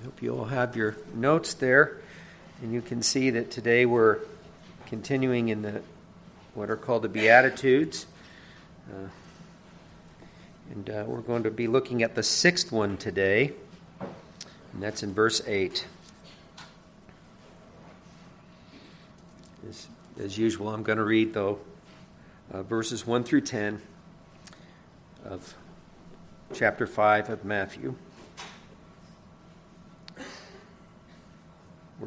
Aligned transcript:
I 0.00 0.04
hope 0.04 0.22
you 0.22 0.38
all 0.38 0.44
have 0.44 0.76
your 0.76 0.96
notes 1.12 1.54
there, 1.54 1.98
and 2.62 2.72
you 2.72 2.80
can 2.80 3.02
see 3.02 3.30
that 3.30 3.50
today 3.50 3.84
we're 3.84 4.18
continuing 4.86 5.48
in 5.48 5.62
the 5.62 5.82
what 6.54 6.70
are 6.70 6.76
called 6.76 7.02
the 7.02 7.08
Beatitudes. 7.08 8.06
Uh, 8.88 9.08
and 10.70 10.90
uh, 10.90 11.04
we're 11.06 11.20
going 11.20 11.42
to 11.42 11.50
be 11.50 11.66
looking 11.66 12.04
at 12.04 12.14
the 12.14 12.22
sixth 12.22 12.70
one 12.70 12.96
today, 12.96 13.52
and 14.00 14.80
that's 14.80 15.02
in 15.02 15.12
verse 15.12 15.42
8. 15.48 15.84
As, 19.68 19.88
as 20.20 20.38
usual, 20.38 20.68
I'm 20.68 20.84
going 20.84 20.98
to 20.98 21.04
read, 21.04 21.34
though, 21.34 21.58
uh, 22.52 22.62
verses 22.62 23.04
1 23.04 23.24
through 23.24 23.40
10 23.40 23.82
of 25.24 25.54
chapter 26.54 26.86
5 26.86 27.30
of 27.30 27.44
Matthew. 27.44 27.96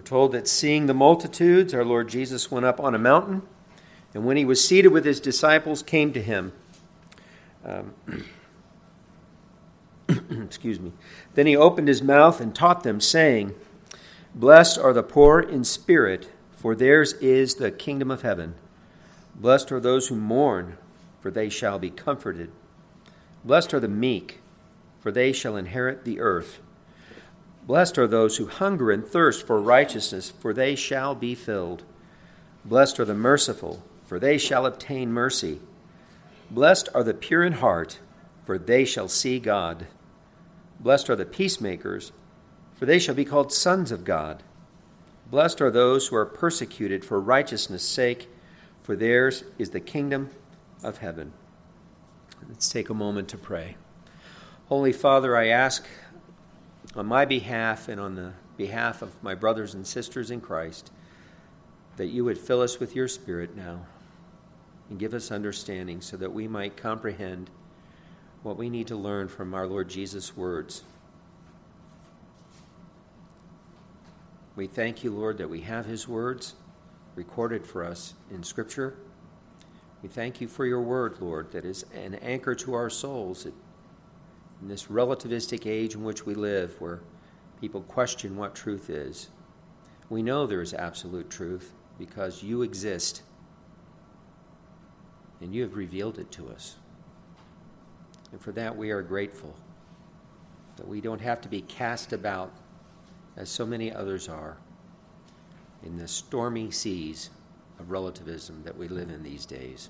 We're 0.02 0.06
told 0.06 0.32
that 0.32 0.48
seeing 0.48 0.88
the 0.88 0.96
multitudes, 0.96 1.76
our 1.76 1.86
Lord 1.86 2.10
Jesus 2.10 2.50
went 2.50 2.66
up 2.66 2.80
on 2.80 2.96
a 2.96 2.98
mountain, 2.98 3.44
and 4.16 4.26
when 4.26 4.36
he 4.36 4.44
was 4.44 4.66
seated 4.68 4.88
with 4.88 5.06
his 5.06 5.20
disciples, 5.20 5.84
came 5.84 6.12
to 6.14 6.22
him. 6.24 6.54
Um, 7.64 7.94
excuse 10.44 10.80
me. 10.80 10.92
Then 11.36 11.46
he 11.46 11.56
opened 11.56 11.88
his 11.88 12.02
mouth 12.02 12.42
and 12.42 12.56
taught 12.56 12.82
them, 12.82 13.00
saying, 13.00 13.54
Blessed 14.34 14.80
are 14.80 14.92
the 14.92 15.04
poor 15.04 15.40
in 15.40 15.64
spirit, 15.64 16.32
for 16.52 16.74
theirs 16.74 17.14
is 17.22 17.56
the 17.56 17.70
kingdom 17.70 18.10
of 18.10 18.24
heaven. 18.24 18.56
Blessed 19.36 19.72
are 19.72 19.80
those 19.80 20.08
who 20.08 20.16
mourn, 20.16 20.80
for 21.20 21.30
they 21.30 21.48
shall 21.48 21.78
be 21.78 21.92
comforted. 21.92 22.50
Blessed 23.46 23.72
are 23.76 23.80
the 23.80 23.88
meek, 23.88 24.40
for 25.00 25.12
they 25.12 25.32
shall 25.32 25.56
inherit 25.56 26.06
the 26.06 26.20
earth. 26.20 26.60
Blessed 27.66 27.98
are 27.98 28.08
those 28.08 28.38
who 28.38 28.48
hunger 28.48 28.92
and 28.92 29.06
thirst 29.06 29.46
for 29.46 29.62
righteousness, 29.62 30.32
for 30.32 30.54
they 30.54 30.76
shall 30.76 31.16
be 31.16 31.36
filled. 31.36 31.84
Blessed 32.66 33.00
are 33.00 33.06
the 33.06 33.14
merciful, 33.14 33.84
for 34.06 34.20
they 34.20 34.38
shall 34.38 34.66
obtain 34.66 35.12
mercy. 35.12 35.60
Blessed 36.50 36.90
are 36.94 37.04
the 37.04 37.14
pure 37.14 37.44
in 37.44 37.54
heart, 37.54 38.00
for 38.46 38.58
they 38.58 38.84
shall 38.84 39.08
see 39.08 39.40
God. 39.40 39.88
Blessed 40.80 41.10
are 41.10 41.16
the 41.16 41.26
peacemakers, 41.26 42.12
for 42.74 42.86
they 42.86 43.00
shall 43.00 43.16
be 43.16 43.26
called 43.26 43.54
sons 43.54 43.92
of 43.92 44.04
God. 44.04 44.44
Blessed 45.30 45.62
are 45.62 45.72
those 45.72 46.08
who 46.08 46.16
are 46.16 46.26
persecuted 46.26 47.06
for 47.06 47.20
righteousness' 47.20 47.84
sake, 47.84 48.28
for 48.82 48.96
theirs 48.96 49.44
is 49.58 49.70
the 49.70 49.80
kingdom 49.80 50.32
of 50.84 50.98
heaven. 50.98 51.32
Let's 52.50 52.70
take 52.70 52.90
a 52.90 52.94
moment 52.96 53.30
to 53.30 53.38
pray. 53.38 53.78
Holy 54.68 54.92
Father, 54.92 55.38
I 55.38 55.48
ask 55.48 55.86
on 56.96 57.06
my 57.06 57.26
behalf 57.26 57.88
and 57.88 58.00
on 58.00 58.16
the 58.16 58.34
behalf 58.58 59.02
of 59.02 59.22
my 59.24 59.36
brothers 59.36 59.74
and 59.74 59.86
sisters 59.86 60.32
in 60.32 60.42
Christ, 60.42 60.92
that 61.98 62.08
you 62.08 62.26
would 62.26 62.38
fill 62.38 62.62
us 62.62 62.80
with 62.80 62.96
your 62.96 63.08
Spirit 63.08 63.56
now 63.56 63.86
and 64.90 65.00
give 65.00 65.14
us 65.14 65.32
understanding 65.32 66.02
so 66.02 66.18
that 66.18 66.34
we 66.34 66.48
might 66.48 66.76
comprehend 66.76 67.50
what 68.44 68.58
we 68.58 68.70
need 68.70 68.88
to 68.88 68.96
learn 68.96 69.28
from 69.28 69.54
our 69.54 69.68
Lord 69.68 69.90
Jesus' 69.90 70.36
words. 70.36 70.84
We 74.56 74.68
thank 74.68 75.04
you, 75.04 75.12
Lord, 75.12 75.38
that 75.38 75.50
we 75.50 75.62
have 75.62 75.86
his 75.86 76.08
words 76.08 76.56
recorded 77.16 77.66
for 77.66 77.86
us 77.86 78.16
in 78.32 78.44
Scripture. 78.44 78.96
We 80.04 80.10
thank 80.10 80.42
you 80.42 80.48
for 80.48 80.66
your 80.66 80.82
word, 80.82 81.22
Lord, 81.22 81.52
that 81.52 81.64
is 81.64 81.86
an 81.94 82.16
anchor 82.16 82.56
to 82.56 82.74
our 82.74 82.90
souls 82.90 83.48
in 84.62 84.68
this 84.68 84.86
relativistic 84.86 85.66
age 85.66 85.96
in 85.96 86.04
which 86.04 86.26
we 86.26 86.36
live, 86.36 86.80
where 86.80 87.02
people 87.60 87.82
question 87.82 88.36
what 88.36 88.56
truth 88.56 88.90
is. 88.90 89.30
We 90.10 90.22
know 90.22 90.46
there 90.46 90.62
is 90.62 90.74
absolute 90.74 91.30
truth 91.30 91.74
because 91.98 92.44
you 92.44 92.62
exist 92.62 93.24
and 95.42 95.54
you 95.54 95.64
have 95.64 95.76
revealed 95.76 96.20
it 96.20 96.32
to 96.32 96.50
us. 96.50 96.76
And 98.32 98.40
for 98.40 98.52
that, 98.54 98.76
we 98.76 98.92
are 98.92 99.02
grateful 99.02 99.56
that 100.78 100.88
we 100.88 101.02
don't 101.02 101.22
have 101.22 101.42
to 101.42 101.50
be 101.50 101.62
cast 101.62 102.14
about 102.14 102.52
as 103.38 103.50
so 103.50 103.66
many 103.66 103.92
others 103.94 104.30
are 104.30 104.58
in 105.84 105.98
the 105.98 106.08
stormy 106.08 106.72
seas 106.72 107.30
of 107.80 107.92
relativism 107.92 108.62
that 108.64 108.78
we 108.78 108.88
live 108.88 109.10
in 109.10 109.24
these 109.24 109.46
days. 109.46 109.90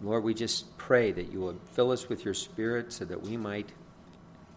Lord, 0.00 0.22
we 0.22 0.32
just 0.32 0.76
pray 0.78 1.10
that 1.12 1.32
you 1.32 1.40
will 1.40 1.56
fill 1.72 1.90
us 1.90 2.08
with 2.08 2.24
your 2.24 2.34
Spirit 2.34 2.92
so 2.92 3.04
that 3.04 3.22
we 3.22 3.36
might 3.36 3.72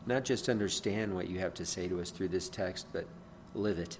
not 0.05 0.23
just 0.23 0.49
understand 0.49 1.13
what 1.13 1.29
you 1.29 1.39
have 1.39 1.53
to 1.55 1.65
say 1.65 1.87
to 1.87 1.99
us 1.99 2.11
through 2.11 2.29
this 2.29 2.47
text, 2.49 2.87
but 2.93 3.05
live 3.55 3.79
it. 3.79 3.97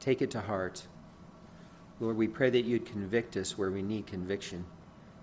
Take 0.00 0.22
it 0.22 0.30
to 0.32 0.40
heart. 0.40 0.86
Lord, 2.00 2.16
we 2.16 2.28
pray 2.28 2.50
that 2.50 2.64
you'd 2.64 2.86
convict 2.86 3.36
us 3.36 3.56
where 3.56 3.70
we 3.70 3.82
need 3.82 4.06
conviction, 4.06 4.64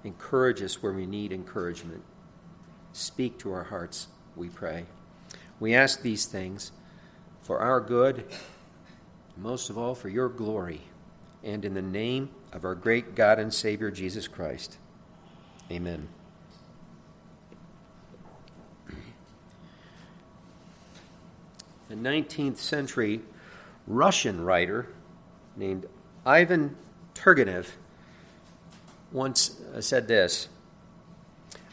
encourage 0.03 0.62
us 0.62 0.81
where 0.81 0.94
we 0.94 1.06
need 1.06 1.34
encouragement. 1.34 2.03
Speak 2.94 3.38
to 3.40 3.52
our 3.52 3.63
hearts, 3.63 4.08
we 4.36 4.50
pray. 4.50 4.86
We 5.59 5.75
ask 5.75 6.02
these 6.02 6.25
things 6.25 6.72
for 7.42 7.59
our 7.59 7.81
good, 7.81 8.25
most 9.38 9.69
of 9.69 9.78
all 9.78 9.94
for 9.94 10.09
your 10.09 10.30
glory, 10.30 10.81
and 11.44 11.66
in 11.66 11.74
the 11.74 11.81
name 11.81 12.29
of 12.52 12.66
our 12.66 12.75
great 12.75 13.16
God 13.16 13.40
and 13.40 13.53
Savior 13.53 13.91
Jesus 13.91 14.28
Christ. 14.28 14.78
Amen. 15.72 16.07
A 21.90 21.94
19th 21.94 22.57
century 22.57 23.22
Russian 23.88 24.44
writer 24.44 24.88
named 25.56 25.88
Ivan 26.25 26.75
Turgenev 27.13 27.68
once 29.12 29.59
uh, 29.75 29.81
said 29.81 30.07
this 30.07 30.47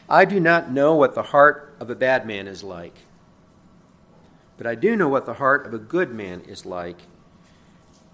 I 0.09 0.25
do 0.25 0.39
not 0.39 0.71
know 0.71 0.95
what 0.95 1.15
the 1.15 1.23
heart 1.23 1.75
of 1.79 1.89
a 1.89 1.95
bad 1.95 2.25
man 2.25 2.47
is 2.47 2.63
like, 2.63 2.97
but 4.57 4.67
I 4.67 4.75
do 4.75 4.95
know 4.95 5.07
what 5.07 5.25
the 5.25 5.35
heart 5.35 5.65
of 5.65 5.73
a 5.73 5.77
good 5.77 6.11
man 6.11 6.41
is 6.41 6.65
like, 6.65 7.03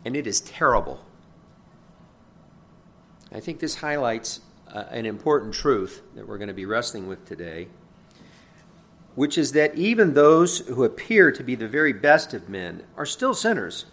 and 0.03 0.15
it 0.15 0.27
is 0.27 0.41
terrible. 0.41 1.03
I 3.31 3.39
think 3.39 3.59
this 3.59 3.75
highlights 3.75 4.41
uh, 4.73 4.85
an 4.89 5.05
important 5.05 5.53
truth 5.53 6.01
that 6.15 6.27
we're 6.27 6.37
going 6.37 6.47
to 6.47 6.53
be 6.53 6.65
wrestling 6.65 7.07
with 7.07 7.25
today, 7.25 7.67
which 9.15 9.37
is 9.37 9.53
that 9.53 9.75
even 9.75 10.13
those 10.13 10.59
who 10.59 10.83
appear 10.83 11.31
to 11.31 11.43
be 11.43 11.55
the 11.55 11.67
very 11.67 11.93
best 11.93 12.33
of 12.33 12.49
men 12.49 12.83
are 12.97 13.05
still 13.05 13.33
sinners. 13.33 13.85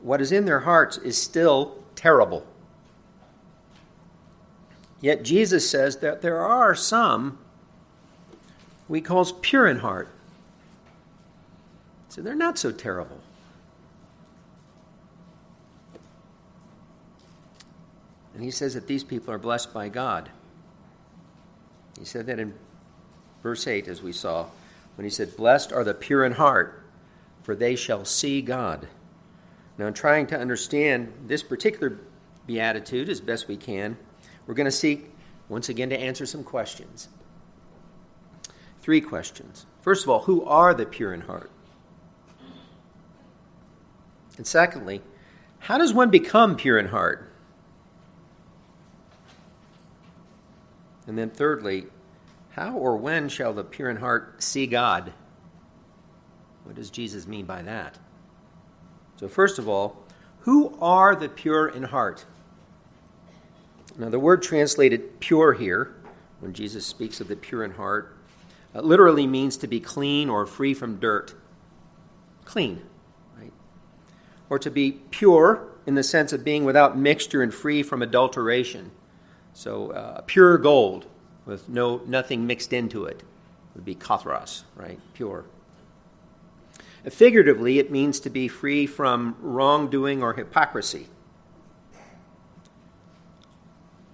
What 0.00 0.20
is 0.20 0.32
in 0.32 0.44
their 0.44 0.60
hearts 0.60 0.96
is 0.98 1.20
still 1.20 1.82
terrible. 1.94 2.46
Yet 5.00 5.22
Jesus 5.22 5.68
says 5.68 5.98
that 5.98 6.22
there 6.22 6.38
are 6.38 6.74
some 6.74 7.38
we 8.88 9.00
calls 9.00 9.32
pure 9.42 9.66
in 9.66 9.78
heart. 9.80 10.08
So 12.08 12.22
they're 12.22 12.34
not 12.34 12.58
so 12.58 12.72
terrible. 12.72 13.17
And 18.38 18.44
he 18.44 18.52
says 18.52 18.74
that 18.74 18.86
these 18.86 19.02
people 19.02 19.34
are 19.34 19.38
blessed 19.38 19.74
by 19.74 19.88
God. 19.88 20.30
He 21.98 22.04
said 22.04 22.26
that 22.26 22.38
in 22.38 22.54
verse 23.42 23.66
8, 23.66 23.88
as 23.88 24.00
we 24.00 24.12
saw, 24.12 24.46
when 24.94 25.04
he 25.04 25.10
said, 25.10 25.36
Blessed 25.36 25.72
are 25.72 25.82
the 25.82 25.92
pure 25.92 26.24
in 26.24 26.30
heart, 26.30 26.84
for 27.42 27.56
they 27.56 27.74
shall 27.74 28.04
see 28.04 28.40
God. 28.40 28.86
Now, 29.76 29.88
in 29.88 29.92
trying 29.92 30.28
to 30.28 30.38
understand 30.38 31.12
this 31.26 31.42
particular 31.42 31.98
beatitude 32.46 33.08
as 33.08 33.20
best 33.20 33.48
we 33.48 33.56
can, 33.56 33.96
we're 34.46 34.54
going 34.54 34.66
to 34.66 34.70
seek, 34.70 35.10
once 35.48 35.68
again, 35.68 35.90
to 35.90 35.98
answer 35.98 36.24
some 36.24 36.44
questions. 36.44 37.08
Three 38.82 39.00
questions. 39.00 39.66
First 39.80 40.04
of 40.04 40.10
all, 40.10 40.20
who 40.20 40.44
are 40.44 40.74
the 40.74 40.86
pure 40.86 41.12
in 41.12 41.22
heart? 41.22 41.50
And 44.36 44.46
secondly, 44.46 45.02
how 45.58 45.76
does 45.76 45.92
one 45.92 46.10
become 46.10 46.54
pure 46.54 46.78
in 46.78 46.86
heart? 46.86 47.27
And 51.08 51.16
then, 51.16 51.30
thirdly, 51.30 51.86
how 52.50 52.74
or 52.74 52.98
when 52.98 53.30
shall 53.30 53.54
the 53.54 53.64
pure 53.64 53.88
in 53.88 53.96
heart 53.96 54.42
see 54.42 54.66
God? 54.66 55.14
What 56.64 56.76
does 56.76 56.90
Jesus 56.90 57.26
mean 57.26 57.46
by 57.46 57.62
that? 57.62 57.98
So, 59.16 59.26
first 59.26 59.58
of 59.58 59.68
all, 59.68 60.04
who 60.40 60.76
are 60.82 61.16
the 61.16 61.30
pure 61.30 61.66
in 61.66 61.84
heart? 61.84 62.26
Now, 63.96 64.10
the 64.10 64.18
word 64.18 64.42
translated 64.42 65.18
pure 65.18 65.54
here, 65.54 65.94
when 66.40 66.52
Jesus 66.52 66.84
speaks 66.84 67.22
of 67.22 67.28
the 67.28 67.36
pure 67.36 67.64
in 67.64 67.72
heart, 67.72 68.14
uh, 68.74 68.82
literally 68.82 69.26
means 69.26 69.56
to 69.56 69.66
be 69.66 69.80
clean 69.80 70.28
or 70.28 70.44
free 70.44 70.74
from 70.74 71.00
dirt. 71.00 71.34
Clean, 72.44 72.82
right? 73.40 73.52
Or 74.50 74.58
to 74.58 74.70
be 74.70 74.92
pure 74.92 75.66
in 75.86 75.94
the 75.94 76.02
sense 76.02 76.34
of 76.34 76.44
being 76.44 76.64
without 76.64 76.98
mixture 76.98 77.42
and 77.42 77.52
free 77.52 77.82
from 77.82 78.02
adulteration. 78.02 78.90
So 79.58 79.90
uh, 79.90 80.20
pure 80.20 80.56
gold 80.56 81.06
with 81.44 81.68
no 81.68 82.00
nothing 82.06 82.46
mixed 82.46 82.72
into 82.72 83.06
it, 83.06 83.24
would 83.74 83.84
be 83.84 83.96
katharos, 83.96 84.62
right? 84.76 85.00
Pure. 85.14 85.46
Figuratively, 87.10 87.80
it 87.80 87.90
means 87.90 88.20
to 88.20 88.30
be 88.30 88.46
free 88.46 88.86
from 88.86 89.34
wrongdoing 89.40 90.22
or 90.22 90.34
hypocrisy. 90.34 91.08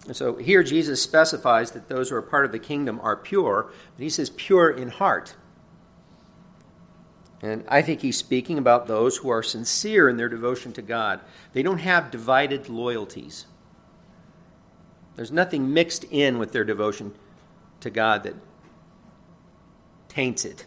And 0.07 0.17
so 0.17 0.37
here 0.37 0.63
Jesus 0.63 1.03
specifies 1.03 1.73
that 1.73 1.91
those 1.91 2.09
who 2.09 2.17
are 2.17 2.23
part 2.23 2.47
of 2.47 2.53
the 2.53 2.59
kingdom 2.59 2.99
are 3.03 3.15
pure, 3.15 3.71
but 3.97 4.03
he 4.03 4.09
says 4.09 4.31
pure 4.31 4.71
in 4.71 4.89
heart. 4.89 5.35
And 7.43 7.67
I 7.69 7.83
think 7.83 8.01
he's 8.01 8.17
speaking 8.17 8.57
about 8.57 8.87
those 8.87 9.19
who 9.19 9.29
are 9.29 9.43
sincere 9.43 10.09
in 10.09 10.17
their 10.17 10.31
devotion 10.31 10.73
to 10.73 10.81
God. 10.81 11.21
They 11.53 11.63
don't 11.63 11.81
have 11.81 12.11
divided 12.11 12.71
loyalties. 12.71 13.45
There's 15.17 15.33
nothing 15.33 15.73
mixed 15.73 16.05
in 16.05 16.39
with 16.39 16.53
their 16.53 16.65
devotion 16.65 17.15
to 17.81 17.91
God 17.91 18.25
that 18.25 18.35
taints 20.09 20.45
it. 20.45 20.67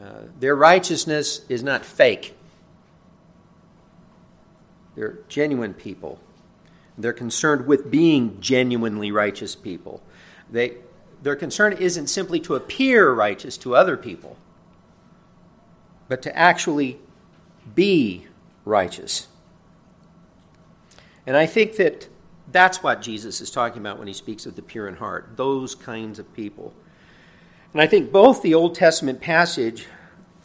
Uh, 0.00 0.22
their 0.38 0.54
righteousness 0.54 1.40
is 1.48 1.62
not 1.62 1.84
fake. 1.84 2.36
They're 4.94 5.18
genuine 5.28 5.74
people. 5.74 6.20
They're 6.98 7.12
concerned 7.12 7.66
with 7.66 7.90
being 7.90 8.40
genuinely 8.40 9.10
righteous 9.10 9.54
people. 9.54 10.02
They, 10.50 10.76
their 11.22 11.36
concern 11.36 11.74
isn't 11.74 12.06
simply 12.06 12.40
to 12.40 12.54
appear 12.54 13.12
righteous 13.12 13.56
to 13.58 13.74
other 13.74 13.96
people, 13.96 14.36
but 16.08 16.22
to 16.22 16.36
actually 16.36 16.98
be 17.74 18.26
righteous. 18.64 19.28
And 21.26 21.36
I 21.36 21.46
think 21.46 21.76
that 21.76 22.08
that's 22.50 22.82
what 22.82 23.02
Jesus 23.02 23.40
is 23.40 23.50
talking 23.50 23.82
about 23.82 23.98
when 23.98 24.06
he 24.06 24.14
speaks 24.14 24.46
of 24.46 24.54
the 24.54 24.62
pure 24.62 24.86
in 24.86 24.96
heart, 24.96 25.32
those 25.36 25.74
kinds 25.74 26.18
of 26.18 26.32
people. 26.32 26.72
And 27.72 27.82
I 27.82 27.86
think 27.86 28.12
both 28.12 28.42
the 28.42 28.54
Old 28.54 28.74
Testament 28.74 29.20
passage 29.20 29.86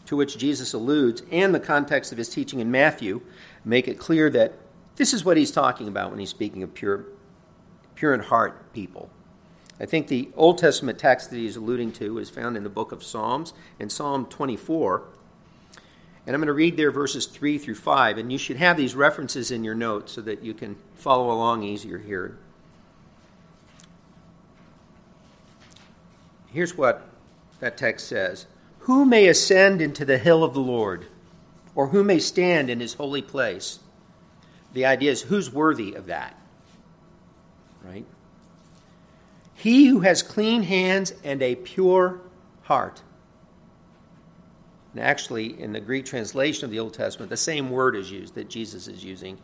to 0.06 0.16
which 0.16 0.38
Jesus 0.38 0.74
alludes 0.74 1.24
and 1.32 1.54
the 1.54 1.60
context 1.60 2.12
of 2.12 2.18
his 2.18 2.28
teaching 2.28 2.60
in 2.60 2.72
Matthew 2.72 3.22
make 3.64 3.88
it 3.88 4.00
clear 4.00 4.30
that 4.32 4.56
this 4.96 5.14
is 5.14 5.24
what 5.24 5.38
he's 5.38 5.52
talking 5.52 5.88
about 5.88 6.10
when 6.10 6.20
he's 6.20 6.30
speaking 6.30 6.64
of 6.64 6.74
pure, 6.74 7.06
pure 7.96 8.14
in 8.14 8.20
heart 8.20 8.74
people. 8.74 9.10
I 9.80 9.86
think 9.86 10.08
the 10.08 10.30
Old 10.36 10.58
Testament 10.58 11.00
text 11.00 11.30
that 11.30 11.38
he's 11.38 11.56
alluding 11.56 11.94
to 11.94 12.18
is 12.18 12.30
found 12.30 12.58
in 12.58 12.64
the 12.64 12.70
book 12.70 12.92
of 12.92 13.04
Psalms, 13.04 13.54
in 13.80 13.90
Psalm 13.90 14.26
24. 14.26 15.04
And 16.26 16.36
I'm 16.36 16.40
going 16.40 16.48
to 16.48 16.54
read 16.54 16.78
there 16.78 16.92
verses 16.92 17.26
3 17.26 17.58
through 17.58 17.76
5. 17.76 18.18
And 18.18 18.32
you 18.32 18.38
should 18.38 18.58
have 18.58 18.78
these 18.78 18.96
references 18.96 19.52
in 19.52 19.64
your 19.64 19.76
notes 19.76 20.12
so 20.12 20.22
that 20.22 20.44
you 20.44 20.54
can 20.54 20.76
follow 20.96 21.32
along 21.32 21.64
easier 21.64 21.98
here. 21.98 22.38
Here's 26.54 26.78
what 26.78 27.08
that 27.60 27.78
text 27.78 28.08
says 28.08 28.46
Who 28.80 29.06
may 29.06 29.28
ascend 29.28 29.82
into 29.82 30.06
the 30.06 30.18
hill 30.18 30.44
of 30.44 30.54
the 30.54 30.60
Lord, 30.60 31.08
or 31.76 31.88
who 31.88 32.04
may 32.04 32.20
stand 32.20 32.70
in 32.70 32.80
his 32.80 32.96
holy 32.96 33.22
place? 33.22 33.80
The 34.74 34.86
idea 34.86 35.12
is 35.12 35.24
who's 35.24 35.52
worthy 35.52 35.94
of 35.94 36.06
that? 36.08 36.36
Right? 37.84 38.06
He 39.54 39.88
who 39.88 40.02
has 40.02 40.24
clean 40.24 40.64
hands 40.64 41.14
and 41.24 41.42
a 41.42 41.56
pure 41.56 42.22
heart. 42.64 43.02
And 44.94 45.02
actually, 45.02 45.60
in 45.60 45.72
the 45.72 45.80
Greek 45.80 46.06
translation 46.06 46.66
of 46.66 46.72
the 46.72 46.80
Old 46.80 46.94
Testament, 46.94 47.30
the 47.30 47.38
same 47.38 47.70
word 47.70 47.96
is 47.96 48.12
used 48.12 48.36
that 48.36 48.50
Jesus 48.50 48.88
is 48.88 49.04
using 49.04 49.38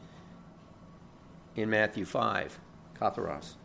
in 1.56 1.70
Matthew 1.70 2.06
5, 2.06 2.60
katharos. 3.00 3.56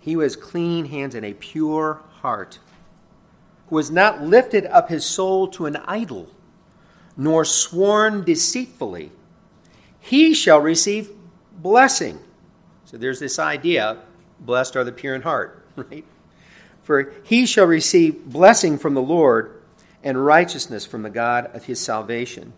He 0.00 0.14
who 0.14 0.20
has 0.20 0.36
clean 0.36 0.86
hands 0.86 1.14
and 1.14 1.24
a 1.24 1.34
pure 1.34 2.02
heart, 2.20 2.58
who 3.68 3.76
has 3.76 3.90
not 3.90 4.22
lifted 4.22 4.66
up 4.66 4.88
his 4.88 5.04
soul 5.04 5.46
to 5.48 5.66
an 5.66 5.76
idol, 5.86 6.28
nor 7.16 7.44
sworn 7.44 8.24
deceitfully, 8.24 9.12
he 10.00 10.34
shall 10.34 10.60
receive 10.60 11.10
blessing. 11.52 12.18
So 12.86 12.96
there's 12.96 13.20
this 13.20 13.38
idea 13.38 13.98
blessed 14.40 14.76
are 14.76 14.84
the 14.84 14.92
pure 14.92 15.14
in 15.14 15.22
heart, 15.22 15.64
right? 15.76 16.04
For 16.82 17.12
he 17.22 17.46
shall 17.46 17.66
receive 17.66 18.24
blessing 18.24 18.78
from 18.78 18.94
the 18.94 19.02
Lord 19.02 19.57
and 20.02 20.24
righteousness 20.24 20.86
from 20.86 21.02
the 21.02 21.10
God 21.10 21.54
of 21.54 21.64
his 21.64 21.80
salvation. 21.80 22.52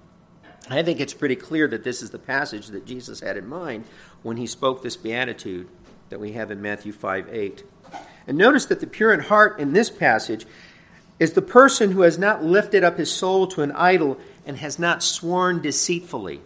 I 0.68 0.82
think 0.82 1.00
it's 1.00 1.14
pretty 1.14 1.36
clear 1.36 1.66
that 1.68 1.84
this 1.84 2.02
is 2.02 2.10
the 2.10 2.18
passage 2.18 2.68
that 2.68 2.86
Jesus 2.86 3.20
had 3.20 3.36
in 3.36 3.48
mind 3.48 3.84
when 4.22 4.36
he 4.36 4.46
spoke 4.46 4.82
this 4.82 4.96
beatitude 4.96 5.68
that 6.10 6.20
we 6.20 6.32
have 6.32 6.50
in 6.50 6.62
Matthew 6.62 6.92
5 6.92 7.28
8. 7.32 7.64
And 8.26 8.38
notice 8.38 8.66
that 8.66 8.80
the 8.80 8.86
pure 8.86 9.12
in 9.12 9.20
heart 9.20 9.58
in 9.58 9.72
this 9.72 9.90
passage 9.90 10.46
is 11.18 11.32
the 11.32 11.42
person 11.42 11.92
who 11.92 12.02
has 12.02 12.18
not 12.18 12.44
lifted 12.44 12.84
up 12.84 12.98
his 12.98 13.12
soul 13.12 13.46
to 13.48 13.62
an 13.62 13.72
idol 13.72 14.18
and 14.46 14.58
has 14.58 14.78
not 14.78 15.02
sworn 15.02 15.60
deceitfully. 15.60 16.40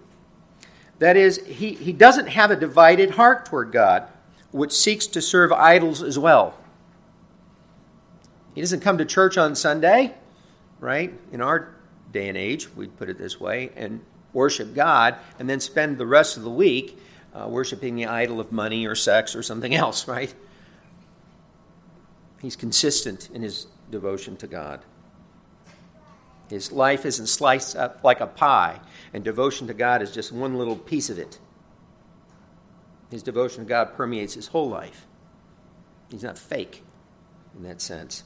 That 0.98 1.16
is, 1.16 1.44
he, 1.46 1.74
he 1.74 1.92
doesn't 1.92 2.28
have 2.28 2.50
a 2.50 2.56
divided 2.56 3.10
heart 3.10 3.46
toward 3.46 3.72
God, 3.72 4.08
which 4.52 4.72
seeks 4.72 5.06
to 5.08 5.20
serve 5.20 5.52
idols 5.52 6.02
as 6.02 6.18
well. 6.18 6.54
He 8.54 8.60
doesn't 8.60 8.80
come 8.80 8.98
to 8.98 9.04
church 9.04 9.36
on 9.36 9.54
Sunday, 9.54 10.14
right? 10.84 11.18
In 11.32 11.40
our 11.40 11.74
day 12.12 12.28
and 12.28 12.36
age, 12.36 12.68
we'd 12.76 12.96
put 12.98 13.08
it 13.08 13.16
this 13.16 13.40
way, 13.40 13.70
and 13.74 14.04
worship 14.34 14.74
God, 14.74 15.16
and 15.38 15.48
then 15.48 15.58
spend 15.58 15.96
the 15.96 16.06
rest 16.06 16.36
of 16.36 16.42
the 16.42 16.50
week 16.50 16.98
uh, 17.34 17.48
worshiping 17.48 17.96
the 17.96 18.06
idol 18.06 18.38
of 18.38 18.52
money 18.52 18.86
or 18.86 18.94
sex 18.94 19.34
or 19.34 19.42
something 19.42 19.74
else, 19.84 20.06
right? 20.06 20.32
He's 22.42 22.54
consistent 22.54 23.30
in 23.32 23.42
his 23.42 23.66
devotion 23.90 24.36
to 24.36 24.46
God. 24.46 24.84
His 26.50 26.70
life 26.70 27.06
isn't 27.06 27.28
sliced 27.28 27.74
up 27.74 28.04
like 28.04 28.20
a 28.20 28.26
pie, 28.26 28.80
and 29.14 29.24
devotion 29.24 29.66
to 29.68 29.74
God 29.74 30.02
is 30.02 30.12
just 30.12 30.32
one 30.32 30.58
little 30.58 30.76
piece 30.76 31.08
of 31.08 31.18
it. 31.18 31.38
His 33.10 33.22
devotion 33.22 33.64
to 33.64 33.68
God 33.68 33.94
permeates 33.94 34.34
his 34.34 34.48
whole 34.48 34.68
life. 34.68 35.06
He's 36.10 36.22
not 36.22 36.36
fake 36.36 36.82
in 37.56 37.62
that 37.62 37.80
sense. 37.80 38.24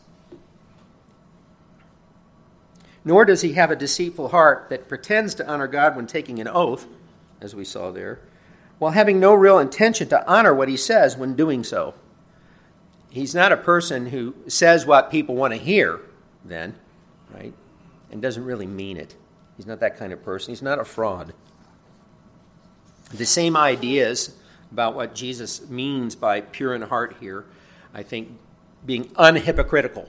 Nor 3.09 3.25
does 3.25 3.41
he 3.41 3.55
have 3.55 3.71
a 3.71 3.77
deceitful 3.77 4.29
heart 4.29 4.67
that 4.69 4.87
pretends 4.87 5.35
to 5.37 5.49
honor 5.49 5.67
God 5.67 5.97
when 5.97 6.07
taking 6.07 6.41
an 6.41 6.47
oath, 6.47 6.87
as 7.41 7.55
we 7.55 7.65
saw 7.65 7.91
there, 7.91 8.21
while 8.79 8.93
having 8.93 9.19
no 9.19 9.33
real 9.33 9.59
intention 9.59 10.11
to 10.11 10.29
honor 10.31 10.55
what 10.55 10.69
he 10.69 10.77
says 10.77 11.17
when 11.17 11.35
doing 11.35 11.65
so. 11.65 11.95
He's 13.09 13.35
not 13.35 13.51
a 13.51 13.57
person 13.57 14.11
who 14.11 14.35
says 14.47 14.85
what 14.85 15.11
people 15.11 15.35
want 15.37 15.55
to 15.55 15.59
hear, 15.59 16.03
then, 16.45 16.75
right? 17.35 17.55
and 18.11 18.21
doesn't 18.21 18.45
really 18.45 18.67
mean 18.67 18.99
it. 18.99 19.15
He's 19.57 19.67
not 19.67 19.81
that 19.81 19.97
kind 19.97 20.13
of 20.13 20.23
person. 20.23 20.53
He's 20.53 20.61
not 20.61 20.79
a 20.79 20.85
fraud. 20.85 21.33
The 23.11 23.25
same 23.25 23.57
ideas 23.57 24.37
about 24.71 24.95
what 24.95 25.15
Jesus 25.15 25.67
means 25.71 26.15
by 26.15 26.43
pure 26.43 26.75
in 26.75 26.83
heart 26.83 27.17
here, 27.21 27.47
I 27.95 28.03
think 28.03 28.37
being 28.85 29.07
unhypocritical, 29.11 30.09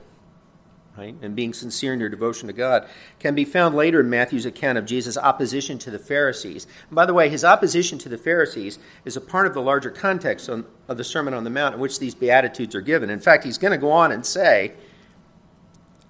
right, 1.00 1.16
and 1.22 1.36
being 1.36 1.54
sincere 1.54 1.94
in 1.94 2.00
your 2.00 2.10
devotion 2.10 2.48
to 2.48 2.54
God, 2.54 2.88
can 3.20 3.34
be 3.34 3.46
found 3.46 3.74
later 3.74 4.02
in 4.02 4.10
Matthew's 4.10 4.46
account 4.46 4.78
of 4.78 4.86
Jesus' 4.86 5.18
opposition 5.18 5.78
to 5.80 5.92
the 5.92 6.00
Pharisees. 6.00 6.68
And 6.90 6.96
by 6.96 7.06
the 7.06 7.14
way, 7.14 7.30
his 7.30 7.46
opposition 7.46 7.98
to 8.00 8.10
the 8.10 8.18
Pharisees 8.18 8.80
is 9.06 9.16
a 9.16 9.22
part 9.22 9.48
of 9.48 9.54
the 9.54 9.62
larger 9.62 9.92
context 9.92 10.50
of 10.50 10.66
the 10.88 11.04
Sermon 11.04 11.34
on 11.34 11.44
the 11.44 11.50
Mount 11.50 11.76
in 11.76 11.82
which 11.82 12.00
these 12.00 12.14
Beatitudes 12.14 12.76
are 12.76 12.82
given. 12.82 13.10
In 13.10 13.20
fact, 13.20 13.46
he's 13.46 13.58
going 13.58 13.72
to 13.72 13.78
go 13.78 13.92
on 13.92 14.12
and 14.12 14.26
say 14.26 14.74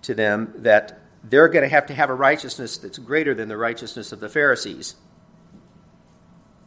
to 0.02 0.14
them 0.14 0.54
that 0.56 1.00
they're 1.24 1.50
going 1.50 1.64
to 1.64 1.70
have 1.70 1.86
to 1.88 1.94
have 1.94 2.10
a 2.10 2.16
righteousness 2.16 2.78
that's 2.78 2.98
greater 2.98 3.36
than 3.36 3.48
the 3.48 3.58
righteousness 3.58 4.12
of 4.12 4.20
the 4.20 4.30
Pharisees. 4.30 4.96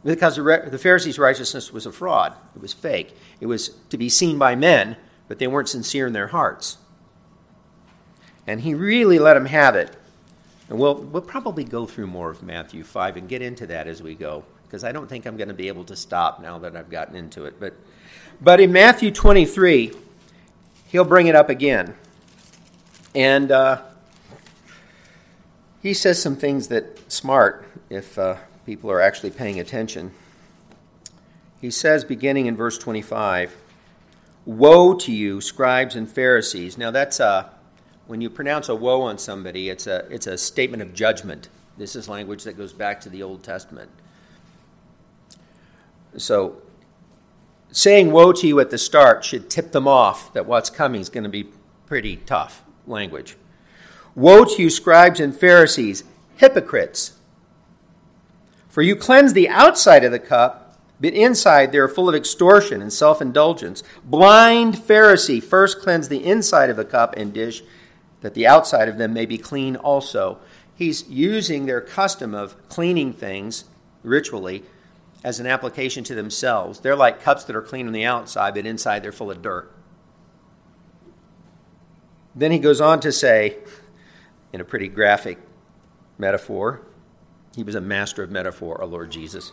Because 0.05 0.35
the 0.35 0.79
Pharisees' 0.81 1.17
righteousness 1.17 1.73
was 1.73 1.85
a 1.85 1.91
fraud, 1.91 2.35
it 2.55 2.61
was 2.61 2.73
fake. 2.73 3.15
It 3.41 3.47
was 3.47 3.69
to 3.89 3.97
be 3.97 4.09
seen 4.09 4.37
by 4.37 4.55
men, 4.55 4.97
but 5.27 5.39
they 5.39 5.47
weren't 5.47 5.69
sincere 5.69 6.07
in 6.07 6.13
their 6.13 6.27
hearts. 6.27 6.77
And 8.47 8.61
he 8.61 8.73
really 8.73 9.19
let 9.19 9.37
him 9.37 9.45
have 9.45 9.75
it. 9.75 9.95
And 10.69 10.79
we'll, 10.79 10.95
we'll 10.95 11.21
probably 11.21 11.63
go 11.63 11.85
through 11.85 12.07
more 12.07 12.31
of 12.31 12.43
Matthew 12.43 12.83
5 12.83 13.17
and 13.17 13.29
get 13.29 13.41
into 13.41 13.67
that 13.67 13.87
as 13.87 14.01
we 14.01 14.15
go, 14.15 14.43
because 14.65 14.83
I 14.83 14.91
don't 14.91 15.07
think 15.07 15.25
I'm 15.25 15.37
going 15.37 15.49
to 15.49 15.53
be 15.53 15.67
able 15.67 15.83
to 15.85 15.95
stop 15.95 16.41
now 16.41 16.57
that 16.59 16.75
I've 16.75 16.89
gotten 16.89 17.15
into 17.15 17.45
it. 17.45 17.59
But, 17.59 17.73
but 18.41 18.59
in 18.59 18.71
Matthew 18.71 19.11
23, 19.11 19.91
he'll 20.87 21.03
bring 21.03 21.27
it 21.27 21.35
up 21.35 21.49
again. 21.49 21.95
And. 23.13 23.51
Uh, 23.51 23.81
he 25.83 25.93
says 25.93 26.19
some 26.19 26.37
things 26.37 26.69
that 26.69 27.11
smart 27.11 27.67
if 27.89 28.17
uh, 28.17 28.37
people 28.65 28.89
are 28.89 29.01
actually 29.01 29.31
paying 29.31 29.59
attention. 29.59 30.13
He 31.59 31.69
says, 31.69 32.05
beginning 32.05 32.45
in 32.45 32.55
verse 32.55 32.77
25, 32.77 33.53
Woe 34.45 34.93
to 34.95 35.11
you, 35.11 35.41
scribes 35.41 35.95
and 35.97 36.09
Pharisees. 36.09 36.77
Now, 36.77 36.89
that's 36.89 37.19
a, 37.19 37.25
uh, 37.25 37.49
when 38.07 38.21
you 38.21 38.29
pronounce 38.29 38.69
a 38.69 38.75
woe 38.75 39.01
on 39.01 39.17
somebody, 39.17 39.69
it's 39.69 39.87
a, 39.87 40.05
it's 40.09 40.27
a 40.27 40.37
statement 40.37 40.83
of 40.83 40.93
judgment. 40.93 41.49
This 41.77 41.95
is 41.95 42.09
language 42.09 42.43
that 42.43 42.57
goes 42.57 42.73
back 42.73 43.01
to 43.01 43.09
the 43.09 43.23
Old 43.23 43.43
Testament. 43.43 43.89
So, 46.17 46.61
saying 47.71 48.11
woe 48.11 48.33
to 48.33 48.47
you 48.47 48.59
at 48.59 48.69
the 48.69 48.77
start 48.77 49.25
should 49.25 49.49
tip 49.49 49.71
them 49.71 49.87
off 49.87 50.31
that 50.33 50.45
what's 50.45 50.69
coming 50.69 51.01
is 51.01 51.09
going 51.09 51.23
to 51.23 51.29
be 51.29 51.47
pretty 51.87 52.17
tough 52.17 52.63
language. 52.85 53.35
Woe 54.15 54.45
to 54.45 54.61
you, 54.61 54.69
scribes 54.69 55.19
and 55.19 55.35
Pharisees, 55.35 56.03
hypocrites! 56.35 57.13
For 58.69 58.81
you 58.81 58.95
cleanse 58.95 59.33
the 59.33 59.49
outside 59.49 60.03
of 60.03 60.11
the 60.11 60.19
cup, 60.19 60.79
but 60.99 61.13
inside 61.13 61.71
they 61.71 61.77
are 61.77 61.87
full 61.87 62.09
of 62.09 62.15
extortion 62.15 62.81
and 62.81 62.93
self 62.93 63.21
indulgence. 63.21 63.83
Blind 64.03 64.75
Pharisee, 64.75 65.43
first 65.43 65.79
cleanse 65.79 66.09
the 66.09 66.23
inside 66.23 66.69
of 66.69 66.77
the 66.77 66.85
cup 66.85 67.15
and 67.15 67.33
dish, 67.33 67.63
that 68.23 68.33
the 68.33 68.47
outside 68.47 68.89
of 68.89 68.97
them 68.97 69.13
may 69.13 69.27
be 69.27 69.37
clean 69.37 69.75
also. 69.75 70.39
He's 70.73 71.07
using 71.07 71.65
their 71.65 71.81
custom 71.81 72.33
of 72.33 72.69
cleaning 72.69 73.13
things 73.13 73.65
ritually 74.01 74.63
as 75.23 75.39
an 75.39 75.45
application 75.45 76.03
to 76.05 76.15
themselves. 76.15 76.79
They're 76.79 76.95
like 76.95 77.21
cups 77.21 77.43
that 77.43 77.55
are 77.55 77.61
clean 77.61 77.85
on 77.85 77.93
the 77.93 78.05
outside, 78.05 78.55
but 78.55 78.65
inside 78.65 79.03
they're 79.03 79.11
full 79.11 79.29
of 79.29 79.41
dirt. 79.41 79.71
Then 82.33 82.51
he 82.51 82.59
goes 82.59 82.81
on 82.81 83.01
to 83.01 83.11
say, 83.11 83.57
in 84.53 84.61
a 84.61 84.65
pretty 84.65 84.87
graphic 84.87 85.37
metaphor, 86.17 86.81
he 87.55 87.63
was 87.63 87.75
a 87.75 87.81
master 87.81 88.23
of 88.23 88.31
metaphor, 88.31 88.79
our 88.79 88.87
Lord 88.87 89.11
Jesus. 89.11 89.51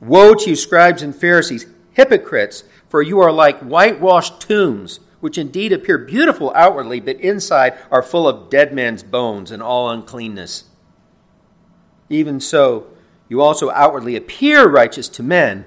Woe 0.00 0.34
to 0.34 0.50
you, 0.50 0.56
scribes 0.56 1.02
and 1.02 1.16
Pharisees, 1.16 1.66
hypocrites, 1.94 2.64
for 2.88 3.00
you 3.00 3.18
are 3.20 3.32
like 3.32 3.60
whitewashed 3.60 4.40
tombs, 4.42 5.00
which 5.26 5.38
indeed 5.38 5.72
appear 5.72 5.98
beautiful 5.98 6.52
outwardly, 6.54 7.00
but 7.00 7.16
inside 7.16 7.76
are 7.90 8.00
full 8.00 8.28
of 8.28 8.48
dead 8.48 8.72
men's 8.72 9.02
bones 9.02 9.50
and 9.50 9.60
all 9.60 9.90
uncleanness. 9.90 10.66
Even 12.08 12.38
so, 12.38 12.86
you 13.28 13.42
also 13.42 13.68
outwardly 13.72 14.14
appear 14.14 14.68
righteous 14.68 15.08
to 15.08 15.24
men, 15.24 15.66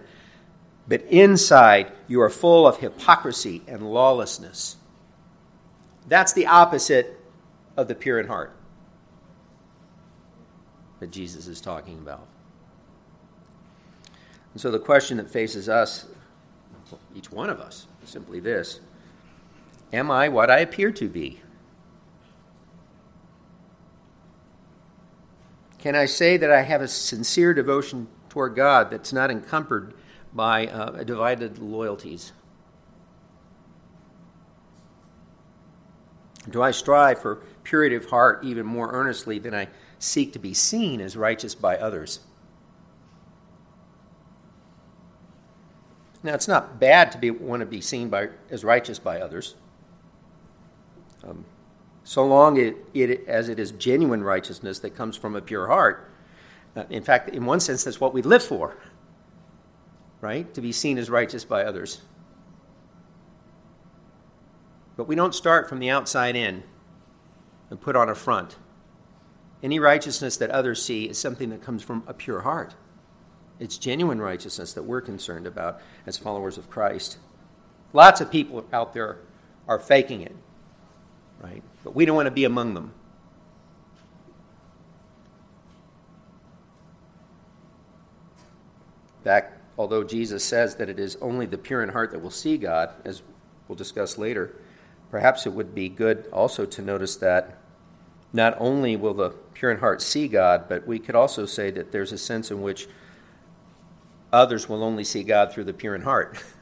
but 0.88 1.02
inside 1.10 1.92
you 2.08 2.22
are 2.22 2.30
full 2.30 2.66
of 2.66 2.78
hypocrisy 2.78 3.62
and 3.68 3.92
lawlessness. 3.92 4.78
That's 6.08 6.32
the 6.32 6.48
opposite 6.48 7.20
of 7.76 7.90
the 7.90 7.96
pure 7.96 8.18
in 8.18 8.28
heart 8.28 8.56
that 11.02 11.12
Jesus 11.12 11.48
is 11.48 11.60
talking 11.60 11.98
about. 11.98 12.26
And 14.54 14.62
so 14.62 14.72
the 14.72 14.80
question 14.80 15.18
that 15.18 15.30
faces 15.30 15.68
us, 15.68 16.06
each 17.14 17.30
one 17.30 17.50
of 17.50 17.60
us, 17.60 17.88
is 18.02 18.10
simply 18.10 18.40
this 18.40 18.80
Am 19.92 20.12
I 20.12 20.30
what 20.30 20.52
I 20.52 20.60
appear 20.60 20.92
to 20.92 21.08
be? 21.08 21.42
Can 25.80 25.96
I 25.96 26.06
say 26.06 26.38
that 26.38 26.52
I 26.52 26.62
have 26.62 26.82
a 26.82 26.88
sincere 26.88 27.54
devotion 27.54 28.08
toward 28.28 28.56
God 28.56 28.92
that's 28.92 29.14
not 29.14 29.32
encumbered 29.32 29.94
by 30.34 30.68
uh, 30.68 31.04
divided 31.04 31.58
loyalties? 31.58 32.34
Do 36.50 36.62
I 36.62 36.72
strive 36.72 37.22
for 37.22 37.38
purity 37.64 37.96
of 37.96 38.06
heart 38.06 38.44
even 38.44 38.66
more 38.66 38.92
earnestly 38.92 39.40
than 39.40 39.54
I 39.54 39.68
seek 40.00 40.34
to 40.34 40.40
be 40.40 40.54
seen 40.54 41.02
as 41.02 41.16
righteous 41.16 41.56
by 41.56 41.78
others? 41.78 42.20
Now, 46.22 46.34
it's 46.34 46.48
not 46.48 46.80
bad 46.80 47.12
to 47.14 47.18
be, 47.18 47.32
want 47.32 47.62
to 47.62 47.66
be 47.66 47.80
seen 47.80 48.10
by, 48.10 48.30
as 48.50 48.64
righteous 48.66 49.00
by 49.00 49.22
others. 49.22 49.56
Um, 51.24 51.46
so 52.04 52.26
long 52.26 52.58
it, 52.58 52.78
it, 52.94 53.28
as 53.28 53.50
it 53.50 53.60
is 53.60 53.72
genuine 53.72 54.24
righteousness 54.24 54.80
that 54.80 54.96
comes 54.96 55.16
from 55.16 55.36
a 55.36 55.42
pure 55.42 55.68
heart. 55.68 56.10
Uh, 56.76 56.86
in 56.90 57.04
fact, 57.04 57.30
in 57.30 57.46
one 57.46 57.60
sense, 57.60 57.84
that's 57.84 58.00
what 58.00 58.14
we 58.14 58.22
live 58.22 58.44
for, 58.44 58.78
right? 60.22 60.52
To 60.54 60.62
be 60.62 60.72
seen 60.72 60.98
as 60.98 61.10
righteous 61.10 61.44
by 61.44 61.64
others. 61.64 62.02
But 64.96 65.08
we 65.08 65.16
don't 65.16 65.36
start 65.36 65.70
from 65.70 65.80
the 65.80 65.90
outside 65.90 66.36
in 66.36 66.64
and 67.70 67.80
put 67.80 67.96
on 67.96 68.10
a 68.10 68.16
front. 68.16 68.58
Any 69.62 69.80
righteousness 69.80 70.38
that 70.38 70.50
others 70.52 70.84
see 70.84 71.06
is 71.06 71.18
something 71.18 71.50
that 71.50 71.62
comes 71.62 71.84
from 71.84 72.04
a 72.08 72.14
pure 72.14 72.42
heart. 72.42 72.76
It's 73.60 73.78
genuine 73.78 74.22
righteousness 74.22 74.74
that 74.74 74.84
we're 74.84 75.02
concerned 75.02 75.46
about 75.46 75.82
as 76.06 76.18
followers 76.18 76.58
of 76.58 76.70
Christ. 76.70 77.18
Lots 77.92 78.22
of 78.22 78.32
people 78.32 78.66
out 78.72 78.94
there 78.94 79.20
are 79.68 79.80
faking 79.80 80.22
it 80.22 80.36
right? 81.40 81.64
But 81.84 81.96
we 81.96 82.06
don't 82.06 82.16
want 82.16 82.28
to 82.28 82.32
be 82.32 82.46
among 82.46 82.74
them. 82.74 82.94
That, 89.24 89.60
although 89.78 90.04
Jesus 90.04 90.44
says 90.44 90.76
that 90.76 90.90
it 90.90 91.00
is 91.00 91.18
only 91.22 91.46
the 91.46 91.58
pure 91.58 91.84
in 91.84 91.90
heart 91.90 92.12
that 92.12 92.20
will 92.20 92.32
see 92.32 92.58
God, 92.58 92.92
as 93.06 93.22
we'll 93.68 93.76
discuss 93.76 94.18
later, 94.18 94.56
perhaps 95.12 95.46
it 95.46 95.54
would 95.54 95.76
be 95.76 95.90
good 95.90 96.28
also 96.32 96.66
to 96.66 96.82
notice 96.82 97.16
that 97.18 97.58
not 98.32 98.56
only 98.60 98.96
will 98.96 99.14
the 99.14 99.32
pure 99.54 99.72
in 99.72 99.80
heart 99.80 100.02
see 100.02 100.28
God, 100.28 100.70
but 100.70 100.88
we 100.88 101.00
could 101.00 101.16
also 101.16 101.46
say 101.46 101.72
that 101.72 101.92
there's 101.92 102.12
a 102.12 102.18
sense 102.18 102.52
in 102.52 102.62
which 102.62 102.88
others 104.32 104.70
will 104.70 104.84
only 104.84 105.04
see 105.04 105.24
God 105.24 105.52
through 105.52 105.66
the 105.66 105.74
pure 105.74 105.96
in 105.96 106.02
heart. 106.02 106.42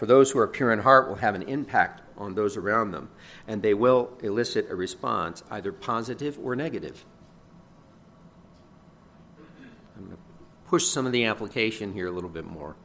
for 0.00 0.06
those 0.06 0.30
who 0.30 0.38
are 0.38 0.48
pure 0.48 0.72
in 0.72 0.78
heart 0.78 1.10
will 1.10 1.16
have 1.16 1.34
an 1.34 1.42
impact 1.42 2.00
on 2.16 2.34
those 2.34 2.56
around 2.56 2.90
them, 2.90 3.10
and 3.46 3.60
they 3.60 3.74
will 3.74 4.08
elicit 4.22 4.66
a 4.70 4.74
response, 4.74 5.44
either 5.50 5.72
positive 5.72 6.38
or 6.42 6.56
negative. 6.56 7.04
I'm 9.94 10.06
going 10.06 10.16
to 10.16 10.22
push 10.66 10.86
some 10.86 11.04
of 11.04 11.12
the 11.12 11.26
application 11.26 11.92
here 11.92 12.06
a 12.06 12.10
little 12.10 12.30
bit 12.30 12.46
more. 12.46 12.76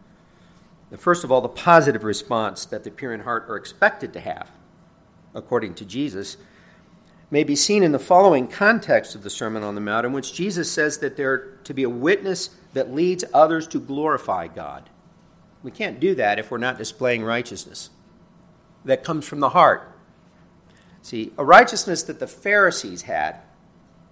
Now, 0.92 0.98
first 0.98 1.24
of 1.24 1.32
all, 1.32 1.40
the 1.40 1.48
positive 1.48 2.04
response 2.04 2.66
that 2.66 2.84
the 2.84 2.92
pure 2.92 3.14
in 3.14 3.22
heart 3.22 3.46
are 3.48 3.56
expected 3.56 4.12
to 4.12 4.20
have, 4.20 4.52
according 5.34 5.76
to 5.76 5.86
Jesus, 5.86 6.36
may 7.32 7.46
be 7.46 7.56
seen 7.56 7.82
in 7.82 7.94
the 7.94 7.98
following 7.98 8.46
context 8.46 9.16
of 9.16 9.24
the 9.24 9.30
Sermon 9.30 9.64
on 9.64 9.76
the 9.76 9.80
Mount, 9.80 10.06
in 10.06 10.12
which 10.12 10.34
Jesus 10.34 10.70
says 10.70 10.98
that 10.98 11.16
they're 11.16 11.56
to 11.64 11.74
be 11.74 11.84
a 11.84 11.90
witness 11.90 12.50
that 12.74 12.94
leads 12.94 13.24
others 13.34 13.70
to 13.70 13.80
glorify 13.80 14.48
God. 14.48 14.90
We 15.66 15.72
can't 15.72 16.00
do 16.00 16.14
that 16.14 16.38
if 16.38 16.52
we're 16.52 16.60
not 16.60 16.78
displaying 16.78 17.24
righteousness 17.24 17.90
that 18.86 19.04
comes 19.04 19.28
from 19.28 19.40
the 19.40 19.50
heart. 19.50 19.92
See, 21.02 21.34
a 21.40 21.44
righteousness 21.44 22.04
that 22.04 22.20
the 22.20 22.28
Pharisees 22.28 23.02
had, 23.02 23.38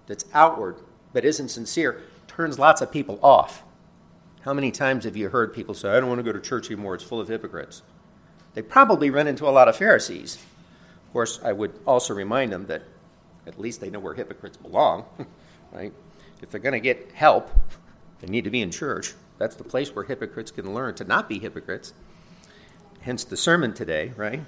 that's 0.08 0.24
outward 0.34 0.78
but 1.12 1.24
isn't 1.24 1.50
sincere, 1.50 2.02
turns 2.26 2.58
lots 2.58 2.80
of 2.80 2.90
people 2.90 3.20
off. 3.22 3.62
How 4.40 4.52
many 4.52 4.72
times 4.72 5.04
have 5.04 5.16
you 5.16 5.28
heard 5.28 5.54
people 5.54 5.74
say, 5.74 5.90
I 5.90 6.00
don't 6.00 6.08
want 6.08 6.18
to 6.18 6.24
go 6.24 6.32
to 6.32 6.40
church 6.40 6.72
anymore, 6.72 6.96
it's 6.96 7.04
full 7.04 7.20
of 7.20 7.28
hypocrites? 7.28 7.82
They 8.54 8.62
probably 8.62 9.10
run 9.10 9.28
into 9.28 9.48
a 9.48 9.50
lot 9.50 9.68
of 9.68 9.76
Pharisees. 9.76 10.34
Of 10.34 11.12
course, 11.12 11.38
I 11.44 11.52
would 11.52 11.78
also 11.86 12.14
remind 12.14 12.50
them 12.50 12.66
that 12.66 12.82
at 13.46 13.60
least 13.60 13.80
they 13.80 13.90
know 13.90 14.00
where 14.00 14.14
hypocrites 14.14 14.56
belong, 14.56 15.04
right? 15.72 15.92
If 16.42 16.50
they're 16.50 16.58
going 16.58 16.72
to 16.72 16.80
get 16.80 17.12
help, 17.12 17.48
they 18.20 18.26
need 18.26 18.42
to 18.42 18.50
be 18.50 18.60
in 18.60 18.72
church. 18.72 19.14
That's 19.38 19.56
the 19.56 19.64
place 19.64 19.94
where 19.94 20.04
hypocrites 20.04 20.50
can 20.50 20.72
learn 20.74 20.94
to 20.96 21.04
not 21.04 21.28
be 21.28 21.38
hypocrites. 21.38 21.92
Hence 23.00 23.24
the 23.24 23.36
sermon 23.36 23.74
today, 23.74 24.12
right? 24.16 24.42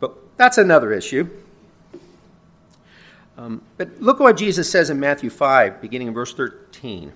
But 0.00 0.36
that's 0.36 0.58
another 0.58 0.92
issue. 0.92 1.30
Um, 3.36 3.62
but 3.76 4.00
look 4.00 4.20
what 4.20 4.36
Jesus 4.36 4.70
says 4.70 4.90
in 4.90 5.00
Matthew 5.00 5.30
5, 5.30 5.80
beginning 5.80 6.08
in 6.08 6.14
verse 6.14 6.34
13. 6.34 7.12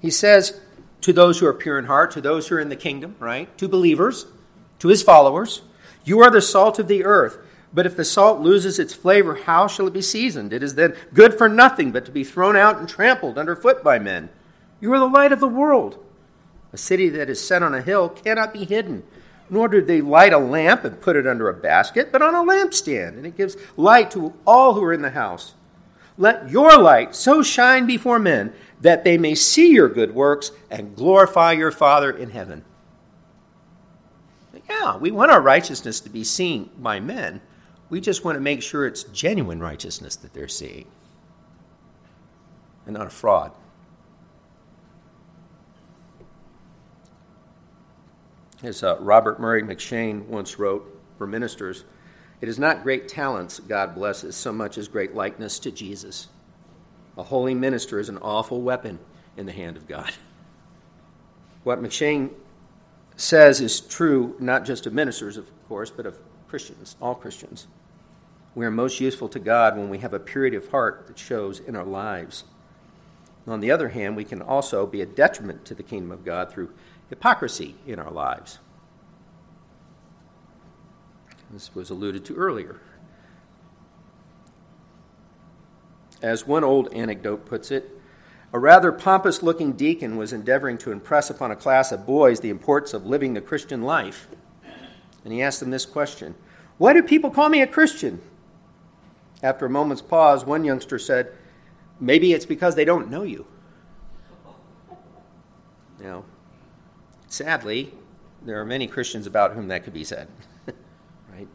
He 0.00 0.10
says, 0.10 0.60
To 1.02 1.12
those 1.12 1.38
who 1.38 1.46
are 1.46 1.54
pure 1.54 1.78
in 1.78 1.86
heart, 1.86 2.10
to 2.12 2.20
those 2.20 2.48
who 2.48 2.56
are 2.56 2.60
in 2.60 2.68
the 2.68 2.76
kingdom, 2.76 3.16
right? 3.18 3.56
To 3.58 3.68
believers, 3.68 4.26
to 4.80 4.88
his 4.88 5.02
followers, 5.02 5.62
you 6.04 6.20
are 6.20 6.30
the 6.30 6.42
salt 6.42 6.78
of 6.78 6.88
the 6.88 7.04
earth. 7.04 7.38
But 7.72 7.86
if 7.86 7.96
the 7.96 8.04
salt 8.04 8.40
loses 8.40 8.78
its 8.78 8.92
flavor, 8.92 9.34
how 9.34 9.66
shall 9.66 9.86
it 9.86 9.94
be 9.94 10.02
seasoned? 10.02 10.52
It 10.52 10.62
is 10.62 10.74
then 10.74 10.94
good 11.14 11.38
for 11.38 11.48
nothing 11.48 11.90
but 11.90 12.04
to 12.04 12.10
be 12.10 12.24
thrown 12.24 12.56
out 12.56 12.78
and 12.78 12.88
trampled 12.88 13.38
underfoot 13.38 13.82
by 13.82 13.98
men. 13.98 14.28
You 14.80 14.92
are 14.92 14.98
the 14.98 15.06
light 15.06 15.32
of 15.32 15.40
the 15.40 15.48
world. 15.48 16.04
A 16.72 16.78
city 16.78 17.08
that 17.10 17.28
is 17.28 17.46
set 17.46 17.62
on 17.62 17.74
a 17.74 17.82
hill 17.82 18.08
cannot 18.08 18.52
be 18.52 18.64
hidden. 18.64 19.02
Nor 19.50 19.68
do 19.68 19.82
they 19.82 20.00
light 20.00 20.32
a 20.32 20.38
lamp 20.38 20.84
and 20.84 21.00
put 21.00 21.16
it 21.16 21.26
under 21.26 21.48
a 21.48 21.54
basket, 21.54 22.10
but 22.10 22.22
on 22.22 22.34
a 22.34 22.38
lampstand, 22.38 23.16
and 23.18 23.26
it 23.26 23.36
gives 23.36 23.56
light 23.76 24.10
to 24.12 24.32
all 24.46 24.74
who 24.74 24.82
are 24.82 24.92
in 24.92 25.02
the 25.02 25.10
house. 25.10 25.54
Let 26.16 26.50
your 26.50 26.78
light 26.78 27.14
so 27.14 27.42
shine 27.42 27.86
before 27.86 28.18
men 28.18 28.52
that 28.80 29.04
they 29.04 29.18
may 29.18 29.34
see 29.34 29.70
your 29.72 29.88
good 29.88 30.14
works 30.14 30.52
and 30.70 30.96
glorify 30.96 31.52
your 31.52 31.70
Father 31.70 32.10
in 32.10 32.30
heaven. 32.30 32.64
Yeah, 34.68 34.96
we 34.96 35.10
want 35.10 35.30
our 35.30 35.40
righteousness 35.40 36.00
to 36.00 36.08
be 36.08 36.24
seen 36.24 36.70
by 36.78 37.00
men. 37.00 37.40
We 37.90 38.00
just 38.00 38.24
want 38.24 38.36
to 38.36 38.40
make 38.40 38.62
sure 38.62 38.86
it's 38.86 39.04
genuine 39.04 39.60
righteousness 39.60 40.16
that 40.16 40.32
they're 40.32 40.48
seeing 40.48 40.86
and 42.86 42.94
not 42.94 43.06
a 43.06 43.10
fraud. 43.10 43.52
As 48.62 48.84
uh, 48.84 48.96
Robert 49.00 49.40
Murray 49.40 49.62
M'Cheyne 49.62 50.26
once 50.26 50.56
wrote 50.56 51.00
for 51.18 51.26
ministers, 51.26 51.84
it 52.40 52.48
is 52.48 52.60
not 52.60 52.84
great 52.84 53.08
talents 53.08 53.58
God 53.58 53.94
blesses 53.94 54.36
so 54.36 54.52
much 54.52 54.78
as 54.78 54.86
great 54.86 55.14
likeness 55.16 55.58
to 55.60 55.72
Jesus. 55.72 56.28
A 57.16 57.24
holy 57.24 57.54
minister 57.54 57.98
is 57.98 58.08
an 58.08 58.18
awful 58.18 58.62
weapon 58.62 59.00
in 59.36 59.46
the 59.46 59.52
hand 59.52 59.76
of 59.76 59.88
God. 59.88 60.12
What 61.64 61.82
McShane 61.82 62.30
says 63.16 63.60
is 63.60 63.80
true 63.80 64.36
not 64.38 64.64
just 64.64 64.86
of 64.86 64.92
ministers, 64.92 65.36
of 65.36 65.50
course, 65.68 65.90
but 65.90 66.06
of 66.06 66.18
Christians, 66.48 66.96
all 67.00 67.14
Christians. 67.14 67.66
We 68.54 68.64
are 68.64 68.70
most 68.70 69.00
useful 69.00 69.28
to 69.30 69.38
God 69.40 69.76
when 69.76 69.88
we 69.88 69.98
have 69.98 70.14
a 70.14 70.20
purity 70.20 70.56
of 70.56 70.68
heart 70.68 71.06
that 71.08 71.18
shows 71.18 71.58
in 71.58 71.74
our 71.74 71.84
lives. 71.84 72.44
On 73.46 73.60
the 73.60 73.70
other 73.70 73.88
hand, 73.88 74.16
we 74.16 74.24
can 74.24 74.40
also 74.40 74.86
be 74.86 75.00
a 75.00 75.06
detriment 75.06 75.64
to 75.64 75.74
the 75.74 75.82
kingdom 75.82 76.12
of 76.12 76.24
God 76.24 76.52
through 76.52 76.70
hypocrisy 77.12 77.74
in 77.86 77.98
our 77.98 78.10
lives. 78.10 78.58
This 81.50 81.74
was 81.74 81.90
alluded 81.90 82.24
to 82.24 82.34
earlier. 82.36 82.80
As 86.22 86.46
one 86.46 86.64
old 86.64 86.90
anecdote 86.94 87.44
puts 87.44 87.70
it, 87.70 87.90
a 88.50 88.58
rather 88.58 88.90
pompous 88.92 89.42
looking 89.42 89.72
deacon 89.72 90.16
was 90.16 90.32
endeavoring 90.32 90.78
to 90.78 90.90
impress 90.90 91.28
upon 91.28 91.50
a 91.50 91.56
class 91.56 91.92
of 91.92 92.06
boys 92.06 92.40
the 92.40 92.48
importance 92.48 92.94
of 92.94 93.04
living 93.04 93.34
the 93.34 93.42
Christian 93.42 93.82
life. 93.82 94.26
And 95.22 95.34
he 95.34 95.42
asked 95.42 95.60
them 95.60 95.68
this 95.68 95.84
question 95.84 96.34
Why 96.78 96.94
do 96.94 97.02
people 97.02 97.30
call 97.30 97.50
me 97.50 97.60
a 97.60 97.66
Christian? 97.66 98.22
After 99.42 99.66
a 99.66 99.70
moment's 99.70 100.00
pause, 100.00 100.46
one 100.46 100.64
youngster 100.64 100.98
said, 100.98 101.30
Maybe 102.00 102.32
it's 102.32 102.46
because 102.46 102.74
they 102.74 102.86
don't 102.86 103.10
know 103.10 103.22
you. 103.22 103.46
Now, 106.00 106.24
sadly, 107.32 107.92
there 108.44 108.60
are 108.60 108.64
many 108.64 108.86
Christians 108.86 109.26
about 109.26 109.54
whom 109.54 109.68
that 109.68 109.84
could 109.84 109.92
be 109.92 110.04
said. 110.04 110.28
right? 111.32 111.48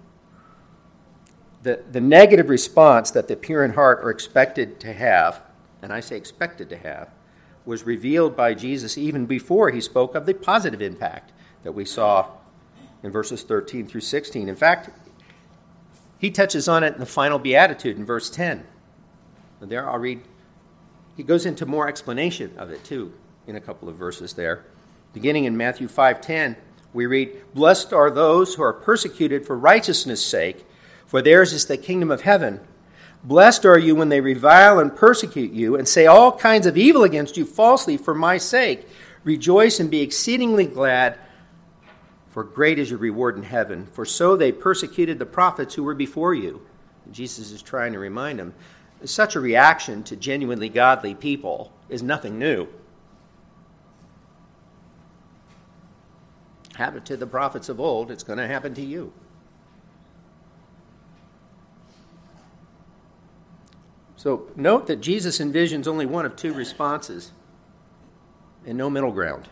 The, 1.64 1.84
the 1.92 2.02
negative 2.02 2.50
response 2.50 3.12
that 3.12 3.28
the 3.28 3.36
pure 3.36 3.64
in 3.64 3.74
heart 3.74 4.00
are 4.04 4.10
expected 4.10 4.80
to 4.82 4.94
have, 4.94 5.42
and 5.82 5.92
I 5.94 6.00
say 6.00 6.18
expected 6.18 6.70
to 6.70 6.78
have, 6.78 7.10
was 7.66 7.84
revealed 7.84 8.36
by 8.36 8.54
Jesus 8.54 8.98
even 8.98 9.26
before 9.26 9.72
he 9.72 9.82
spoke 9.82 10.16
of 10.16 10.26
the 10.26 10.34
positive 10.34 10.82
impact 10.82 11.34
that 11.64 11.74
we 11.74 11.84
saw 11.84 12.32
in 13.04 13.12
verses 13.12 13.44
13 13.44 13.88
through 13.88 14.02
16. 14.02 14.48
In 14.48 14.56
fact, 14.56 14.90
he 16.18 16.32
touches 16.32 16.68
on 16.68 16.84
it 16.84 16.94
in 16.94 17.00
the 17.00 17.06
final 17.06 17.38
beatitude 17.38 17.98
in 17.98 18.06
verse 18.06 18.30
10. 18.30 18.66
And 19.60 19.70
there 19.70 19.90
I'll 19.90 20.00
read 20.00 20.22
he 21.16 21.24
goes 21.24 21.48
into 21.48 21.66
more 21.66 21.88
explanation 21.88 22.54
of 22.58 22.70
it 22.70 22.84
too 22.84 23.12
in 23.48 23.56
a 23.56 23.62
couple 23.62 23.90
of 23.90 23.96
verses 23.96 24.34
there. 24.34 24.66
Beginning 25.14 25.46
in 25.46 25.58
Matthew 25.58 25.88
5:10, 25.88 26.56
we 26.94 27.06
read, 27.06 27.36
"Blessed 27.54 27.94
are 27.94 28.12
those 28.12 28.56
who 28.56 28.64
are 28.64 28.74
persecuted 28.74 29.46
for 29.46 29.58
righteousness' 29.58 30.26
sake, 30.26 30.66
for 31.06 31.22
theirs 31.22 31.54
is 31.54 31.66
the 31.66 31.78
kingdom 31.78 32.12
of 32.12 32.22
heaven. 32.22 32.60
Blessed 33.24 33.66
are 33.66 33.80
you 33.80 33.96
when 33.96 34.10
they 34.10 34.22
revile 34.22 34.80
and 34.80 34.96
persecute 34.96 35.52
you 35.52 35.76
and 35.76 35.88
say 35.88 36.06
all 36.06 36.32
kinds 36.38 36.68
of 36.68 36.78
evil 36.78 37.04
against 37.04 37.36
you 37.36 37.46
falsely 37.46 37.98
for 37.98 38.14
my 38.14 38.38
sake. 38.38 38.88
Rejoice 39.24 39.80
and 39.80 39.90
be 39.90 40.02
exceedingly 40.02 40.66
glad, 40.66 41.18
for 42.30 42.44
great 42.44 42.78
is 42.78 42.90
your 42.90 43.00
reward 43.00 43.36
in 43.36 43.44
heaven. 43.44 43.88
For 43.92 44.06
so 44.06 44.36
they 44.36 44.52
persecuted 44.52 45.20
the 45.20 45.26
prophets 45.26 45.76
who 45.76 45.84
were 45.84 45.96
before 45.96 46.34
you." 46.34 46.62
Jesus 47.12 47.52
is 47.52 47.62
trying 47.62 47.94
to 47.94 48.00
remind 48.00 48.40
them 48.40 48.54
such 49.04 49.36
a 49.36 49.40
reaction 49.40 50.04
to 50.04 50.16
genuinely 50.16 50.70
godly 50.70 51.14
people 51.14 51.72
is 51.90 52.04
nothing 52.04 52.38
new. 52.38 52.68
Happened 56.78 57.08
to 57.08 57.18
the 57.18 57.26
prophets 57.26 57.70
of 57.70 57.80
old, 57.80 58.12
it's 58.12 58.22
going 58.22 58.38
to 58.38 58.46
happen 58.46 58.76
to 58.76 58.84
you. 58.84 59.12
So 64.16 64.52
note 64.56 64.86
that 64.86 65.02
Jesus 65.02 65.40
envisions 65.40 65.88
only 65.88 66.06
one 66.06 66.24
of 66.24 66.36
two 66.36 66.54
responses 66.54 67.32
and 68.64 68.78
no 68.78 68.92
middle 68.92 69.12
ground. 69.12 69.50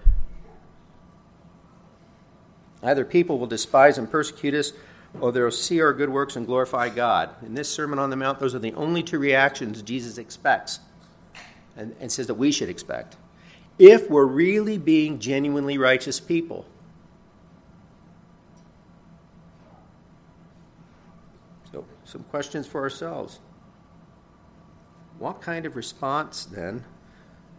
Either 2.84 3.04
people 3.04 3.40
will 3.40 3.48
despise 3.48 3.98
and 3.98 4.12
persecute 4.12 4.54
us, 4.54 4.74
or 5.20 5.32
they'll 5.32 5.50
see 5.50 5.82
our 5.82 5.94
good 5.94 6.10
works 6.10 6.36
and 6.36 6.46
glorify 6.46 6.90
God. 6.90 7.32
In 7.44 7.56
this 7.56 7.68
Sermon 7.68 7.98
on 7.98 8.12
the 8.12 8.16
Mount, 8.16 8.40
those 8.40 8.54
are 8.54 8.60
the 8.60 8.74
only 8.76 9.02
two 9.02 9.18
reactions 9.18 9.82
Jesus 9.82 10.20
expects 10.20 10.80
and, 11.76 11.96
and 12.00 12.12
says 12.12 12.28
that 12.28 12.36
we 12.36 12.52
should 12.52 12.70
expect. 12.70 13.18
If 13.80 14.12
we're 14.12 14.26
really 14.26 14.78
being 14.78 15.18
genuinely 15.18 15.80
righteous 15.80 16.20
people, 16.20 16.68
So, 21.76 21.86
some 22.06 22.24
questions 22.24 22.66
for 22.68 22.82
ourselves. 22.82 23.40
What 25.18 25.42
kind 25.42 25.66
of 25.66 25.76
response, 25.76 26.46
then, 26.46 26.84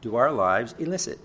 do 0.00 0.16
our 0.16 0.30
lives 0.30 0.74
elicit? 0.78 1.18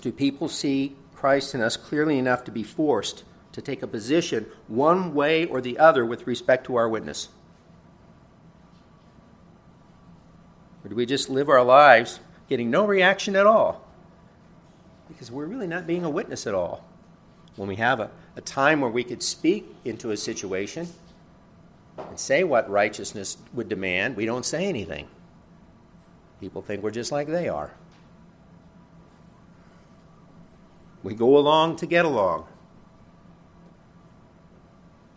Do 0.00 0.12
people 0.12 0.48
see 0.48 0.94
Christ 1.14 1.54
in 1.54 1.60
us 1.60 1.76
clearly 1.76 2.18
enough 2.18 2.44
to 2.44 2.52
be 2.52 2.62
forced 2.62 3.24
to 3.52 3.62
take 3.62 3.82
a 3.82 3.86
position 3.86 4.46
one 4.68 5.14
way 5.14 5.46
or 5.46 5.60
the 5.60 5.78
other 5.78 6.04
with 6.04 6.26
respect 6.26 6.66
to 6.66 6.76
our 6.76 6.88
witness? 6.88 7.28
Or 10.84 10.90
do 10.90 10.94
we 10.94 11.06
just 11.06 11.30
live 11.30 11.48
our 11.48 11.64
lives 11.64 12.20
getting 12.48 12.70
no 12.70 12.86
reaction 12.86 13.34
at 13.34 13.46
all? 13.46 13.85
Because 15.16 15.30
we're 15.30 15.46
really 15.46 15.66
not 15.66 15.86
being 15.86 16.04
a 16.04 16.10
witness 16.10 16.46
at 16.46 16.52
all. 16.52 16.84
When 17.56 17.68
we 17.68 17.76
have 17.76 18.00
a, 18.00 18.10
a 18.36 18.42
time 18.42 18.82
where 18.82 18.90
we 18.90 19.02
could 19.02 19.22
speak 19.22 19.74
into 19.82 20.10
a 20.10 20.16
situation 20.16 20.86
and 21.96 22.20
say 22.20 22.44
what 22.44 22.68
righteousness 22.68 23.38
would 23.54 23.70
demand, 23.70 24.14
we 24.14 24.26
don't 24.26 24.44
say 24.44 24.66
anything. 24.66 25.08
People 26.38 26.60
think 26.60 26.82
we're 26.82 26.90
just 26.90 27.12
like 27.12 27.28
they 27.28 27.48
are. 27.48 27.72
We 31.02 31.14
go 31.14 31.38
along 31.38 31.76
to 31.76 31.86
get 31.86 32.04
along. 32.04 32.46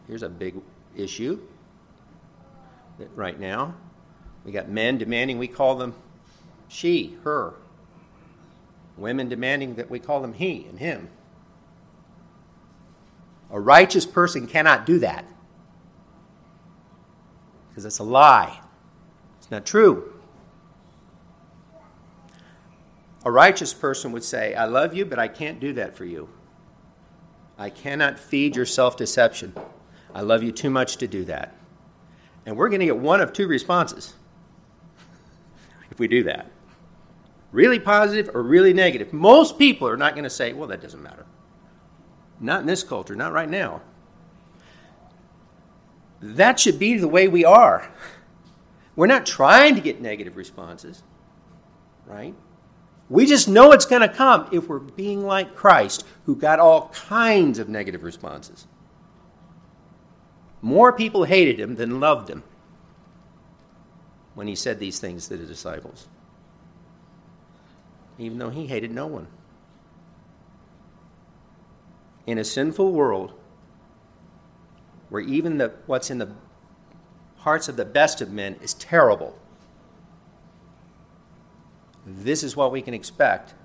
Here's 0.08 0.24
a 0.24 0.30
big 0.30 0.56
issue 0.96 1.42
that 3.00 3.10
right 3.18 3.38
now 3.38 3.76
we 4.46 4.54
got 4.54 4.70
men 4.70 4.98
demanding 4.98 5.40
we 5.40 5.50
call 5.50 5.76
them 5.76 5.94
she, 6.70 7.18
her. 7.26 7.56
Women 9.00 9.30
demanding 9.30 9.76
that 9.76 9.90
we 9.90 10.00
call 10.00 10.22
them 10.22 10.34
he 10.34 10.66
and 10.70 10.78
him. 10.78 11.10
A 13.50 13.60
righteous 13.60 14.06
person 14.06 14.46
cannot 14.46 14.86
do 14.86 15.00
that 15.00 15.26
because 17.70 17.86
it's 17.86 18.00
a 18.00 18.04
lie. 18.04 18.60
It's 19.40 19.50
not 19.50 19.66
true. 19.66 20.14
A 23.26 23.32
righteous 23.32 23.74
person 23.74 24.12
would 24.12 24.24
say, 24.24 24.54
I 24.54 24.66
love 24.66 24.94
you, 24.94 25.06
but 25.06 25.18
I 25.18 25.28
can't 25.28 25.60
do 25.60 25.74
that 25.74 25.96
for 25.96 26.06
you. 26.06 26.30
I 27.58 27.70
cannot 27.70 28.20
feed 28.20 28.56
your 28.56 28.66
self 28.66 28.98
deception. 28.98 29.56
I 30.14 30.22
love 30.22 30.44
you 30.44 30.52
too 30.52 30.70
much 30.70 30.98
to 30.98 31.08
do 31.08 31.26
that. 31.26 31.56
And 32.46 32.58
we're 32.58 32.70
going 32.70 32.80
to 32.80 32.86
get 32.86 32.98
one 32.98 33.22
of 33.22 33.34
two 33.34 33.48
responses 33.48 34.14
if 35.92 36.00
we 36.00 36.08
do 36.08 36.24
that 36.24 36.52
really 37.52 37.80
positive 37.80 38.36
or 38.36 38.44
really 38.44 38.74
negative. 38.74 39.14
Most 39.14 39.58
people 39.58 39.88
are 39.88 39.98
not 39.98 40.14
going 40.14 40.24
to 40.24 40.30
say, 40.30 40.54
well, 40.54 40.68
that 40.70 40.82
doesn't 40.82 41.02
matter. 41.02 41.26
Not 42.40 42.62
in 42.62 42.68
this 42.68 42.84
culture, 42.84 43.16
not 43.16 43.34
right 43.34 43.50
now. 43.50 43.82
That 46.22 46.60
should 46.60 46.80
be 46.80 46.98
the 46.98 47.08
way 47.08 47.28
we 47.28 47.46
are. 47.46 47.92
We're 48.96 49.08
not 49.08 49.26
trying 49.26 49.76
to 49.76 49.82
get 49.82 50.02
negative 50.02 50.36
responses, 50.36 51.04
right? 52.06 52.36
We 53.10 53.26
just 53.26 53.48
know 53.48 53.72
it's 53.72 53.86
going 53.86 54.02
to 54.02 54.10
come 54.10 54.50
if 54.52 54.68
we're 54.68 54.80
being 54.80 55.26
like 55.26 55.56
Christ, 55.56 56.06
who 56.26 56.36
got 56.36 56.60
all 56.60 56.90
kinds 56.90 57.58
of 57.58 57.70
negative 57.70 58.04
responses. 58.04 58.68
More 60.62 60.92
people 60.92 61.24
hated 61.24 61.60
him 61.60 61.76
than 61.76 62.00
loved 62.00 62.30
him 62.30 62.44
when 64.36 64.48
he 64.48 64.56
said 64.56 64.80
these 64.80 65.00
things 65.00 65.28
to 65.28 65.38
the 65.38 65.46
disciples, 65.46 66.08
even 68.20 68.38
though 68.38 68.50
he 68.50 68.68
hated 68.68 68.92
no 68.92 69.08
one. 69.08 69.28
In 72.28 72.38
a 72.38 72.44
sinful 72.44 72.92
world, 72.92 73.34
where 75.10 75.22
even 75.22 75.58
the, 75.58 75.74
what's 75.88 76.12
in 76.12 76.20
the 76.20 76.30
hearts 77.38 77.68
of 77.70 77.78
the 77.78 77.86
best 77.86 78.22
of 78.22 78.32
men 78.32 78.58
is 78.62 78.76
terrible, 78.76 79.40
this 82.06 82.44
is 82.44 82.56
what 82.56 82.72
we 82.72 82.82
can 82.82 82.94
expect 82.94 83.56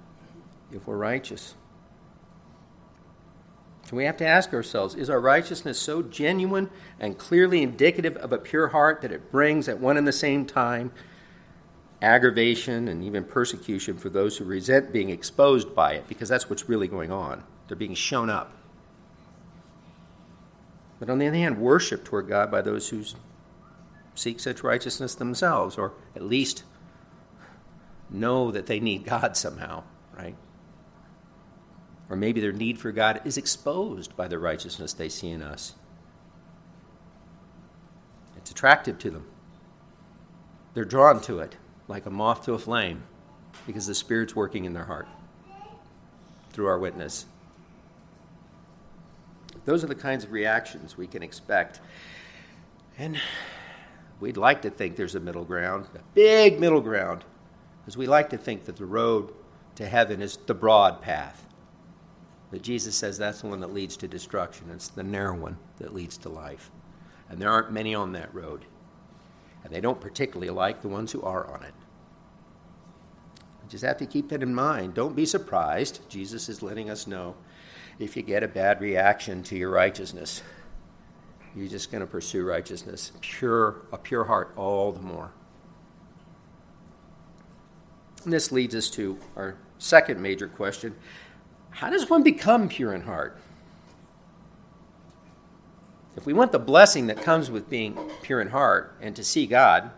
if 0.72 0.86
we're 0.86 0.96
righteous. 0.96 1.54
We 3.92 4.06
have 4.06 4.16
to 4.16 4.26
ask 4.26 4.52
ourselves 4.52 4.96
is 4.96 5.08
our 5.08 5.20
righteousness 5.20 5.78
so 5.78 6.02
genuine 6.02 6.68
and 6.98 7.16
clearly 7.16 7.62
indicative 7.62 8.16
of 8.16 8.32
a 8.32 8.38
pure 8.38 8.68
heart 8.68 9.02
that 9.02 9.12
it 9.12 9.30
brings 9.30 9.68
at 9.68 9.78
one 9.78 9.96
and 9.96 10.06
the 10.06 10.12
same 10.12 10.46
time 10.46 10.90
aggravation 12.02 12.88
and 12.88 13.02
even 13.02 13.24
persecution 13.24 13.96
for 13.96 14.08
those 14.08 14.36
who 14.36 14.44
resent 14.44 14.92
being 14.92 15.10
exposed 15.10 15.74
by 15.74 15.92
it? 15.92 16.08
Because 16.08 16.28
that's 16.28 16.50
what's 16.50 16.68
really 16.68 16.88
going 16.88 17.10
on. 17.10 17.42
They're 17.68 17.76
being 17.76 17.94
shown 17.94 18.30
up. 18.30 18.52
But 20.98 21.10
on 21.10 21.18
the 21.18 21.26
other 21.26 21.36
hand, 21.36 21.58
worship 21.58 22.04
toward 22.04 22.28
God 22.28 22.50
by 22.50 22.62
those 22.62 22.88
who 22.88 23.04
seek 24.14 24.40
such 24.40 24.62
righteousness 24.62 25.14
themselves, 25.14 25.76
or 25.76 25.92
at 26.14 26.22
least 26.22 26.62
know 28.10 28.50
that 28.50 28.66
they 28.66 28.80
need 28.80 29.04
God 29.04 29.36
somehow, 29.36 29.82
right? 30.16 30.36
Or 32.08 32.16
maybe 32.16 32.40
their 32.40 32.52
need 32.52 32.78
for 32.78 32.92
God 32.92 33.20
is 33.24 33.36
exposed 33.36 34.16
by 34.16 34.28
the 34.28 34.38
righteousness 34.38 34.92
they 34.92 35.08
see 35.08 35.30
in 35.30 35.42
us. 35.42 35.74
It's 38.36 38.50
attractive 38.50 38.98
to 39.00 39.10
them. 39.10 39.26
They're 40.74 40.84
drawn 40.84 41.20
to 41.22 41.40
it 41.40 41.56
like 41.88 42.06
a 42.06 42.10
moth 42.10 42.44
to 42.44 42.54
a 42.54 42.58
flame 42.58 43.02
because 43.66 43.86
the 43.86 43.94
Spirit's 43.94 44.34
working 44.34 44.64
in 44.64 44.72
their 44.72 44.84
heart 44.84 45.06
through 46.52 46.66
our 46.66 46.78
witness. 46.78 47.26
Those 49.64 49.82
are 49.82 49.86
the 49.86 49.94
kinds 49.94 50.24
of 50.24 50.32
reactions 50.32 50.96
we 50.96 51.06
can 51.06 51.22
expect. 51.22 51.80
And 52.98 53.18
we'd 54.20 54.36
like 54.36 54.62
to 54.62 54.70
think 54.70 54.96
there's 54.96 55.14
a 55.14 55.20
middle 55.20 55.44
ground, 55.44 55.86
a 55.94 55.98
big 56.14 56.60
middle 56.60 56.80
ground, 56.80 57.24
because 57.80 57.96
we 57.96 58.06
like 58.06 58.30
to 58.30 58.38
think 58.38 58.64
that 58.64 58.76
the 58.76 58.86
road 58.86 59.32
to 59.76 59.86
heaven 59.86 60.22
is 60.22 60.36
the 60.46 60.54
broad 60.54 61.00
path. 61.00 61.46
But 62.50 62.62
Jesus 62.62 62.94
says 62.94 63.18
that's 63.18 63.40
the 63.40 63.48
one 63.48 63.60
that 63.60 63.74
leads 63.74 63.96
to 63.98 64.08
destruction. 64.08 64.70
It's 64.70 64.88
the 64.88 65.02
narrow 65.02 65.36
one 65.36 65.58
that 65.78 65.94
leads 65.94 66.16
to 66.18 66.28
life. 66.28 66.70
And 67.28 67.40
there 67.40 67.50
aren't 67.50 67.72
many 67.72 67.94
on 67.94 68.12
that 68.12 68.32
road. 68.32 68.64
And 69.64 69.72
they 69.72 69.80
don't 69.80 70.00
particularly 70.00 70.50
like 70.50 70.82
the 70.82 70.88
ones 70.88 71.10
who 71.10 71.22
are 71.22 71.50
on 71.50 71.62
it. 71.62 71.74
You 73.62 73.70
just 73.70 73.84
have 73.84 73.96
to 73.98 74.06
keep 74.06 74.28
that 74.28 74.42
in 74.42 74.54
mind. 74.54 74.94
Don't 74.94 75.16
be 75.16 75.26
surprised. 75.26 76.00
Jesus 76.08 76.48
is 76.48 76.62
letting 76.62 76.90
us 76.90 77.06
know 77.06 77.34
if 77.98 78.16
you 78.16 78.22
get 78.22 78.42
a 78.42 78.48
bad 78.48 78.80
reaction 78.80 79.42
to 79.44 79.56
your 79.56 79.70
righteousness. 79.70 80.42
You're 81.56 81.68
just 81.68 81.90
going 81.90 82.00
to 82.00 82.06
pursue 82.06 82.44
righteousness, 82.44 83.12
pure, 83.20 83.82
a 83.92 83.98
pure 83.98 84.24
heart, 84.24 84.52
all 84.56 84.92
the 84.92 85.00
more. 85.00 85.32
And 88.24 88.32
this 88.32 88.50
leads 88.50 88.74
us 88.74 88.90
to 88.90 89.18
our 89.36 89.56
second 89.78 90.20
major 90.20 90.48
question 90.48 90.94
How 91.70 91.90
does 91.90 92.10
one 92.10 92.22
become 92.22 92.68
pure 92.68 92.94
in 92.94 93.02
heart? 93.02 93.38
If 96.16 96.26
we 96.26 96.32
want 96.32 96.52
the 96.52 96.58
blessing 96.58 97.08
that 97.08 97.22
comes 97.22 97.50
with 97.50 97.68
being 97.68 97.98
pure 98.22 98.40
in 98.40 98.48
heart 98.48 98.96
and 99.00 99.16
to 99.16 99.24
see 99.24 99.46
God, 99.46 99.90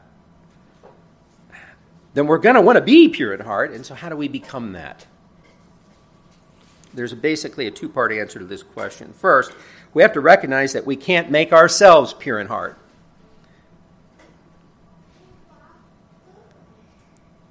then 2.14 2.26
we're 2.26 2.38
going 2.38 2.54
to 2.54 2.62
want 2.62 2.76
to 2.76 2.82
be 2.82 3.08
pure 3.08 3.34
in 3.34 3.40
heart. 3.40 3.72
And 3.72 3.84
so, 3.84 3.94
how 3.94 4.08
do 4.08 4.16
we 4.16 4.26
become 4.26 4.72
that? 4.72 5.06
There's 6.94 7.12
basically 7.12 7.66
a 7.66 7.70
two 7.70 7.90
part 7.90 8.10
answer 8.10 8.38
to 8.38 8.44
this 8.46 8.62
question. 8.62 9.12
First, 9.12 9.52
we 9.92 10.00
have 10.00 10.14
to 10.14 10.20
recognize 10.20 10.72
that 10.72 10.86
we 10.86 10.96
can't 10.96 11.30
make 11.30 11.52
ourselves 11.52 12.14
pure 12.14 12.40
in 12.40 12.46
heart. 12.46 12.78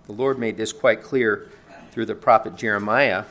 The 0.08 0.14
Lord 0.14 0.40
made 0.40 0.58
this 0.58 0.74
quite 0.74 1.04
clear 1.04 1.50
through 1.92 2.06
the 2.06 2.16
prophet 2.16 2.56
Jeremiah, 2.56 3.26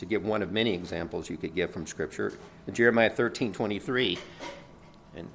to 0.00 0.06
give 0.06 0.24
one 0.24 0.40
of 0.42 0.50
many 0.50 0.72
examples 0.72 1.28
you 1.28 1.36
could 1.36 1.54
give 1.54 1.70
from 1.70 1.86
Scripture. 1.86 2.32
Jeremiah 2.72 3.10
13 3.10 3.52
23, 3.52 4.18
and 5.14 5.28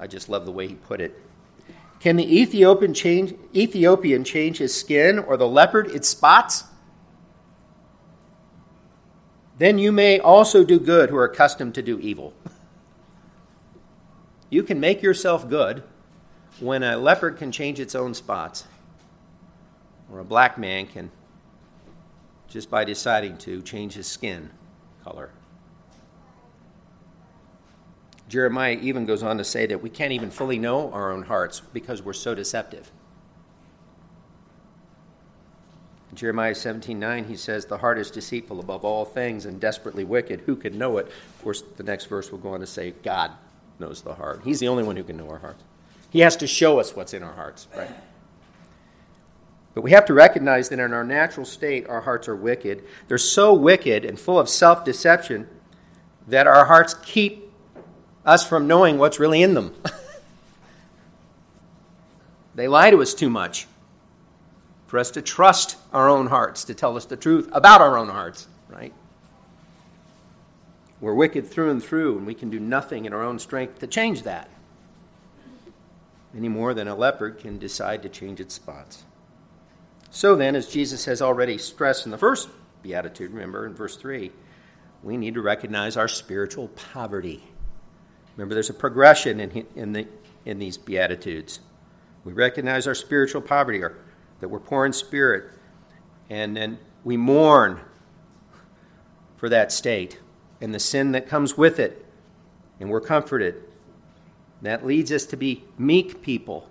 I 0.00 0.06
just 0.06 0.30
love 0.30 0.46
the 0.46 0.52
way 0.52 0.66
he 0.66 0.74
put 0.74 1.02
it. 1.02 1.22
Can 2.00 2.16
the 2.16 2.40
Ethiopian 2.40 2.94
change, 2.94 3.34
Ethiopian 3.54 4.24
change 4.24 4.56
his 4.56 4.74
skin 4.74 5.18
or 5.18 5.36
the 5.36 5.46
leopard 5.46 5.88
its 5.88 6.08
spots? 6.08 6.64
Then 9.58 9.78
you 9.78 9.92
may 9.92 10.18
also 10.18 10.64
do 10.64 10.80
good 10.80 11.10
who 11.10 11.16
are 11.16 11.24
accustomed 11.24 11.74
to 11.76 11.82
do 11.82 11.98
evil. 12.00 12.34
You 14.48 14.62
can 14.62 14.78
make 14.78 15.02
yourself 15.02 15.48
good 15.48 15.82
when 16.60 16.84
a 16.84 16.96
leopard 16.96 17.36
can 17.36 17.50
change 17.50 17.80
its 17.80 17.96
own 17.96 18.14
spots, 18.14 18.64
or 20.08 20.20
a 20.20 20.24
black 20.24 20.56
man 20.56 20.86
can, 20.86 21.10
just 22.48 22.70
by 22.70 22.84
deciding 22.84 23.36
to, 23.38 23.62
change 23.62 23.94
his 23.94 24.06
skin 24.06 24.50
color. 25.04 25.30
Jeremiah 28.28 28.78
even 28.80 29.06
goes 29.06 29.22
on 29.22 29.38
to 29.38 29.44
say 29.44 29.66
that 29.66 29.82
we 29.82 29.90
can't 29.90 30.12
even 30.12 30.30
fully 30.30 30.58
know 30.58 30.90
our 30.92 31.12
own 31.12 31.22
hearts 31.22 31.60
because 31.72 32.02
we're 32.02 32.12
so 32.12 32.34
deceptive. 32.34 32.90
Jeremiah 36.14 36.54
17 36.54 36.98
9, 36.98 37.24
he 37.24 37.36
says, 37.36 37.66
The 37.66 37.78
heart 37.78 37.98
is 37.98 38.10
deceitful 38.10 38.58
above 38.58 38.84
all 38.84 39.04
things 39.04 39.44
and 39.44 39.60
desperately 39.60 40.02
wicked. 40.02 40.40
Who 40.40 40.56
can 40.56 40.78
know 40.78 40.96
it? 40.98 41.06
Of 41.06 41.42
course, 41.42 41.62
the 41.76 41.82
next 41.82 42.06
verse 42.06 42.32
will 42.32 42.38
go 42.38 42.54
on 42.54 42.60
to 42.60 42.66
say, 42.66 42.94
God 43.02 43.32
knows 43.78 44.00
the 44.00 44.14
heart. 44.14 44.40
He's 44.42 44.58
the 44.58 44.68
only 44.68 44.82
one 44.82 44.96
who 44.96 45.04
can 45.04 45.18
know 45.18 45.28
our 45.28 45.38
hearts. 45.38 45.62
He 46.10 46.20
has 46.20 46.36
to 46.36 46.46
show 46.46 46.80
us 46.80 46.96
what's 46.96 47.12
in 47.12 47.22
our 47.22 47.34
hearts, 47.34 47.68
right? 47.76 47.90
But 49.76 49.84
we 49.84 49.90
have 49.90 50.06
to 50.06 50.14
recognize 50.14 50.70
that 50.70 50.78
in 50.78 50.94
our 50.94 51.04
natural 51.04 51.44
state, 51.44 51.86
our 51.86 52.00
hearts 52.00 52.28
are 52.28 52.34
wicked. 52.34 52.82
They're 53.08 53.18
so 53.18 53.52
wicked 53.52 54.06
and 54.06 54.18
full 54.18 54.38
of 54.38 54.48
self 54.48 54.86
deception 54.86 55.46
that 56.26 56.46
our 56.46 56.64
hearts 56.64 56.94
keep 56.94 57.52
us 58.24 58.48
from 58.48 58.66
knowing 58.66 58.96
what's 58.96 59.20
really 59.20 59.42
in 59.42 59.52
them. 59.52 59.74
they 62.54 62.68
lie 62.68 62.90
to 62.90 63.02
us 63.02 63.12
too 63.12 63.28
much 63.28 63.66
for 64.86 64.98
us 64.98 65.10
to 65.10 65.20
trust 65.20 65.76
our 65.92 66.08
own 66.08 66.28
hearts, 66.28 66.64
to 66.64 66.74
tell 66.74 66.96
us 66.96 67.04
the 67.04 67.16
truth 67.18 67.50
about 67.52 67.82
our 67.82 67.98
own 67.98 68.08
hearts, 68.08 68.48
right? 68.70 68.94
We're 71.02 71.12
wicked 71.12 71.46
through 71.46 71.72
and 71.72 71.84
through, 71.84 72.16
and 72.16 72.26
we 72.26 72.32
can 72.32 72.48
do 72.48 72.58
nothing 72.58 73.04
in 73.04 73.12
our 73.12 73.22
own 73.22 73.38
strength 73.38 73.80
to 73.80 73.86
change 73.86 74.22
that. 74.22 74.48
Any 76.34 76.48
more 76.48 76.72
than 76.72 76.88
a 76.88 76.94
leopard 76.94 77.38
can 77.38 77.58
decide 77.58 78.02
to 78.04 78.08
change 78.08 78.40
its 78.40 78.54
spots. 78.54 79.04
So 80.16 80.34
then, 80.34 80.56
as 80.56 80.66
Jesus 80.66 81.04
has 81.04 81.20
already 81.20 81.58
stressed 81.58 82.06
in 82.06 82.10
the 82.10 82.16
first 82.16 82.48
beatitude, 82.82 83.32
remember 83.32 83.66
in 83.66 83.74
verse 83.74 83.98
3, 83.98 84.32
we 85.02 85.18
need 85.18 85.34
to 85.34 85.42
recognize 85.42 85.98
our 85.98 86.08
spiritual 86.08 86.68
poverty. 86.68 87.44
Remember, 88.34 88.54
there's 88.54 88.70
a 88.70 88.74
progression 88.74 89.40
in, 89.40 89.66
in, 89.76 89.92
the, 89.92 90.08
in 90.46 90.58
these 90.58 90.78
Beatitudes. 90.78 91.60
We 92.24 92.32
recognize 92.32 92.86
our 92.86 92.94
spiritual 92.94 93.42
poverty, 93.42 93.82
or 93.82 93.98
that 94.40 94.48
we're 94.48 94.58
poor 94.58 94.86
in 94.86 94.94
spirit, 94.94 95.50
and 96.30 96.56
then 96.56 96.78
we 97.04 97.18
mourn 97.18 97.80
for 99.36 99.50
that 99.50 99.70
state 99.70 100.18
and 100.62 100.74
the 100.74 100.80
sin 100.80 101.12
that 101.12 101.28
comes 101.28 101.58
with 101.58 101.78
it, 101.78 102.06
and 102.80 102.88
we're 102.88 103.02
comforted. 103.02 103.62
That 104.62 104.86
leads 104.86 105.12
us 105.12 105.26
to 105.26 105.36
be 105.36 105.64
meek 105.76 106.22
people 106.22 106.70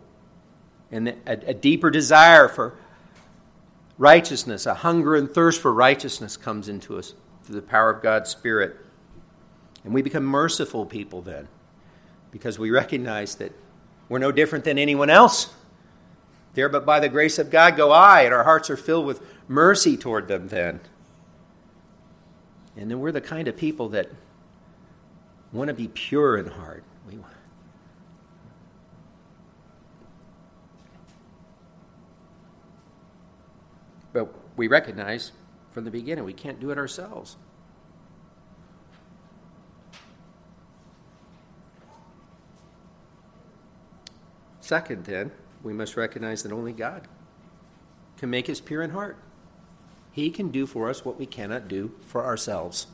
and 0.91 1.09
a, 1.09 1.49
a 1.49 1.53
deeper 1.53 1.91
desire 1.91 2.47
for 2.47 2.75
righteousness, 3.97 4.65
a 4.65 4.73
hunger 4.73 5.15
and 5.15 5.29
thirst 5.29 5.61
for 5.61 5.73
righteousness 5.73 6.37
comes 6.37 6.69
into 6.69 6.97
us 6.97 7.13
through 7.43 7.55
the 7.55 7.61
power 7.61 7.89
of 7.89 8.01
God's 8.01 8.29
Spirit. 8.29 8.77
And 9.83 9.93
we 9.93 10.01
become 10.01 10.25
merciful 10.25 10.85
people 10.85 11.21
then 11.21 11.47
because 12.31 12.59
we 12.59 12.71
recognize 12.71 13.35
that 13.35 13.53
we're 14.09 14.19
no 14.19 14.31
different 14.31 14.65
than 14.65 14.77
anyone 14.77 15.09
else. 15.09 15.53
There, 16.53 16.69
but 16.69 16.85
by 16.85 16.99
the 16.99 17.09
grace 17.09 17.37
of 17.37 17.49
God 17.49 17.75
go 17.75 17.91
I, 17.91 18.21
and 18.21 18.33
our 18.33 18.43
hearts 18.43 18.69
are 18.69 18.77
filled 18.77 19.05
with 19.05 19.21
mercy 19.47 19.97
toward 19.97 20.27
them 20.27 20.47
then. 20.47 20.79
And 22.77 22.89
then 22.89 22.99
we're 22.99 23.11
the 23.11 23.21
kind 23.21 23.47
of 23.47 23.55
people 23.55 23.89
that 23.89 24.09
want 25.51 25.69
to 25.69 25.73
be 25.73 25.87
pure 25.87 26.37
in 26.37 26.47
heart. 26.47 26.83
We, 27.07 27.17
but 34.11 34.33
we 34.55 34.67
recognize 34.67 35.31
from 35.71 35.83
the 35.83 35.91
beginning 35.91 36.23
we 36.23 36.33
can't 36.33 36.59
do 36.59 36.71
it 36.71 36.77
ourselves. 36.77 37.37
Second, 44.59 45.05
then, 45.05 45.31
we 45.61 45.73
must 45.73 45.95
recognize 45.95 46.41
that 46.41 46.51
only 46.51 46.73
God 46.73 47.07
can 48.17 48.29
make 48.29 48.49
us 48.49 48.59
pure 48.59 48.81
in 48.81 48.91
heart. 48.91 49.17
He 50.11 50.31
can 50.31 50.49
do 50.49 50.65
for 50.65 50.89
us 50.89 51.05
what 51.05 51.19
we 51.19 51.25
cannot 51.25 51.67
do 51.67 51.91
for 52.07 52.25
ourselves 52.25 52.87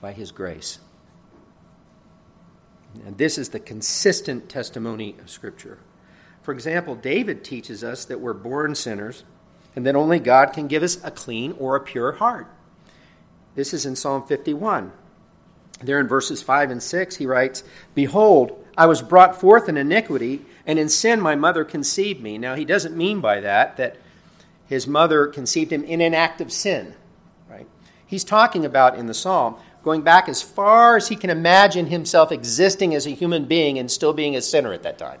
by 0.00 0.12
His 0.12 0.32
grace. 0.32 0.78
And 3.06 3.18
this 3.18 3.38
is 3.38 3.50
the 3.50 3.60
consistent 3.60 4.48
testimony 4.48 5.14
of 5.20 5.30
Scripture. 5.30 5.78
For 6.42 6.52
example, 6.52 6.96
David 6.96 7.44
teaches 7.44 7.84
us 7.84 8.04
that 8.06 8.20
we're 8.20 8.32
born 8.32 8.74
sinners 8.74 9.22
and 9.74 9.86
that 9.86 9.96
only 9.96 10.18
God 10.18 10.52
can 10.52 10.68
give 10.68 10.82
us 10.82 11.02
a 11.02 11.10
clean 11.10 11.54
or 11.58 11.76
a 11.76 11.80
pure 11.80 12.12
heart. 12.12 12.46
This 13.54 13.74
is 13.74 13.86
in 13.86 13.96
Psalm 13.96 14.26
51. 14.26 14.92
There 15.82 15.98
in 15.98 16.08
verses 16.08 16.42
5 16.42 16.70
and 16.70 16.82
6, 16.82 17.16
he 17.16 17.26
writes, 17.26 17.64
Behold, 17.94 18.64
I 18.76 18.86
was 18.86 19.02
brought 19.02 19.40
forth 19.40 19.68
in 19.68 19.76
iniquity, 19.76 20.42
and 20.66 20.78
in 20.78 20.88
sin 20.88 21.20
my 21.20 21.34
mother 21.34 21.64
conceived 21.64 22.20
me. 22.20 22.38
Now, 22.38 22.54
he 22.54 22.64
doesn't 22.64 22.96
mean 22.96 23.20
by 23.20 23.40
that 23.40 23.76
that 23.76 23.96
his 24.66 24.86
mother 24.86 25.26
conceived 25.26 25.72
him 25.72 25.84
in 25.84 26.00
an 26.00 26.14
act 26.14 26.40
of 26.40 26.52
sin, 26.52 26.94
right? 27.50 27.66
He's 28.06 28.24
talking 28.24 28.64
about 28.64 28.96
in 28.96 29.06
the 29.06 29.14
psalm 29.14 29.56
going 29.82 30.02
back 30.02 30.28
as 30.28 30.40
far 30.40 30.96
as 30.96 31.08
he 31.08 31.16
can 31.16 31.28
imagine 31.28 31.86
himself 31.86 32.30
existing 32.30 32.94
as 32.94 33.06
a 33.06 33.10
human 33.10 33.46
being 33.46 33.78
and 33.78 33.90
still 33.90 34.12
being 34.12 34.36
a 34.36 34.40
sinner 34.40 34.72
at 34.72 34.82
that 34.84 34.96
time. 34.96 35.18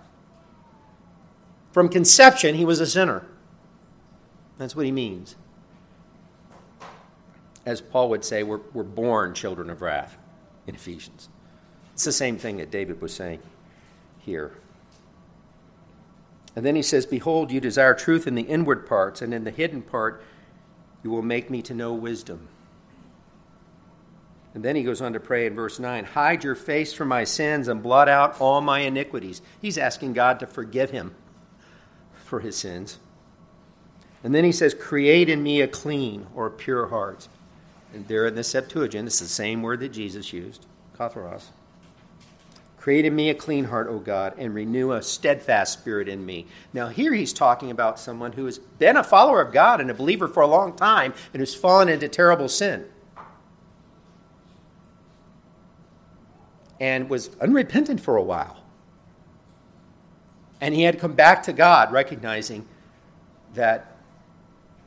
From 1.72 1.88
conception, 1.88 2.54
he 2.54 2.64
was 2.64 2.80
a 2.80 2.86
sinner. 2.86 3.26
That's 4.62 4.76
what 4.76 4.86
he 4.86 4.92
means. 4.92 5.34
As 7.66 7.80
Paul 7.80 8.10
would 8.10 8.24
say, 8.24 8.44
we're, 8.44 8.60
we're 8.72 8.84
born 8.84 9.34
children 9.34 9.68
of 9.70 9.82
wrath 9.82 10.16
in 10.68 10.76
Ephesians. 10.76 11.28
It's 11.94 12.04
the 12.04 12.12
same 12.12 12.38
thing 12.38 12.58
that 12.58 12.70
David 12.70 13.00
was 13.00 13.12
saying 13.12 13.40
here. 14.20 14.52
And 16.54 16.64
then 16.64 16.76
he 16.76 16.82
says, 16.82 17.06
Behold, 17.06 17.50
you 17.50 17.58
desire 17.58 17.92
truth 17.92 18.28
in 18.28 18.36
the 18.36 18.42
inward 18.42 18.86
parts, 18.86 19.20
and 19.20 19.34
in 19.34 19.42
the 19.42 19.50
hidden 19.50 19.82
part, 19.82 20.22
you 21.02 21.10
will 21.10 21.22
make 21.22 21.50
me 21.50 21.60
to 21.62 21.74
know 21.74 21.92
wisdom. 21.92 22.46
And 24.54 24.64
then 24.64 24.76
he 24.76 24.84
goes 24.84 25.02
on 25.02 25.12
to 25.14 25.20
pray 25.20 25.46
in 25.46 25.56
verse 25.56 25.80
9 25.80 26.04
Hide 26.04 26.44
your 26.44 26.54
face 26.54 26.92
from 26.92 27.08
my 27.08 27.24
sins 27.24 27.66
and 27.66 27.82
blot 27.82 28.08
out 28.08 28.40
all 28.40 28.60
my 28.60 28.78
iniquities. 28.80 29.42
He's 29.60 29.76
asking 29.76 30.12
God 30.12 30.38
to 30.38 30.46
forgive 30.46 30.90
him 30.90 31.16
for 32.14 32.38
his 32.38 32.56
sins. 32.56 33.00
And 34.24 34.34
then 34.34 34.44
he 34.44 34.52
says, 34.52 34.74
Create 34.74 35.28
in 35.28 35.42
me 35.42 35.60
a 35.60 35.68
clean 35.68 36.26
or 36.34 36.50
pure 36.50 36.88
heart. 36.88 37.28
And 37.92 38.06
there 38.08 38.26
in 38.26 38.34
the 38.34 38.44
Septuagint, 38.44 39.06
it's 39.06 39.20
the 39.20 39.26
same 39.26 39.62
word 39.62 39.80
that 39.80 39.90
Jesus 39.90 40.32
used, 40.32 40.66
katharos. 40.98 41.46
Create 42.82 43.04
in 43.04 43.14
me 43.14 43.30
a 43.30 43.34
clean 43.34 43.66
heart, 43.66 43.86
O 43.88 44.00
God, 44.00 44.34
and 44.38 44.52
renew 44.52 44.90
a 44.90 45.02
steadfast 45.02 45.74
spirit 45.74 46.08
in 46.08 46.26
me. 46.26 46.46
Now, 46.72 46.88
here 46.88 47.14
he's 47.14 47.32
talking 47.32 47.70
about 47.70 48.00
someone 48.00 48.32
who 48.32 48.44
has 48.46 48.58
been 48.58 48.96
a 48.96 49.04
follower 49.04 49.40
of 49.40 49.52
God 49.52 49.80
and 49.80 49.88
a 49.88 49.94
believer 49.94 50.26
for 50.26 50.42
a 50.42 50.48
long 50.48 50.74
time 50.74 51.14
and 51.32 51.40
who's 51.40 51.54
fallen 51.54 51.88
into 51.88 52.08
terrible 52.08 52.48
sin. 52.48 52.84
And 56.80 57.08
was 57.08 57.30
unrepentant 57.40 58.00
for 58.00 58.16
a 58.16 58.22
while. 58.22 58.64
And 60.60 60.74
he 60.74 60.82
had 60.82 60.98
come 60.98 61.12
back 61.12 61.44
to 61.44 61.52
God, 61.52 61.92
recognizing 61.92 62.66
that 63.54 63.91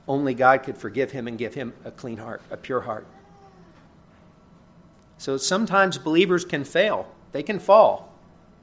only 0.08 0.34
God 0.34 0.64
could 0.64 0.78
forgive 0.78 1.12
him 1.12 1.28
and 1.28 1.38
give 1.38 1.56
him 1.56 1.74
a 1.84 1.92
clean 1.92 2.18
heart, 2.18 2.42
a 2.52 2.58
pure 2.58 2.82
heart. 2.82 3.08
So 5.18 5.38
sometimes 5.38 5.98
believers 5.98 6.46
can 6.46 6.64
fail 6.64 7.08
they 7.36 7.44
can 7.44 7.60
fall, 7.60 8.14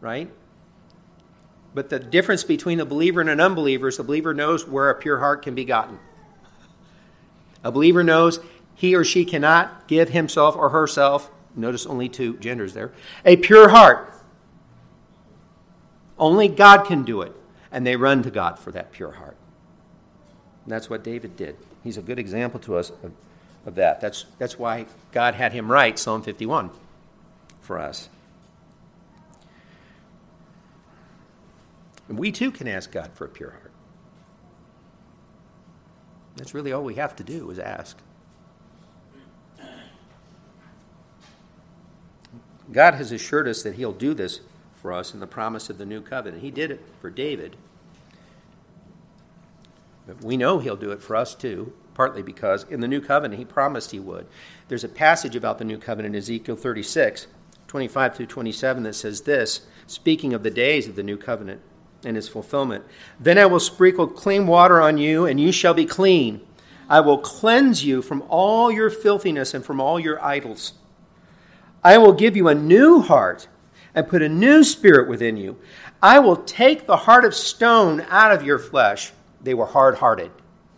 right? 0.01 0.31
But 1.75 1.91
the 1.91 1.99
difference 1.99 2.43
between 2.43 2.81
a 2.81 2.87
believer 2.87 3.21
and 3.21 3.29
an 3.29 3.39
unbeliever 3.39 3.89
is 3.89 3.99
the 3.99 4.03
believer 4.03 4.33
knows 4.33 4.67
where 4.67 4.89
a 4.89 4.95
pure 4.95 5.19
heart 5.19 5.43
can 5.43 5.55
be 5.55 5.67
gotten. 5.67 5.99
A 7.63 7.71
believer 7.71 8.03
knows 8.03 8.41
he 8.75 8.95
or 8.95 9.05
she 9.05 9.27
cannot 9.27 9.89
give 9.89 10.09
himself 10.09 10.57
or 10.57 10.71
herself, 10.71 11.31
notice 11.55 11.85
only 11.85 12.09
two 12.09 12.39
genders 12.39 12.73
there, 12.73 12.93
a 13.27 13.37
pure 13.37 13.69
heart. 13.69 14.15
Only 16.19 16.49
God 16.49 16.85
can 16.85 17.03
do 17.05 17.21
it. 17.21 17.37
And 17.71 17.87
they 17.87 17.97
run 17.97 18.23
to 18.23 18.31
God 18.31 18.59
for 18.59 18.73
that 18.73 18.91
pure 18.93 19.13
heart. 19.13 19.37
And 20.65 20.73
that's 20.73 20.89
what 20.89 21.03
David 21.03 21.37
did. 21.37 21.57
He's 21.83 21.97
a 21.97 22.03
good 22.03 22.19
example 22.19 22.61
to 22.61 22.77
us 22.77 22.91
of, 22.91 23.13
of 23.67 23.75
that. 23.75 24.01
That's, 24.01 24.27
that's 24.39 24.59
why 24.59 24.87
God 25.11 25.35
had 25.35 25.53
him 25.53 25.71
write 25.71 25.99
Psalm 25.99 26.23
51 26.23 26.71
for 27.61 27.79
us. 27.79 28.09
And 32.09 32.19
we 32.19 32.31
too 32.31 32.51
can 32.51 32.69
ask 32.69 32.91
God 32.91 33.11
for 33.15 33.25
a 33.25 33.29
pure 33.29 33.51
heart. 33.51 33.71
That's 36.37 36.55
really 36.55 36.73
all 36.73 36.83
we 36.83 36.95
have 36.95 37.17
to 37.17 37.25
do 37.25 37.51
is 37.51 37.59
ask. 37.59 37.97
God 42.71 42.95
has 42.95 43.13
assured 43.13 43.47
us 43.49 43.63
that 43.63 43.75
He'll 43.75 43.93
do 43.93 44.15
this 44.15 44.41
for 44.81 44.93
us 44.93 45.15
in 45.15 45.21
the 45.21 45.27
promise 45.27 45.69
of 45.71 45.79
the 45.79 45.87
new 45.87 46.01
covenant. 46.01 46.43
He 46.43 46.51
did 46.51 46.71
it 46.71 46.81
for 47.01 47.11
David. 47.11 47.57
We 50.23 50.37
know 50.37 50.59
He'll 50.59 50.77
do 50.77 50.91
it 50.91 51.03
for 51.03 51.17
us 51.17 51.35
too, 51.35 51.73
partly 51.95 52.23
because 52.23 52.65
in 52.65 52.81
the 52.81 52.89
new 52.89 53.01
covenant 53.01 53.39
He 53.39 53.45
promised 53.45 53.91
He 53.91 54.01
would. 54.01 54.27
There's 54.69 54.85
a 54.85 54.89
passage 54.89 55.37
about 55.37 55.59
the 55.59 55.65
new 55.65 55.79
covenant 55.79 56.15
in 56.15 56.19
Ezekiel 56.19 56.57
36, 56.57 57.27
25 57.69 58.17
through 58.17 58.27
27, 58.27 58.83
that 58.83 58.95
says 58.95 59.23
this, 59.23 59.67
speaking 59.87 60.33
of 60.33 60.43
the 60.43 60.51
days 60.51 60.89
of 60.89 60.97
the 60.97 61.03
new 61.03 61.17
covenant 61.17 61.61
and 62.05 62.17
its 62.17 62.29
fulfillment. 62.29 62.85
Then 63.21 63.39
I 63.39 63.47
will 63.47 63.61
sprinkle 63.61 64.07
clean 64.07 64.47
water 64.47 64.81
on 64.81 64.99
you, 64.99 65.27
and 65.27 65.41
you 65.41 65.53
shall 65.53 65.75
be 65.75 65.87
clean. 65.87 66.41
I 66.89 67.01
will 67.01 67.19
cleanse 67.19 67.85
you 67.85 68.03
from 68.03 68.23
all 68.29 68.71
your 68.71 68.91
filthiness 68.91 69.55
and 69.55 69.65
from 69.65 69.81
all 69.81 69.99
your 70.01 70.23
idols. 70.23 70.75
I 71.85 71.99
will 71.99 72.13
give 72.13 72.37
you 72.37 72.49
a 72.49 72.55
new 72.55 73.01
heart 73.01 73.49
and 73.95 74.09
put 74.09 74.23
a 74.23 74.29
new 74.29 74.65
spirit 74.65 75.09
within 75.09 75.37
you. 75.37 75.59
I 76.03 76.19
will 76.19 76.37
take 76.37 76.87
the 76.87 76.99
heart 76.99 77.25
of 77.25 77.35
stone 77.35 78.05
out 78.09 78.33
of 78.33 78.43
your 78.43 78.59
flesh. 78.59 79.13
They 79.43 79.55
were 79.55 79.67
hard 79.67 79.97
hearted, 79.97 80.31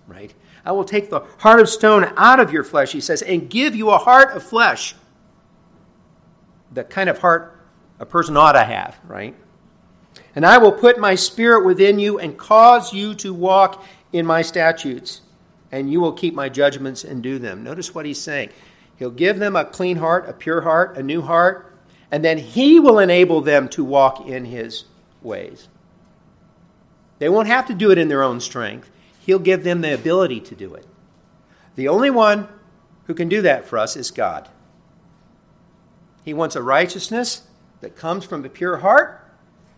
right? 0.06 0.32
I 0.64 0.72
will 0.72 0.84
take 0.84 1.10
the 1.10 1.20
heart 1.38 1.60
of 1.60 1.68
stone 1.68 2.12
out 2.16 2.40
of 2.40 2.52
your 2.52 2.64
flesh, 2.64 2.92
he 2.92 3.00
says, 3.00 3.22
and 3.22 3.50
give 3.50 3.74
you 3.74 3.90
a 3.90 3.98
heart 3.98 4.36
of 4.36 4.42
flesh. 4.42 4.94
The 6.72 6.84
kind 6.84 7.08
of 7.08 7.18
heart 7.18 7.60
a 8.00 8.06
person 8.06 8.36
ought 8.36 8.52
to 8.52 8.64
have, 8.64 8.98
right? 9.06 9.34
And 10.34 10.44
I 10.44 10.58
will 10.58 10.72
put 10.72 10.98
my 10.98 11.14
spirit 11.14 11.64
within 11.64 11.98
you 11.98 12.18
and 12.18 12.36
cause 12.36 12.92
you 12.92 13.14
to 13.16 13.32
walk 13.32 13.84
in 14.12 14.26
my 14.26 14.42
statutes, 14.42 15.20
and 15.70 15.90
you 15.90 16.00
will 16.00 16.12
keep 16.12 16.34
my 16.34 16.48
judgments 16.48 17.04
and 17.04 17.22
do 17.22 17.38
them. 17.38 17.62
Notice 17.62 17.94
what 17.94 18.06
he's 18.06 18.20
saying. 18.20 18.50
He'll 18.96 19.10
give 19.10 19.38
them 19.38 19.56
a 19.56 19.64
clean 19.64 19.96
heart, 19.96 20.28
a 20.28 20.32
pure 20.32 20.60
heart, 20.62 20.96
a 20.96 21.02
new 21.02 21.22
heart, 21.22 21.76
and 22.10 22.24
then 22.24 22.38
he 22.38 22.78
will 22.80 22.98
enable 22.98 23.40
them 23.40 23.68
to 23.70 23.84
walk 23.84 24.26
in 24.26 24.44
his 24.44 24.84
ways. 25.22 25.68
They 27.18 27.28
won't 27.28 27.48
have 27.48 27.66
to 27.66 27.74
do 27.74 27.90
it 27.90 27.98
in 27.98 28.08
their 28.08 28.22
own 28.22 28.40
strength. 28.40 28.90
He'll 29.20 29.38
give 29.38 29.64
them 29.64 29.80
the 29.80 29.94
ability 29.94 30.40
to 30.40 30.54
do 30.54 30.74
it. 30.74 30.86
The 31.76 31.88
only 31.88 32.10
one 32.10 32.48
who 33.06 33.14
can 33.14 33.28
do 33.28 33.42
that 33.42 33.64
for 33.66 33.78
us 33.78 33.96
is 33.96 34.10
God. 34.10 34.48
He 36.24 36.34
wants 36.34 36.56
a 36.56 36.62
righteousness 36.62 37.42
that 37.80 37.96
comes 37.96 38.24
from 38.24 38.44
a 38.44 38.48
pure 38.48 38.78
heart 38.78 39.24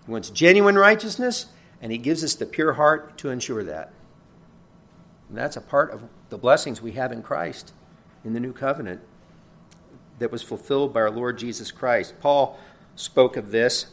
he 0.07 0.13
wants 0.13 0.31
genuine 0.31 0.77
righteousness, 0.77 1.47
and 1.83 1.91
He 1.91 1.99
gives 1.99 2.23
us 2.23 2.35
the 2.35 2.47
pure 2.47 2.75
heart 2.75 3.19
to 3.19 3.31
ensure 3.31 3.65
that. 3.65 3.93
And 5.29 5.37
that's 5.37 5.57
a 5.57 5.61
part 5.61 5.91
of 5.91 6.05
the 6.31 6.39
blessings 6.39 6.81
we 6.81 6.93
have 6.93 7.11
in 7.11 7.23
Christ 7.23 7.73
in 8.25 8.33
the 8.33 8.41
new 8.41 8.53
covenant 8.53 9.01
that 10.21 10.31
was 10.31 10.43
fulfilled 10.43 10.95
by 10.95 11.01
our 11.01 11.11
Lord 11.11 11.39
Jesus 11.39 11.73
Christ. 11.73 12.15
Paul 12.21 12.59
spoke 12.95 13.37
of 13.37 13.51
this 13.51 13.87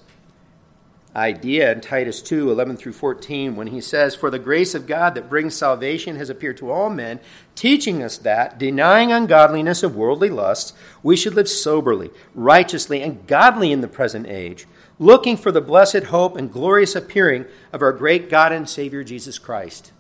idea 1.16 1.72
in 1.72 1.82
Titus 1.82 2.22
2 2.22 2.52
11 2.52 2.78
through 2.78 2.94
14 2.94 3.56
when 3.56 3.68
he 3.68 3.82
says, 3.82 4.16
For 4.16 4.30
the 4.30 4.40
grace 4.40 4.74
of 4.74 4.88
God 4.88 5.16
that 5.16 5.30
brings 5.30 5.56
salvation 5.56 6.16
has 6.16 6.30
appeared 6.30 6.58
to 6.58 6.72
all 6.72 6.90
men, 6.90 7.20
teaching 7.56 8.02
us 8.02 8.18
that, 8.20 8.58
denying 8.58 9.12
ungodliness 9.12 9.84
and 9.84 9.96
worldly 9.96 10.30
lusts, 10.30 10.74
we 11.02 11.16
should 11.16 11.36
live 11.36 11.50
soberly, 11.50 12.10
righteously, 12.34 13.02
and 13.02 13.28
godly 13.28 13.72
in 13.72 13.82
the 13.82 13.88
present 13.88 14.28
age 14.28 14.66
looking 15.00 15.38
for 15.38 15.52
the 15.52 15.62
blessed 15.62 16.04
hope 16.04 16.38
and 16.38 16.52
glorious 16.52 16.96
appearing 16.96 17.46
of 17.72 17.82
our 17.82 17.92
great 17.92 18.30
God 18.30 18.52
and 18.52 18.70
Savior 18.70 19.04
Jesus 19.04 19.40
Christ, 19.40 19.92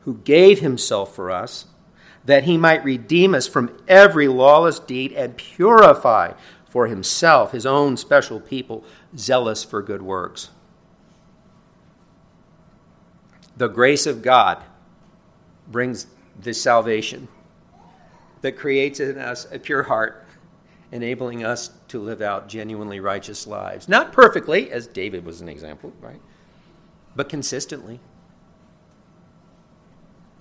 who 0.00 0.16
gave 0.18 0.60
himself 0.60 1.14
for 1.14 1.30
us 1.30 1.66
that 2.24 2.44
he 2.44 2.58
might 2.58 2.84
redeem 2.84 3.34
us 3.34 3.46
from 3.46 3.74
every 3.86 4.28
lawless 4.28 4.78
deed 4.78 5.12
and 5.12 5.36
purify 5.36 6.32
for 6.68 6.86
himself 6.86 7.52
his 7.52 7.66
own 7.66 7.96
special 7.96 8.40
people, 8.40 8.84
zealous 9.16 9.64
for 9.64 9.82
good 9.82 10.02
works. 10.02 10.50
The 13.56 13.68
grace 13.68 14.06
of 14.06 14.22
God 14.22 14.62
brings 15.66 16.06
this 16.38 16.62
salvation 16.62 17.28
that 18.42 18.56
creates 18.56 19.00
in 19.00 19.18
us 19.18 19.46
a 19.50 19.58
pure 19.58 19.82
heart 19.82 20.24
enabling 20.92 21.44
us 21.44 21.70
to 21.88 22.00
live 22.00 22.22
out 22.22 22.48
genuinely 22.48 23.00
righteous 23.00 23.46
lives. 23.46 23.88
Not 23.88 24.12
perfectly, 24.12 24.70
as 24.70 24.86
David 24.86 25.24
was 25.24 25.40
an 25.40 25.48
example, 25.48 25.92
right? 26.00 26.20
But 27.14 27.28
consistently. 27.28 28.00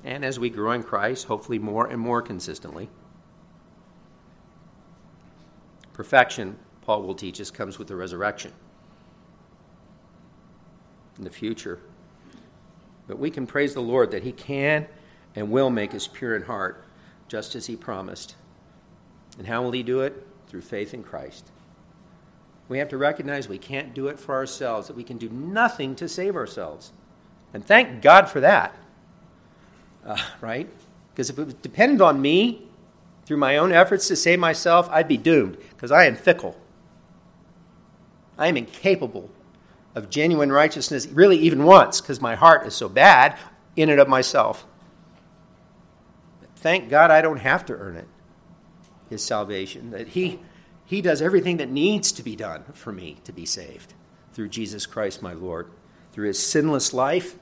And 0.03 0.23
as 0.23 0.39
we 0.39 0.49
grow 0.49 0.71
in 0.71 0.83
Christ, 0.83 1.25
hopefully 1.25 1.59
more 1.59 1.87
and 1.87 1.99
more 1.99 2.21
consistently. 2.21 2.89
Perfection, 5.97 6.57
Paul 6.83 7.03
will 7.03 7.15
teach 7.15 7.41
us, 7.41 7.51
comes 7.51 7.77
with 7.77 7.89
the 7.89 7.95
resurrection 7.95 8.53
in 11.17 11.25
the 11.25 11.29
future. 11.29 11.79
But 13.07 13.19
we 13.19 13.29
can 13.29 13.45
praise 13.45 13.73
the 13.73 13.81
Lord 13.81 14.11
that 14.11 14.23
He 14.23 14.31
can 14.31 14.87
and 15.35 15.51
will 15.51 15.69
make 15.69 15.93
us 15.93 16.07
pure 16.07 16.35
in 16.35 16.43
heart, 16.43 16.85
just 17.27 17.55
as 17.55 17.65
He 17.65 17.75
promised. 17.75 18.35
And 19.37 19.47
how 19.47 19.61
will 19.61 19.71
He 19.71 19.83
do 19.83 19.99
it? 20.01 20.23
through 20.47 20.61
faith 20.61 20.93
in 20.93 21.03
Christ. 21.03 21.45
We 22.69 22.79
have 22.79 22.89
to 22.89 22.97
recognize 22.97 23.47
we 23.47 23.57
can't 23.57 23.93
do 23.93 24.07
it 24.07 24.19
for 24.19 24.35
ourselves, 24.35 24.87
that 24.87 24.95
we 24.95 25.03
can 25.03 25.17
do 25.17 25.29
nothing 25.29 25.95
to 25.95 26.09
save 26.09 26.35
ourselves. 26.35 26.91
And 27.53 27.65
thank 27.65 28.01
God 28.01 28.29
for 28.29 28.41
that. 28.41 28.75
Uh, 30.05 30.17
right? 30.41 30.69
Because 31.11 31.29
if 31.29 31.39
it 31.39 31.45
was 31.45 31.53
dependent 31.55 32.01
on 32.01 32.21
me, 32.21 32.66
through 33.27 33.35
my 33.35 33.57
own 33.57 33.73
efforts 33.73 34.07
to 34.07 34.15
save 34.15 34.39
myself, 34.39 34.87
I'd 34.89 35.09
be 35.09 35.17
doomed 35.17 35.57
because 35.71 35.91
I 35.91 36.05
am 36.05 36.15
fickle. 36.15 36.57
I 38.37 38.47
am 38.47 38.55
incapable 38.55 39.29
of 39.95 40.09
genuine 40.09 40.49
righteousness, 40.49 41.07
really, 41.07 41.37
even 41.39 41.65
once, 41.65 41.99
because 41.99 42.21
my 42.21 42.35
heart 42.35 42.65
is 42.65 42.73
so 42.73 42.87
bad 42.87 43.37
in 43.75 43.89
and 43.89 43.99
of 43.99 44.07
myself. 44.07 44.65
Thank 46.55 46.89
God 46.89 47.11
I 47.11 47.21
don't 47.21 47.39
have 47.39 47.65
to 47.65 47.75
earn 47.75 47.97
it, 47.97 48.07
His 49.09 49.25
salvation, 49.25 49.91
that 49.91 50.07
He, 50.09 50.39
he 50.85 51.01
does 51.01 51.21
everything 51.21 51.57
that 51.57 51.69
needs 51.69 52.13
to 52.13 52.23
be 52.23 52.37
done 52.37 52.63
for 52.71 52.93
me 52.93 53.17
to 53.25 53.33
be 53.33 53.45
saved 53.45 53.93
through 54.31 54.47
Jesus 54.47 54.85
Christ 54.85 55.21
my 55.21 55.33
Lord, 55.33 55.69
through 56.13 56.27
His 56.27 56.41
sinless 56.41 56.93
life, 56.93 57.35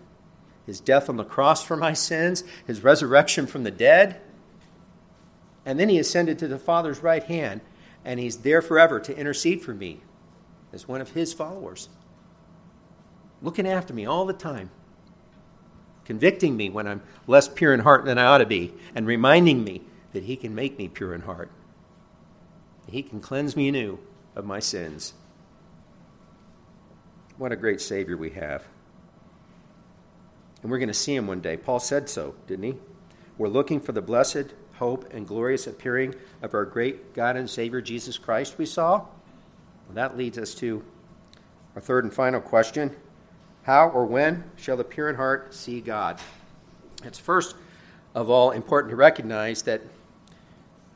His 0.66 0.80
death 0.80 1.10
on 1.10 1.18
the 1.18 1.24
cross 1.24 1.64
for 1.64 1.78
my 1.78 1.94
sins, 1.94 2.44
His 2.66 2.84
resurrection 2.84 3.46
from 3.46 3.64
the 3.64 3.70
dead 3.70 4.20
and 5.66 5.80
then 5.80 5.90
he 5.90 6.00
ascended 6.00 6.40
to 6.40 6.48
the 6.48 6.60
Father's 6.60 7.02
right 7.02 7.24
hand, 7.24 7.62
and 8.04 8.20
he's 8.20 8.38
there 8.38 8.62
forever 8.62 9.00
to 9.00 9.18
intercede 9.18 9.62
for 9.64 9.74
me 9.74 10.02
as 10.72 10.88
one 10.88 11.02
of 11.02 11.12
his 11.12 11.34
followers. 11.34 11.90
Looking 13.42 13.68
after 13.68 13.94
me 13.94 14.06
all 14.06 14.26
the 14.26 14.34
time, 14.34 14.70
convicting 16.06 16.56
me 16.56 16.70
when 16.70 16.88
I'm 16.88 17.02
less 17.28 17.48
pure 17.48 17.74
in 17.74 17.80
heart 17.80 18.06
than 18.06 18.18
I 18.18 18.26
ought 18.26 18.38
to 18.38 18.46
be, 18.46 18.74
and 18.94 19.08
reminding 19.08 19.64
me 19.64 19.82
that 20.14 20.24
he 20.24 20.36
can 20.36 20.54
make 20.54 20.78
me 20.78 20.88
pure 20.88 21.14
in 21.14 21.22
heart. 21.22 21.52
He 22.88 23.02
can 23.02 23.20
cleanse 23.20 23.56
me 23.56 23.68
anew 23.68 24.00
of 24.36 24.46
my 24.46 24.60
sins. 24.60 25.14
What 27.38 27.52
a 27.52 27.56
great 27.56 27.82
Savior 27.82 28.16
we 28.16 28.30
have. 28.32 28.66
And 30.62 30.72
we're 30.72 30.78
going 30.78 30.88
to 30.88 30.94
see 30.94 31.16
him 31.16 31.28
one 31.28 31.42
day. 31.42 31.58
Paul 31.58 31.80
said 31.80 32.10
so, 32.10 32.36
didn't 32.48 32.64
he? 32.64 32.76
We're 33.38 33.50
looking 33.50 33.80
for 33.80 33.92
the 33.92 34.02
blessed 34.02 34.54
hope, 34.78 35.14
and 35.14 35.28
glorious 35.28 35.68
appearing 35.68 36.16
of 36.42 36.54
our 36.54 36.66
great 36.66 37.14
God 37.14 37.36
and 37.36 37.50
Savior 37.50 37.82
Jesus 37.82 38.18
Christ, 38.18 38.58
we 38.58 38.66
saw? 38.66 38.98
Well, 38.98 39.96
that 39.96 40.18
leads 40.18 40.38
us 40.38 40.54
to 40.56 40.84
our 41.76 41.82
third 41.82 42.04
and 42.04 42.14
final 42.14 42.42
question 42.42 42.96
How 43.64 43.90
or 43.90 44.06
when 44.06 44.44
shall 44.56 44.78
the 44.78 44.84
pure 44.84 45.10
in 45.10 45.16
heart 45.16 45.54
see 45.54 45.82
God? 45.82 46.20
It's 47.04 47.20
first 47.20 47.56
of 48.14 48.30
all 48.30 48.52
important 48.52 48.90
to 48.92 48.96
recognize 48.96 49.64
that 49.64 49.82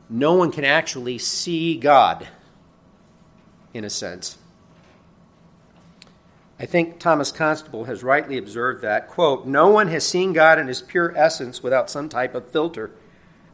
no 0.08 0.34
one 0.34 0.50
can 0.50 0.64
actually 0.64 1.18
see 1.18 1.76
God, 1.76 2.26
in 3.72 3.84
a 3.84 3.90
sense. 3.90 4.38
I 6.58 6.66
think 6.66 6.98
Thomas 6.98 7.32
Constable 7.32 7.84
has 7.84 8.02
rightly 8.02 8.36
observed 8.36 8.82
that, 8.82 9.08
quote, 9.08 9.46
no 9.46 9.68
one 9.68 9.88
has 9.88 10.06
seen 10.06 10.34
God 10.34 10.58
in 10.58 10.66
his 10.66 10.82
pure 10.82 11.16
essence 11.16 11.62
without 11.62 11.88
some 11.88 12.08
type 12.08 12.34
of 12.34 12.50
filter. 12.50 12.90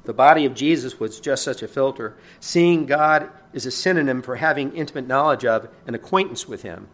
The 0.06 0.14
body 0.14 0.44
of 0.44 0.54
Jesus 0.54 0.98
was 0.98 1.20
just 1.20 1.44
such 1.44 1.62
a 1.62 1.68
filter. 1.68 2.16
Seeing 2.40 2.86
God 2.86 3.28
is 3.52 3.66
a 3.66 3.70
synonym 3.70 4.22
for 4.22 4.36
having 4.36 4.74
intimate 4.74 5.06
knowledge 5.06 5.44
of 5.44 5.68
and 5.86 5.94
acquaintance 5.94 6.48
with 6.48 6.62
Him. 6.62 6.88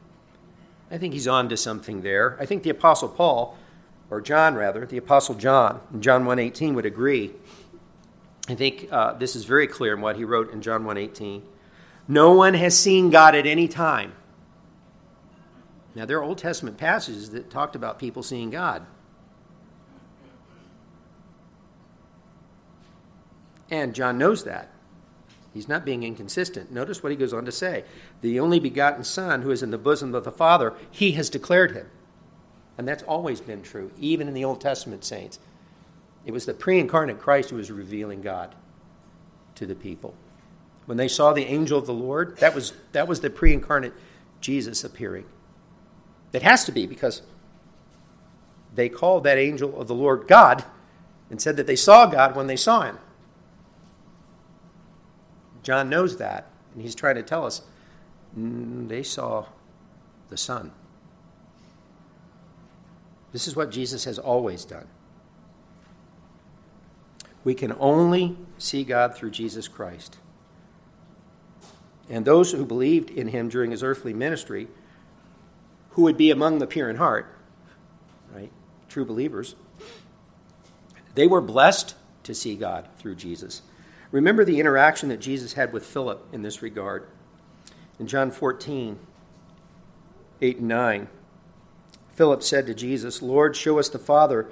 I 0.90 0.98
think 0.98 1.14
he's 1.14 1.28
on 1.28 1.48
to 1.48 1.56
something 1.56 2.02
there. 2.02 2.36
I 2.40 2.46
think 2.46 2.62
the 2.62 2.70
Apostle 2.70 3.08
Paul, 3.08 3.56
or 4.10 4.20
John 4.20 4.54
rather, 4.54 4.84
the 4.84 4.98
Apostle 4.98 5.34
John, 5.34 5.80
in 5.92 6.02
John 6.02 6.24
1.18 6.24 6.74
would 6.74 6.84
agree. 6.84 7.32
I 8.48 8.54
think 8.54 8.88
uh, 8.90 9.14
this 9.14 9.36
is 9.36 9.44
very 9.44 9.66
clear 9.66 9.94
in 9.94 10.00
what 10.00 10.16
he 10.16 10.24
wrote 10.24 10.52
in 10.52 10.60
John 10.60 10.84
1.18. 10.84 11.42
No 12.08 12.32
one 12.32 12.54
has 12.54 12.78
seen 12.78 13.10
God 13.10 13.34
at 13.34 13.46
any 13.46 13.68
time. 13.68 14.12
Now, 15.94 16.06
there 16.06 16.18
are 16.18 16.22
Old 16.22 16.38
Testament 16.38 16.78
passages 16.78 17.30
that 17.30 17.50
talked 17.50 17.76
about 17.76 17.98
people 17.98 18.22
seeing 18.22 18.50
God. 18.50 18.84
And 23.72 23.94
John 23.94 24.18
knows 24.18 24.44
that. 24.44 24.68
He's 25.54 25.68
not 25.68 25.84
being 25.84 26.02
inconsistent. 26.02 26.70
Notice 26.70 27.02
what 27.02 27.10
he 27.10 27.16
goes 27.16 27.32
on 27.32 27.46
to 27.46 27.52
say 27.52 27.84
The 28.20 28.38
only 28.38 28.60
begotten 28.60 29.02
Son 29.02 29.42
who 29.42 29.50
is 29.50 29.62
in 29.62 29.70
the 29.70 29.78
bosom 29.78 30.14
of 30.14 30.24
the 30.24 30.30
Father, 30.30 30.74
he 30.90 31.12
has 31.12 31.30
declared 31.30 31.72
him. 31.72 31.88
And 32.76 32.86
that's 32.86 33.02
always 33.02 33.40
been 33.40 33.62
true, 33.62 33.90
even 33.98 34.28
in 34.28 34.34
the 34.34 34.44
Old 34.44 34.60
Testament 34.60 35.04
saints. 35.04 35.38
It 36.26 36.32
was 36.32 36.44
the 36.44 36.54
pre 36.54 36.78
incarnate 36.78 37.18
Christ 37.18 37.50
who 37.50 37.56
was 37.56 37.70
revealing 37.70 38.20
God 38.20 38.54
to 39.54 39.64
the 39.66 39.74
people. 39.74 40.14
When 40.84 40.98
they 40.98 41.08
saw 41.08 41.32
the 41.32 41.46
angel 41.46 41.78
of 41.78 41.86
the 41.86 41.94
Lord, 41.94 42.36
that 42.38 42.54
was, 42.54 42.74
that 42.92 43.08
was 43.08 43.20
the 43.20 43.30
pre 43.30 43.54
incarnate 43.54 43.94
Jesus 44.42 44.84
appearing. 44.84 45.24
It 46.34 46.42
has 46.42 46.64
to 46.64 46.72
be 46.72 46.86
because 46.86 47.22
they 48.74 48.90
called 48.90 49.24
that 49.24 49.38
angel 49.38 49.80
of 49.80 49.88
the 49.88 49.94
Lord 49.94 50.28
God 50.28 50.62
and 51.30 51.40
said 51.40 51.56
that 51.56 51.66
they 51.66 51.76
saw 51.76 52.04
God 52.04 52.36
when 52.36 52.46
they 52.46 52.56
saw 52.56 52.82
him. 52.82 52.98
John 55.62 55.88
knows 55.88 56.16
that, 56.16 56.46
and 56.72 56.82
he's 56.82 56.94
trying 56.94 57.14
to 57.16 57.22
tell 57.22 57.46
us 57.46 57.62
mm, 58.38 58.88
they 58.88 59.02
saw 59.02 59.46
the 60.28 60.36
Son. 60.36 60.72
This 63.32 63.48
is 63.48 63.56
what 63.56 63.70
Jesus 63.70 64.04
has 64.04 64.18
always 64.18 64.64
done. 64.64 64.86
We 67.44 67.54
can 67.54 67.74
only 67.78 68.36
see 68.58 68.84
God 68.84 69.14
through 69.14 69.30
Jesus 69.30 69.68
Christ. 69.68 70.18
And 72.08 72.24
those 72.24 72.52
who 72.52 72.64
believed 72.64 73.10
in 73.10 73.28
him 73.28 73.48
during 73.48 73.70
his 73.70 73.82
earthly 73.82 74.12
ministry, 74.12 74.68
who 75.90 76.02
would 76.02 76.16
be 76.16 76.30
among 76.30 76.58
the 76.58 76.66
pure 76.66 76.90
in 76.90 76.96
heart, 76.96 77.26
right? 78.34 78.52
True 78.88 79.04
believers, 79.04 79.54
they 81.14 81.26
were 81.26 81.40
blessed 81.40 81.94
to 82.24 82.34
see 82.34 82.54
God 82.54 82.88
through 82.98 83.16
Jesus. 83.16 83.62
Remember 84.12 84.44
the 84.44 84.60
interaction 84.60 85.08
that 85.08 85.20
Jesus 85.20 85.54
had 85.54 85.72
with 85.72 85.84
Philip 85.84 86.28
in 86.32 86.42
this 86.42 86.62
regard. 86.62 87.08
In 87.98 88.06
John 88.06 88.30
14, 88.30 88.98
8 90.40 90.58
and 90.58 90.68
9, 90.68 91.08
Philip 92.14 92.42
said 92.42 92.66
to 92.66 92.74
Jesus, 92.74 93.22
Lord, 93.22 93.56
show 93.56 93.78
us 93.78 93.88
the 93.88 93.98
Father, 93.98 94.48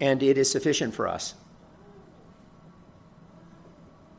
and 0.00 0.22
it 0.22 0.38
is 0.38 0.50
sufficient 0.50 0.94
for 0.94 1.06
us. 1.06 1.34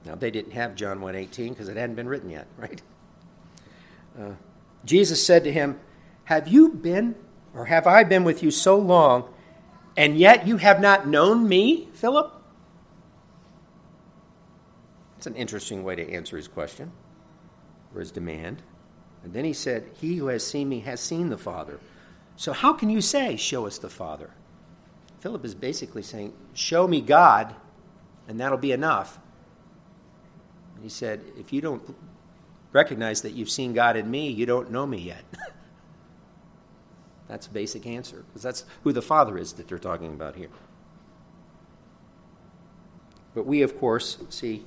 Now, 0.05 0.15
they 0.15 0.29
didn't 0.31 0.53
have 0.53 0.75
John 0.75 0.99
1.18 0.99 1.49
because 1.49 1.67
it 1.67 1.75
hadn't 1.75 1.95
been 1.95 2.07
written 2.07 2.29
yet, 2.29 2.47
right? 2.57 2.81
Uh, 4.17 4.31
Jesus 4.85 5.25
said 5.25 5.43
to 5.43 5.51
him, 5.51 5.79
Have 6.25 6.47
you 6.47 6.69
been, 6.69 7.15
or 7.53 7.65
have 7.65 7.87
I 7.87 8.03
been 8.03 8.23
with 8.23 8.43
you 8.43 8.51
so 8.51 8.77
long, 8.77 9.27
and 9.97 10.17
yet 10.17 10.47
you 10.47 10.57
have 10.57 10.79
not 10.79 11.07
known 11.07 11.49
me, 11.49 11.89
Philip? 11.93 12.37
An 15.27 15.35
interesting 15.35 15.83
way 15.83 15.93
to 15.95 16.09
answer 16.09 16.37
his 16.37 16.47
question 16.47 16.91
or 17.93 17.99
his 17.99 18.11
demand. 18.11 18.63
And 19.23 19.33
then 19.33 19.43
he 19.43 19.51
said, 19.51 19.89
He 19.99 20.15
who 20.15 20.27
has 20.27 20.45
seen 20.45 20.69
me 20.69 20.79
has 20.81 21.01
seen 21.01 21.29
the 21.29 21.37
Father. 21.37 21.81
So 22.37 22.53
how 22.53 22.71
can 22.71 22.89
you 22.89 23.01
say, 23.01 23.35
Show 23.35 23.67
us 23.67 23.77
the 23.77 23.89
Father? 23.89 24.29
Philip 25.19 25.43
is 25.43 25.53
basically 25.53 26.01
saying, 26.01 26.33
Show 26.53 26.87
me 26.87 27.01
God, 27.01 27.53
and 28.27 28.39
that'll 28.39 28.57
be 28.57 28.71
enough. 28.71 29.19
And 30.75 30.83
he 30.83 30.89
said, 30.89 31.19
If 31.37 31.51
you 31.51 31.59
don't 31.59 31.95
recognize 32.71 33.21
that 33.23 33.33
you've 33.33 33.49
seen 33.49 33.73
God 33.73 33.97
in 33.97 34.09
me, 34.09 34.29
you 34.29 34.45
don't 34.45 34.71
know 34.71 34.85
me 34.85 34.99
yet. 34.99 35.25
that's 37.27 37.47
a 37.47 37.51
basic 37.51 37.85
answer, 37.85 38.23
because 38.29 38.43
that's 38.43 38.63
who 38.83 38.93
the 38.93 39.01
Father 39.01 39.37
is 39.37 39.51
that 39.53 39.67
they're 39.67 39.77
talking 39.77 40.13
about 40.13 40.37
here. 40.37 40.49
But 43.35 43.45
we, 43.45 43.61
of 43.61 43.77
course, 43.77 44.19
see 44.29 44.65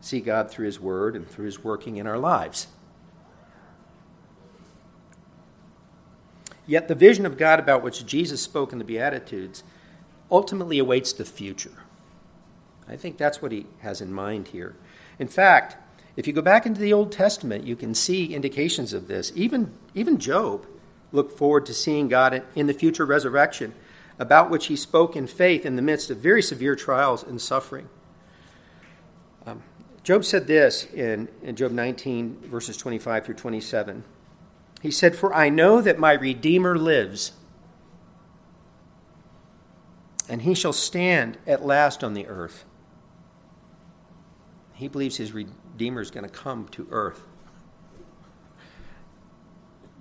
see 0.00 0.20
God 0.20 0.50
through 0.50 0.66
His 0.66 0.80
Word 0.80 1.16
and 1.16 1.28
through 1.28 1.46
His 1.46 1.62
working 1.62 1.96
in 1.96 2.06
our 2.06 2.18
lives. 2.18 2.68
Yet 6.66 6.86
the 6.86 6.94
vision 6.94 7.24
of 7.24 7.38
God 7.38 7.58
about 7.58 7.82
which 7.82 8.04
Jesus 8.04 8.42
spoke 8.42 8.72
in 8.72 8.78
the 8.78 8.84
Beatitudes 8.84 9.64
ultimately 10.30 10.78
awaits 10.78 11.14
the 11.14 11.24
future. 11.24 11.82
I 12.86 12.96
think 12.96 13.16
that's 13.16 13.40
what 13.40 13.52
he 13.52 13.66
has 13.80 14.00
in 14.00 14.12
mind 14.12 14.48
here. 14.48 14.76
In 15.18 15.28
fact, 15.28 15.76
if 16.16 16.26
you 16.26 16.32
go 16.32 16.42
back 16.42 16.66
into 16.66 16.80
the 16.80 16.92
Old 16.92 17.12
Testament, 17.12 17.64
you 17.64 17.76
can 17.76 17.94
see 17.94 18.34
indications 18.34 18.92
of 18.92 19.08
this. 19.08 19.32
Even, 19.34 19.72
even 19.94 20.18
Job 20.18 20.66
looked 21.12 21.38
forward 21.38 21.64
to 21.66 21.74
seeing 21.74 22.08
God 22.08 22.42
in 22.54 22.66
the 22.66 22.74
future 22.74 23.06
resurrection, 23.06 23.74
about 24.18 24.50
which 24.50 24.66
he 24.66 24.76
spoke 24.76 25.16
in 25.16 25.26
faith 25.26 25.64
in 25.64 25.76
the 25.76 25.82
midst 25.82 26.10
of 26.10 26.18
very 26.18 26.42
severe 26.42 26.74
trials 26.74 27.22
and 27.22 27.40
suffering. 27.40 27.88
Um, 29.46 29.62
Job 30.08 30.24
said 30.24 30.46
this 30.46 30.86
in, 30.94 31.28
in 31.42 31.54
Job 31.54 31.70
19, 31.70 32.38
verses 32.44 32.78
25 32.78 33.26
through 33.26 33.34
27. 33.34 34.04
He 34.80 34.90
said, 34.90 35.14
For 35.14 35.34
I 35.34 35.50
know 35.50 35.82
that 35.82 35.98
my 35.98 36.12
Redeemer 36.12 36.78
lives, 36.78 37.32
and 40.26 40.40
he 40.40 40.54
shall 40.54 40.72
stand 40.72 41.36
at 41.46 41.62
last 41.62 42.02
on 42.02 42.14
the 42.14 42.26
earth. 42.26 42.64
He 44.72 44.88
believes 44.88 45.18
his 45.18 45.32
Redeemer 45.32 46.00
is 46.00 46.10
going 46.10 46.24
to 46.24 46.32
come 46.32 46.68
to 46.68 46.88
earth. 46.90 47.26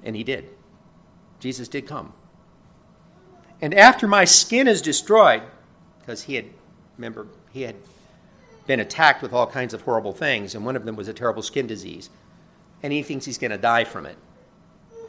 And 0.04 0.16
he 0.16 0.24
did. 0.24 0.48
Jesus 1.42 1.68
did 1.68 1.86
come. 1.86 2.14
And 3.60 3.74
after 3.74 4.08
my 4.08 4.24
skin 4.24 4.70
is 4.70 4.82
destroyed, 4.82 5.44
because 6.00 6.24
he 6.24 6.36
had, 6.36 6.46
remember, 6.96 7.28
he 7.52 7.64
had 7.64 7.76
been 8.68 8.80
attacked 8.80 9.22
with 9.22 9.34
all 9.34 9.48
kinds 9.48 9.74
of 9.74 9.82
horrible 9.82 10.14
things, 10.14 10.54
and 10.54 10.66
one 10.66 10.76
of 10.76 10.86
them 10.86 10.96
was 10.96 11.08
a 11.08 11.14
terrible 11.14 11.42
skin 11.42 11.66
disease. 11.66 12.10
And 12.84 12.94
he 12.94 13.02
thinks 13.02 13.26
he's 13.26 13.38
going 13.38 13.52
to 13.52 13.58
die 13.58 13.86
from 13.86 14.06
it. 14.06 14.18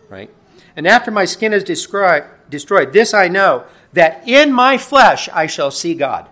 Right? 0.09 0.31
And 0.75 0.87
after 0.87 1.11
my 1.11 1.27
skin 1.27 1.53
is 1.53 1.65
destroyed, 1.65 2.25
this 2.49 3.13
I 3.13 3.29
know, 3.29 3.65
that 3.93 4.27
in 4.27 4.53
my 4.53 4.79
flesh 4.79 5.29
I 5.29 5.47
shall 5.47 5.71
see 5.71 5.95
God. 5.95 6.29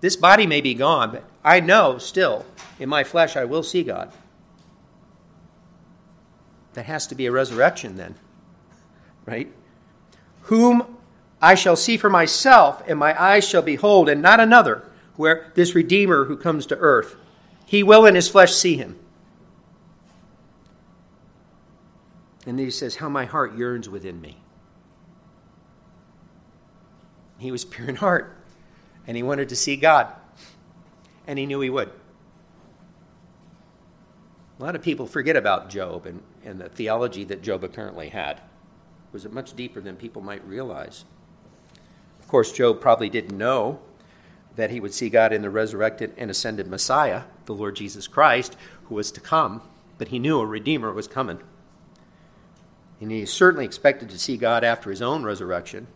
This 0.00 0.16
body 0.16 0.46
may 0.46 0.60
be 0.60 0.74
gone, 0.74 1.12
but 1.12 1.24
I 1.44 1.60
know 1.60 1.98
still, 1.98 2.44
in 2.78 2.88
my 2.88 3.04
flesh 3.04 3.36
I 3.36 3.44
will 3.44 3.62
see 3.62 3.84
God. 3.84 4.12
That 6.74 6.86
has 6.86 7.06
to 7.06 7.14
be 7.14 7.26
a 7.26 7.32
resurrection 7.32 7.96
then. 7.96 8.16
Right? 9.24 9.52
Whom 10.42 10.98
I 11.40 11.54
shall 11.54 11.76
see 11.76 11.96
for 11.96 12.10
myself, 12.10 12.82
and 12.86 12.98
my 12.98 13.20
eyes 13.20 13.46
shall 13.46 13.62
behold, 13.62 14.08
and 14.08 14.20
not 14.20 14.40
another, 14.40 14.84
where 15.22 15.52
this 15.54 15.76
Redeemer 15.76 16.24
who 16.24 16.36
comes 16.36 16.66
to 16.66 16.76
earth. 16.78 17.14
He 17.64 17.84
will 17.84 18.04
in 18.04 18.16
his 18.16 18.28
flesh 18.28 18.52
see 18.52 18.76
him. 18.76 18.98
And 22.44 22.58
then 22.58 22.66
he 22.66 22.72
says, 22.72 22.96
How 22.96 23.08
my 23.08 23.24
heart 23.24 23.56
yearns 23.56 23.88
within 23.88 24.20
me. 24.20 24.38
He 27.38 27.52
was 27.52 27.64
pure 27.64 27.88
in 27.88 27.96
heart, 27.96 28.36
and 29.06 29.16
he 29.16 29.22
wanted 29.22 29.48
to 29.50 29.56
see 29.56 29.76
God, 29.76 30.12
and 31.26 31.38
he 31.38 31.46
knew 31.46 31.60
he 31.60 31.70
would. 31.70 31.92
A 34.58 34.62
lot 34.62 34.74
of 34.74 34.82
people 34.82 35.06
forget 35.06 35.36
about 35.36 35.70
Job 35.70 36.04
and, 36.04 36.20
and 36.44 36.60
the 36.60 36.68
theology 36.68 37.22
that 37.24 37.42
Job 37.42 37.62
apparently 37.62 38.08
had. 38.08 38.38
It 38.38 39.12
was 39.12 39.28
much 39.28 39.54
deeper 39.54 39.80
than 39.80 39.94
people 39.94 40.20
might 40.20 40.44
realize. 40.44 41.04
Of 42.18 42.26
course, 42.26 42.50
Job 42.50 42.80
probably 42.80 43.08
didn't 43.08 43.38
know 43.38 43.80
that 44.56 44.70
he 44.70 44.80
would 44.80 44.94
see 44.94 45.08
God 45.08 45.32
in 45.32 45.42
the 45.42 45.50
resurrected 45.50 46.12
and 46.16 46.30
ascended 46.30 46.66
Messiah, 46.66 47.22
the 47.46 47.54
Lord 47.54 47.76
Jesus 47.76 48.06
Christ, 48.06 48.56
who 48.84 48.94
was 48.94 49.10
to 49.12 49.20
come, 49.20 49.62
but 49.98 50.08
he 50.08 50.18
knew 50.18 50.38
a 50.40 50.46
Redeemer 50.46 50.92
was 50.92 51.08
coming. 51.08 51.38
And 53.00 53.10
he 53.10 53.26
certainly 53.26 53.64
expected 53.64 54.10
to 54.10 54.18
see 54.18 54.36
God 54.36 54.62
after 54.62 54.90
his 54.90 55.02
own 55.02 55.24
resurrection. 55.24 55.86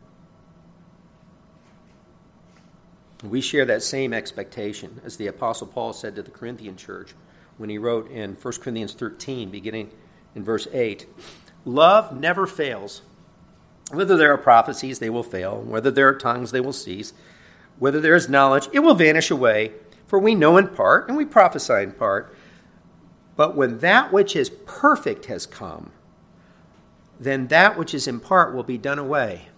We 3.23 3.41
share 3.41 3.65
that 3.65 3.83
same 3.83 4.13
expectation, 4.13 5.01
as 5.05 5.17
the 5.17 5.27
Apostle 5.27 5.67
Paul 5.67 5.93
said 5.93 6.17
to 6.17 6.23
the 6.23 6.31
Corinthian 6.31 6.77
church 6.77 7.15
when 7.57 7.71
he 7.71 7.79
wrote 7.79 8.11
in 8.11 8.35
1 8.35 8.55
Corinthians 8.61 8.93
13, 8.93 9.51
beginning 9.51 9.91
in 10.35 10.45
verse 10.45 10.69
8 10.73 11.07
Love 11.65 12.19
never 12.19 12.47
fails. 12.47 13.03
Whether 13.91 14.17
there 14.17 14.33
are 14.33 14.39
prophecies, 14.39 14.99
they 14.99 15.11
will 15.11 15.23
fail. 15.23 15.61
Whether 15.61 15.91
there 15.91 16.09
are 16.09 16.15
tongues, 16.15 16.51
they 16.51 16.61
will 16.61 16.73
cease. 16.73 17.13
Whether 17.79 18.01
there 18.01 18.15
is 18.15 18.29
knowledge, 18.29 18.69
it 18.73 18.81
will 18.81 18.95
vanish 18.95 19.31
away. 19.31 19.73
For 20.07 20.19
we 20.19 20.35
know 20.35 20.57
in 20.57 20.69
part, 20.69 21.09
and 21.09 21.17
we 21.17 21.25
prophesy 21.25 21.83
in 21.83 21.93
part. 21.93 22.35
But 23.35 23.57
when 23.57 23.79
that 23.79 24.13
which 24.13 24.37
is 24.37 24.51
perfect 24.51 25.27
has 25.27 25.47
come, 25.47 25.91
then 27.19 27.49
that 27.49 27.77
which 27.77 27.93
is 27.93 28.07
in 28.07 28.21
part 28.21 28.55
will 28.55 28.63
be 28.63 28.79
done 28.79 28.99
away. 28.99 29.49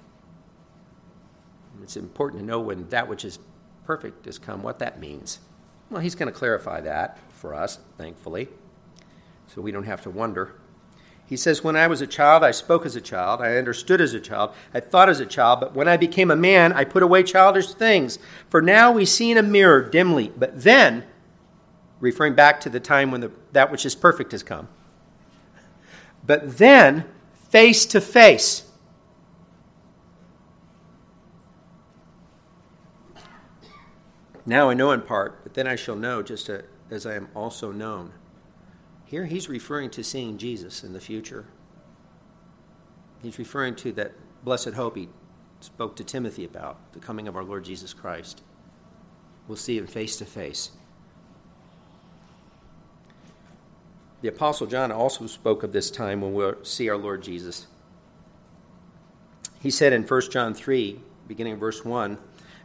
It's 1.83 1.97
important 1.97 2.43
to 2.43 2.47
know 2.47 2.61
when 2.61 2.89
that 2.89 3.09
which 3.09 3.25
is 3.25 3.39
perfect 3.85 4.27
has 4.27 4.39
come, 4.39 4.62
what 4.62 4.79
that 4.81 5.01
means. 5.01 5.41
Well, 5.91 6.03
he's 6.03 6.14
going 6.14 6.31
to 6.31 6.39
clarify 6.39 6.83
that 6.83 7.19
for 7.31 7.55
us, 7.55 7.79
thankfully, 7.97 8.49
so 9.47 9.62
we 9.62 9.73
don't 9.73 9.85
have 9.85 10.03
to 10.03 10.11
wonder. 10.11 10.55
He 11.29 11.37
says, 11.37 11.62
When 11.62 11.76
I 11.76 11.87
was 11.89 12.01
a 12.01 12.07
child, 12.07 12.43
I 12.43 12.53
spoke 12.53 12.87
as 12.87 12.97
a 12.97 13.03
child, 13.03 13.43
I 13.43 13.59
understood 13.59 14.01
as 14.01 14.14
a 14.14 14.20
child, 14.20 14.55
I 14.72 14.81
thought 14.81 15.11
as 15.11 15.20
a 15.20 15.26
child, 15.26 15.61
but 15.61 15.74
when 15.74 15.87
I 15.87 15.99
became 15.99 16.31
a 16.31 16.37
man, 16.37 16.72
I 16.72 16.85
put 16.85 17.03
away 17.03 17.22
childish 17.22 17.70
things. 17.74 18.18
For 18.49 18.62
now 18.62 18.91
we 18.93 19.05
see 19.05 19.31
in 19.31 19.37
a 19.37 19.43
mirror 19.43 19.83
dimly, 19.83 20.33
but 20.35 20.62
then, 20.62 21.05
referring 22.01 22.35
back 22.35 22.62
to 22.62 22.70
the 22.70 22.81
time 22.81 23.11
when 23.11 23.20
the, 23.20 23.31
that 23.53 23.70
which 23.70 23.85
is 23.85 23.95
perfect 23.95 24.33
has 24.33 24.43
come, 24.43 24.68
but 26.24 26.57
then, 26.57 27.05
face 27.51 27.85
to 27.87 28.01
face. 28.01 28.64
Now 34.47 34.70
I 34.70 34.74
know 34.74 34.93
in 34.93 35.03
part, 35.03 35.43
but 35.43 35.53
then 35.53 35.66
I 35.66 35.76
shall 35.76 35.97
know 35.97 36.22
just 36.22 36.51
as 36.91 37.05
I 37.05 37.16
am 37.16 37.29
also 37.35 37.70
known. 37.70 38.12
Here 39.09 39.25
he's 39.25 39.49
referring 39.49 39.89
to 39.91 40.05
seeing 40.05 40.37
Jesus 40.37 40.85
in 40.85 40.93
the 40.93 41.01
future. 41.01 41.47
He's 43.23 43.39
referring 43.39 43.75
to 43.77 43.93
that 43.93 44.13
blessed 44.45 44.75
hope 44.75 44.97
he 44.97 45.09
spoke 45.61 45.97
to 45.97 46.05
Timothy 46.05 46.45
about, 46.45 46.93
the 46.93 47.01
coming 47.01 47.27
of 47.27 47.35
our 47.35 47.43
Lord 47.43 47.65
Jesus 47.65 47.95
Christ. 47.95 48.43
We'll 49.49 49.57
see 49.57 49.79
him 49.79 49.87
face 49.87 50.17
to 50.19 50.27
face. 50.27 50.73
The 54.21 54.29
Apostle 54.29 54.67
John 54.67 54.93
also 54.93 55.27
spoke 55.27 55.63
of 55.63 55.73
this 55.73 55.91
time 55.91 56.21
when 56.21 56.35
we'll 56.35 56.63
see 56.63 56.91
our 56.91 56.99
Lord 56.99 57.23
Jesus. 57.23 57.67
He 59.59 59.71
said 59.71 59.95
in 59.95 60.03
1 60.03 60.31
John 60.31 60.53
3, 60.53 61.01
beginning 61.27 61.55
of 61.55 61.61
verse 61.61 61.83
1, 61.83 62.19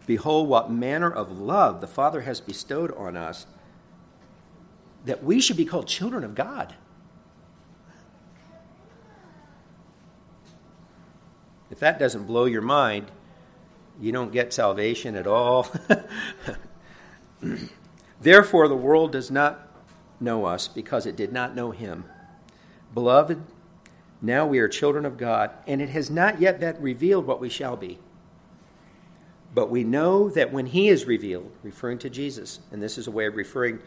Behold, 0.06 0.50
what 0.50 0.70
manner 0.70 1.10
of 1.10 1.39
love 1.39 1.80
the 1.80 1.88
Father 1.88 2.22
has 2.22 2.41
bestowed 2.41 2.94
on 2.98 3.16
us 3.16 3.46
that 5.06 5.24
we 5.24 5.39
should 5.41 5.58
be 5.58 5.66
called 5.66 5.88
children 5.88 6.24
of 6.24 6.36
God. 6.36 6.76
If 11.70 11.80
that 11.80 11.97
doesn't 11.97 12.26
blow 12.26 12.45
your 12.45 12.62
mind, 12.62 13.12
you 13.99 14.12
don't 14.12 14.32
get 14.32 14.54
salvation 14.54 15.16
at 15.16 15.28
all. 15.28 15.68
Therefore, 18.22 18.68
the 18.68 18.76
world 18.76 19.12
does 19.12 19.32
not 19.32 19.68
know 20.20 20.45
us 20.45 20.68
because 20.68 21.06
it 21.06 21.16
did 21.16 21.34
not 21.34 21.56
know 21.56 21.72
him. 21.72 22.06
Beloved, 22.93 23.41
now 24.22 24.45
we 24.45 24.60
are 24.60 24.68
children 24.68 25.06
of 25.06 25.18
God, 25.18 25.51
and 25.68 25.82
it 25.82 25.89
has 25.89 26.10
not 26.10 26.39
yet 26.39 26.60
been 26.60 26.78
revealed 26.80 27.26
what 27.26 27.41
we 27.41 27.49
shall 27.49 27.76
be. 27.76 27.99
But 29.54 29.70
we 29.70 29.84
know 29.84 30.30
that 30.30 30.51
when 30.54 30.68
he 30.68 30.89
is 30.89 31.06
revealed, 31.06 31.51
referring 31.62 31.99
to 31.99 32.10
Jesus, 32.10 32.60
and 32.72 32.82
this 32.82 32.97
is 32.97 33.08
a 33.08 33.12
way 33.12 33.26
of 33.26 33.36
referring 33.36 33.80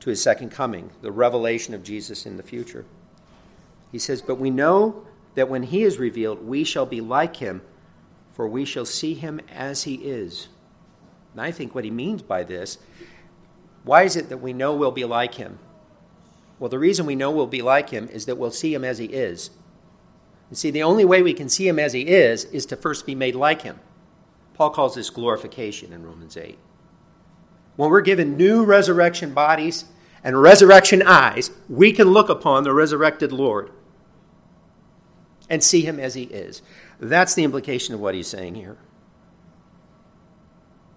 to 0.00 0.10
his 0.10 0.22
second 0.22 0.50
coming, 0.50 0.90
the 1.02 1.12
revelation 1.12 1.74
of 1.74 1.82
Jesus 1.82 2.26
in 2.26 2.36
the 2.36 2.42
future. 2.42 2.84
He 3.90 3.98
says, 3.98 4.22
But 4.22 4.36
we 4.40 4.50
know 4.50 5.06
that 5.34 5.48
when 5.48 5.64
he 5.64 5.82
is 5.82 5.98
revealed, 5.98 6.46
we 6.46 6.64
shall 6.64 6.86
be 6.86 7.00
like 7.00 7.36
him, 7.36 7.62
for 8.32 8.48
we 8.48 8.64
shall 8.64 8.84
see 8.84 9.14
him 9.14 9.40
as 9.52 9.84
he 9.84 9.94
is. 9.94 10.48
And 11.32 11.40
I 11.40 11.50
think 11.50 11.74
what 11.74 11.84
he 11.84 11.90
means 11.90 12.22
by 12.22 12.44
this, 12.44 12.78
why 13.84 14.02
is 14.02 14.16
it 14.16 14.28
that 14.28 14.38
we 14.38 14.52
know 14.52 14.74
we'll 14.74 14.90
be 14.90 15.04
like 15.04 15.34
him? 15.34 15.58
Well, 16.58 16.68
the 16.68 16.78
reason 16.78 17.06
we 17.06 17.16
know 17.16 17.30
we'll 17.30 17.46
be 17.46 17.62
like 17.62 17.90
him 17.90 18.08
is 18.08 18.26
that 18.26 18.38
we'll 18.38 18.50
see 18.50 18.72
him 18.72 18.84
as 18.84 18.98
he 18.98 19.06
is. 19.06 19.50
You 20.50 20.56
see, 20.56 20.70
the 20.70 20.82
only 20.82 21.04
way 21.04 21.22
we 21.22 21.34
can 21.34 21.48
see 21.48 21.66
him 21.66 21.78
as 21.78 21.92
he 21.92 22.02
is 22.02 22.44
is 22.46 22.66
to 22.66 22.76
first 22.76 23.06
be 23.06 23.14
made 23.14 23.34
like 23.34 23.62
him. 23.62 23.80
Paul 24.54 24.70
calls 24.70 24.94
this 24.94 25.10
glorification 25.10 25.92
in 25.92 26.06
Romans 26.06 26.36
8. 26.36 26.58
When 27.76 27.90
we're 27.90 28.00
given 28.00 28.36
new 28.36 28.64
resurrection 28.64 29.34
bodies, 29.34 29.86
and 30.24 30.40
resurrection 30.40 31.02
eyes, 31.02 31.50
we 31.68 31.92
can 31.92 32.08
look 32.08 32.30
upon 32.30 32.64
the 32.64 32.72
resurrected 32.72 33.30
Lord 33.30 33.70
and 35.50 35.62
see 35.62 35.82
him 35.82 36.00
as 36.00 36.14
he 36.14 36.22
is. 36.22 36.62
That's 36.98 37.34
the 37.34 37.44
implication 37.44 37.94
of 37.94 38.00
what 38.00 38.14
he's 38.14 38.26
saying 38.26 38.54
here. 38.54 38.78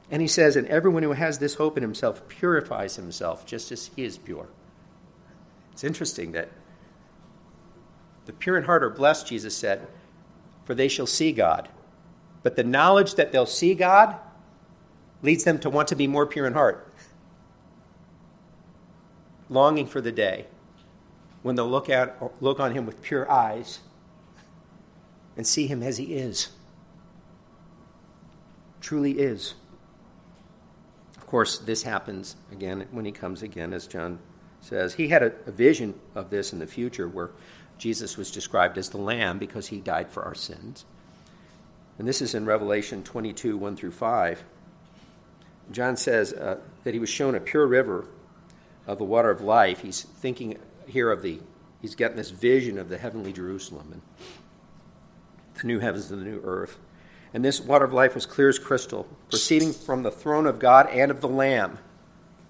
And 0.09 0.21
he 0.21 0.27
says, 0.29 0.55
and 0.55 0.65
everyone 0.67 1.03
who 1.03 1.11
has 1.11 1.39
this 1.39 1.55
hope 1.55 1.75
in 1.75 1.83
himself 1.83 2.25
purifies 2.29 2.95
himself 2.95 3.45
just 3.45 3.73
as 3.73 3.91
he 3.93 4.05
is 4.05 4.17
pure. 4.17 4.47
It's 5.73 5.83
interesting 5.83 6.31
that 6.31 6.49
the 8.25 8.31
pure 8.31 8.57
in 8.57 8.63
heart 8.63 8.83
are 8.83 8.89
blessed, 8.89 9.27
Jesus 9.27 9.55
said, 9.55 9.85
for 10.63 10.73
they 10.73 10.87
shall 10.87 11.05
see 11.05 11.33
God. 11.33 11.67
But 12.43 12.55
the 12.55 12.63
knowledge 12.63 13.15
that 13.15 13.33
they'll 13.33 13.45
see 13.45 13.73
God 13.73 14.15
leads 15.21 15.43
them 15.43 15.59
to 15.59 15.69
want 15.69 15.87
to 15.87 15.95
be 15.95 16.07
more 16.07 16.25
pure 16.25 16.45
in 16.45 16.53
heart 16.53 16.87
longing 19.49 19.85
for 19.85 20.01
the 20.01 20.11
day 20.11 20.45
when 21.41 21.55
they'll 21.55 21.69
look, 21.69 21.89
at, 21.89 22.21
look 22.41 22.59
on 22.59 22.73
him 22.73 22.85
with 22.85 23.01
pure 23.01 23.29
eyes 23.31 23.79
and 25.35 25.45
see 25.45 25.67
him 25.67 25.83
as 25.83 25.97
he 25.97 26.15
is. 26.15 26.49
Truly 28.81 29.19
is. 29.19 29.53
Of 31.17 31.27
course, 31.27 31.59
this 31.59 31.83
happens 31.83 32.35
again 32.51 32.87
when 32.91 33.05
he 33.05 33.11
comes 33.11 33.41
again, 33.43 33.73
as 33.73 33.87
John 33.87 34.19
says. 34.61 34.95
He 34.95 35.09
had 35.09 35.23
a, 35.23 35.33
a 35.45 35.51
vision 35.51 35.93
of 36.15 36.29
this 36.29 36.53
in 36.53 36.59
the 36.59 36.67
future 36.67 37.07
where 37.07 37.31
Jesus 37.77 38.17
was 38.17 38.31
described 38.31 38.77
as 38.77 38.89
the 38.89 38.97
Lamb 38.97 39.37
because 39.37 39.67
he 39.67 39.79
died 39.79 40.09
for 40.09 40.23
our 40.23 40.35
sins. 40.35 40.85
And 41.99 42.07
this 42.07 42.21
is 42.21 42.33
in 42.33 42.45
Revelation 42.45 43.03
22 43.03 43.57
1 43.57 43.75
through 43.75 43.91
5. 43.91 44.43
John 45.71 45.97
says 45.97 46.33
uh, 46.33 46.59
that 46.83 46.93
he 46.93 46.99
was 46.99 47.09
shown 47.09 47.35
a 47.35 47.39
pure 47.39 47.67
river 47.67 48.07
of 48.85 48.97
the 48.97 49.03
water 49.03 49.29
of 49.29 49.41
life, 49.41 49.81
he's 49.81 50.03
thinking 50.03 50.57
here 50.87 51.11
of 51.11 51.21
the, 51.21 51.39
he's 51.81 51.95
getting 51.95 52.15
this 52.15 52.29
vision 52.29 52.77
of 52.77 52.87
the 52.87 52.97
heavenly 52.97 53.33
Jerusalem 53.33 53.89
and 53.91 54.01
the 55.55 55.67
new 55.67 55.79
heavens 55.79 56.09
and 56.09 56.21
the 56.21 56.25
new 56.25 56.41
earth. 56.43 56.77
And 57.33 57.43
this 57.43 57.59
water 57.59 57.83
of 57.83 57.91
life 57.91 58.15
was 58.15 58.25
clear 58.25 58.47
as 58.47 58.57
crystal, 58.57 59.05
proceeding 59.29 59.73
from 59.73 60.03
the 60.03 60.11
throne 60.11 60.47
of 60.47 60.59
God 60.59 60.87
and 60.89 61.11
of 61.11 61.19
the 61.19 61.27
Lamb. 61.27 61.77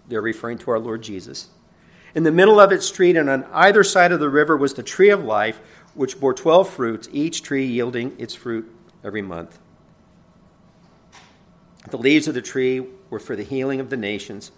They're 0.08 0.22
referring 0.22 0.60
to 0.60 0.72
our 0.72 0.80
Lord 0.80 1.02
Jesus. 1.02 1.50
In 2.14 2.24
the 2.24 2.32
middle 2.32 2.60
of 2.60 2.72
its 2.72 2.86
street 2.86 3.18
and 3.18 3.30
on 3.30 3.46
either 3.52 3.84
side 3.84 4.12
of 4.12 4.20
the 4.20 4.30
river 4.30 4.56
was 4.56 4.76
the 4.76 4.84
tree 4.84 5.10
of 5.10 5.24
life, 5.24 5.60
which 5.96 6.20
bore 6.20 6.34
twelve 6.34 6.70
fruits, 6.70 7.10
each 7.12 7.42
tree 7.42 7.66
yielding 7.66 8.16
its 8.20 8.36
fruit 8.36 8.72
every 9.04 9.24
month. 9.24 9.60
The 11.90 11.98
leaves 11.98 12.28
of 12.28 12.36
the 12.36 12.42
tree 12.42 12.86
were 13.10 13.20
for 13.20 13.36
the 13.36 13.44
healing 13.44 13.80
of 13.80 13.90
the 13.90 13.98
nations. 13.98 14.52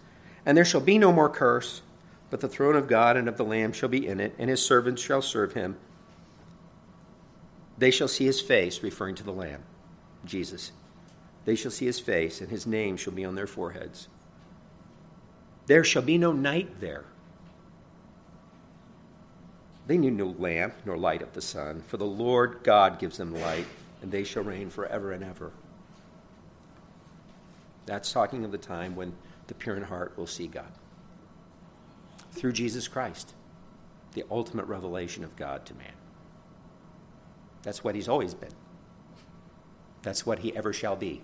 And 0.45 0.57
there 0.57 0.65
shall 0.65 0.81
be 0.81 0.97
no 0.97 1.11
more 1.11 1.29
curse, 1.29 1.81
but 2.29 2.41
the 2.41 2.47
throne 2.47 2.75
of 2.75 2.87
God 2.87 3.17
and 3.17 3.27
of 3.27 3.37
the 3.37 3.45
Lamb 3.45 3.73
shall 3.73 3.89
be 3.89 4.07
in 4.07 4.19
it, 4.19 4.33
and 4.37 4.49
his 4.49 4.63
servants 4.63 5.01
shall 5.01 5.21
serve 5.21 5.53
him. 5.53 5.77
They 7.77 7.91
shall 7.91 8.07
see 8.07 8.25
his 8.25 8.41
face, 8.41 8.83
referring 8.83 9.15
to 9.15 9.23
the 9.23 9.31
Lamb, 9.31 9.63
Jesus. 10.25 10.71
They 11.45 11.55
shall 11.55 11.71
see 11.71 11.85
his 11.85 11.99
face, 11.99 12.41
and 12.41 12.49
his 12.49 12.67
name 12.67 12.97
shall 12.97 13.13
be 13.13 13.25
on 13.25 13.35
their 13.35 13.47
foreheads. 13.47 14.07
There 15.67 15.83
shall 15.83 16.01
be 16.01 16.17
no 16.17 16.31
night 16.31 16.81
there. 16.81 17.05
They 19.87 19.97
knew 19.97 20.11
no 20.11 20.35
lamp 20.37 20.75
nor 20.85 20.97
light 20.97 21.21
of 21.21 21.33
the 21.33 21.41
sun, 21.41 21.81
for 21.81 21.97
the 21.97 22.05
Lord 22.05 22.59
God 22.63 22.99
gives 22.99 23.17
them 23.17 23.33
light, 23.33 23.65
and 24.01 24.11
they 24.11 24.23
shall 24.23 24.43
reign 24.43 24.69
forever 24.69 25.11
and 25.11 25.23
ever. 25.23 25.51
That's 27.89 28.11
talking 28.11 28.45
of 28.45 28.51
the 28.51 28.59
time 28.59 28.95
when 28.95 29.13
the 29.47 29.55
pure 29.55 29.75
in 29.75 29.81
heart 29.81 30.15
will 30.15 30.27
see 30.27 30.45
God. 30.45 30.71
Through 32.33 32.51
Jesus 32.51 32.87
Christ, 32.87 33.33
the 34.13 34.23
ultimate 34.29 34.67
revelation 34.67 35.23
of 35.23 35.35
God 35.35 35.65
to 35.65 35.73
man. 35.73 35.93
That's 37.63 37.83
what 37.83 37.95
he's 37.95 38.07
always 38.07 38.35
been. 38.35 38.53
That's 40.03 40.23
what 40.23 40.37
he 40.39 40.55
ever 40.55 40.71
shall 40.71 40.95
be. 40.95 41.23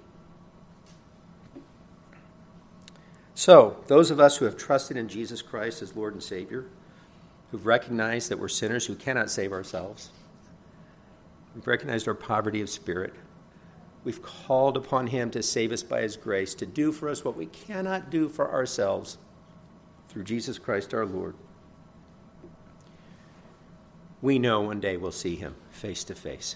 So, 3.35 3.77
those 3.85 4.09
of 4.09 4.19
us 4.19 4.37
who 4.37 4.45
have 4.45 4.57
trusted 4.57 4.97
in 4.97 5.07
Jesus 5.07 5.43
Christ 5.43 5.83
as 5.83 5.95
Lord 5.95 6.13
and 6.13 6.23
Savior, 6.23 6.65
who've 7.51 7.67
recognized 7.67 8.29
that 8.29 8.39
we're 8.39 8.47
sinners 8.47 8.87
who 8.87 8.95
cannot 8.95 9.29
save 9.29 9.51
ourselves, 9.51 10.09
we've 11.53 11.67
recognized 11.67 12.07
our 12.07 12.15
poverty 12.15 12.61
of 12.61 12.71
spirit, 12.71 13.13
we've 14.05 14.21
called 14.21 14.77
upon 14.77 15.07
Him 15.07 15.29
to 15.31 15.43
save 15.43 15.73
us 15.73 15.83
by 15.83 16.01
His 16.01 16.15
grace, 16.15 16.55
to 16.55 16.65
do 16.65 16.93
for 16.93 17.09
us 17.09 17.25
what 17.25 17.35
we 17.35 17.47
cannot 17.47 18.09
do 18.09 18.29
for 18.29 18.49
ourselves 18.49 19.17
through 20.07 20.23
Jesus 20.23 20.57
Christ 20.57 20.93
our 20.93 21.05
Lord. 21.05 21.35
We 24.21 24.39
know 24.39 24.61
one 24.61 24.79
day 24.79 24.95
we'll 24.95 25.11
see 25.11 25.35
Him 25.35 25.55
face 25.69 26.05
to 26.05 26.15
face. 26.15 26.55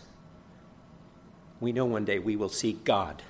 We 1.60 1.74
know 1.74 1.84
one 1.84 2.06
day 2.06 2.20
we 2.20 2.38
will 2.38 2.48
see 2.48 2.72
God 2.72 3.22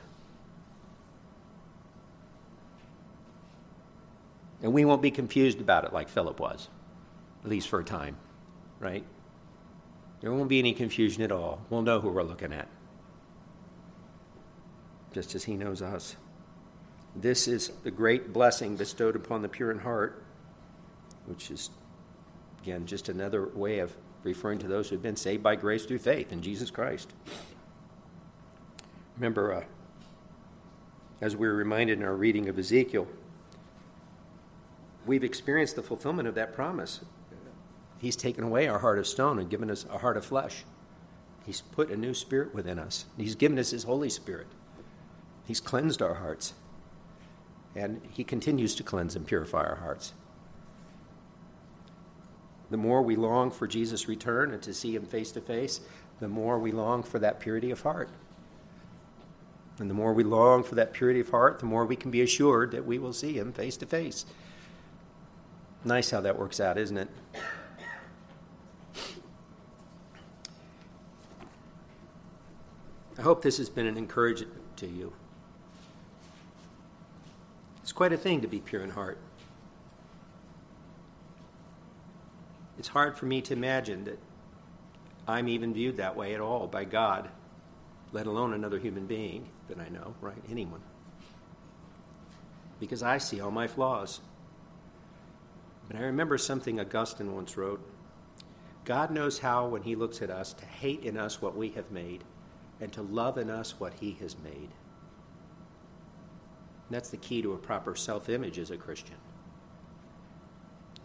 And 4.62 4.74
we 4.74 4.86
won't 4.86 5.02
be 5.02 5.12
confused 5.12 5.62
about 5.62 5.86
it 5.86 5.94
like 5.94 6.10
Philip 6.10 6.40
was, 6.40 6.68
at 7.44 7.50
least 7.50 7.70
for 7.70 7.80
a 7.80 7.84
time, 7.84 8.18
right? 8.80 9.04
There 10.22 10.32
won't 10.34 10.50
be 10.50 10.60
any 10.60 10.74
confusion 10.74 11.24
at 11.24 11.32
all. 11.32 11.62
We'll 11.70 11.82
know 11.82 12.02
who 12.02 12.10
we're 12.10 12.24
looking 12.24 12.52
at, 12.52 12.68
just 15.14 15.36
as 15.36 15.44
he 15.44 15.56
knows 15.56 15.82
us. 15.82 16.16
This 17.16 17.48
is 17.48 17.70
the 17.84 17.92
great 17.92 18.34
blessing 18.34 18.76
bestowed 18.76 19.16
upon 19.16 19.42
the 19.42 19.50
pure 19.50 19.72
in 19.72 19.80
heart, 19.80 20.24
which 21.26 21.52
is, 21.52 21.70
again, 22.62 22.86
just 22.86 23.10
another 23.10 23.48
way 23.48 23.80
of 23.80 23.96
referring 24.24 24.60
to 24.60 24.68
those 24.68 24.90
who've 24.90 25.02
been 25.02 25.16
saved 25.16 25.42
by 25.42 25.56
grace 25.56 25.86
through 25.86 26.00
faith 26.00 26.32
in 26.32 26.42
Jesus 26.42 26.70
Christ. 26.70 27.12
Remember, 29.18 29.54
uh, 29.54 29.64
as 31.22 31.36
we 31.36 31.48
were 31.48 31.56
reminded 31.56 32.00
in 32.00 32.06
our 32.06 32.16
reading 32.16 32.48
of 32.48 32.58
Ezekiel, 32.58 33.08
we've 35.06 35.24
experienced 35.24 35.76
the 35.76 35.84
fulfillment 35.84 36.28
of 36.28 36.36
that 36.36 36.54
promise. 36.54 37.02
He's 37.98 38.16
taken 38.16 38.44
away 38.44 38.68
our 38.68 38.80
heart 38.80 39.00
of 39.00 39.08
stone 39.08 39.40
and 39.40 39.50
given 39.50 39.70
us 39.70 39.86
a 39.92 39.98
heart 39.98 40.16
of 40.16 40.24
flesh. 40.24 40.64
He's 41.46 41.62
put 41.62 41.90
a 41.90 41.98
new 41.98 42.14
spirit 42.14 42.54
within 42.54 42.80
us. 42.80 43.06
He's 43.18 43.36
given 43.36 43.60
us 43.60 43.72
His 43.72 43.84
Holy 43.84 44.10
Spirit. 44.10 44.48
He's 45.50 45.60
cleansed 45.60 46.04
our 46.04 46.14
hearts. 46.14 46.54
And 47.76 48.02
He 48.12 48.24
continues 48.24 48.76
to 48.76 48.84
cleanse 48.84 49.16
and 49.16 49.26
purify 49.26 49.64
our 49.64 49.78
hearts. 49.78 50.14
The 52.70 52.78
more 52.78 53.02
we 53.02 53.16
long 53.16 53.50
for 53.50 53.66
Jesus' 53.66 54.08
return 54.08 54.52
and 54.52 54.62
to 54.62 54.76
see 54.76 54.94
Him 54.96 55.08
face 55.08 55.32
to 55.32 55.42
face, 55.42 55.82
the 56.20 56.28
more 56.28 56.60
we 56.60 56.72
long 56.72 57.02
for 57.02 57.18
that 57.18 57.40
purity 57.40 57.72
of 57.72 57.82
heart. 57.82 58.10
And 59.80 59.90
the 59.90 59.96
more 59.96 60.14
we 60.14 60.24
long 60.24 60.62
for 60.62 60.76
that 60.76 60.94
purity 60.94 61.22
of 61.22 61.30
heart, 61.30 61.58
the 61.58 61.66
more 61.66 61.84
we 61.84 61.96
can 61.96 62.12
be 62.12 62.22
assured 62.22 62.70
that 62.70 62.86
we 62.86 63.00
will 63.00 63.12
see 63.12 63.34
Him 63.34 63.52
face 63.52 63.76
to 63.78 63.88
face. 63.88 64.26
Nice 65.84 66.12
how 66.12 66.22
that 66.22 66.38
works 66.38 66.60
out, 66.60 66.78
isn't 66.78 66.98
it? 66.98 67.10
I 73.18 73.22
hope 73.24 73.42
this 73.42 73.58
has 73.58 73.68
been 73.68 73.88
an 73.88 73.98
encouragement 73.98 74.78
to 74.78 74.86
you. 74.86 75.12
Quite 78.00 78.14
a 78.14 78.18
thing 78.18 78.40
to 78.40 78.48
be 78.48 78.62
pure 78.62 78.82
in 78.82 78.92
heart. 78.92 79.18
It's 82.78 82.88
hard 82.88 83.18
for 83.18 83.26
me 83.26 83.42
to 83.42 83.52
imagine 83.52 84.06
that 84.06 84.18
I'm 85.28 85.50
even 85.50 85.74
viewed 85.74 85.98
that 85.98 86.16
way 86.16 86.34
at 86.34 86.40
all 86.40 86.66
by 86.66 86.86
God, 86.86 87.28
let 88.14 88.26
alone 88.26 88.54
another 88.54 88.80
human 88.80 89.06
being 89.06 89.50
that 89.68 89.80
I 89.80 89.90
know, 89.90 90.16
right? 90.22 90.42
Anyone. 90.50 90.80
Because 92.80 93.04
I 93.04 93.18
see 93.18 93.42
all 93.42 93.52
my 93.52 93.68
flaws. 93.68 94.22
But 95.90 95.98
I 95.98 96.04
remember 96.04 96.38
something 96.38 96.80
Augustine 96.80 97.36
once 97.36 97.58
wrote 97.58 97.86
God 98.86 99.12
knows 99.12 99.40
how, 99.40 99.68
when 99.68 99.84
He 99.84 99.98
looks 99.98 100.22
at 100.22 100.30
us, 100.30 100.54
to 100.54 100.64
hate 100.64 101.04
in 101.04 101.18
us 101.18 101.42
what 101.42 101.58
we 101.58 101.72
have 101.72 101.92
made 101.92 102.24
and 102.80 102.94
to 102.94 103.02
love 103.02 103.38
in 103.38 103.50
us 103.50 103.78
what 103.78 103.96
He 104.00 104.14
has 104.22 104.38
made. 104.42 104.70
That's 106.90 107.10
the 107.10 107.18
key 107.18 107.42
to 107.42 107.54
a 107.54 107.58
proper 107.58 107.96
self 107.96 108.30
image 108.30 108.58
as 108.58 108.72
a 108.72 108.78
Christian. 108.78 109.16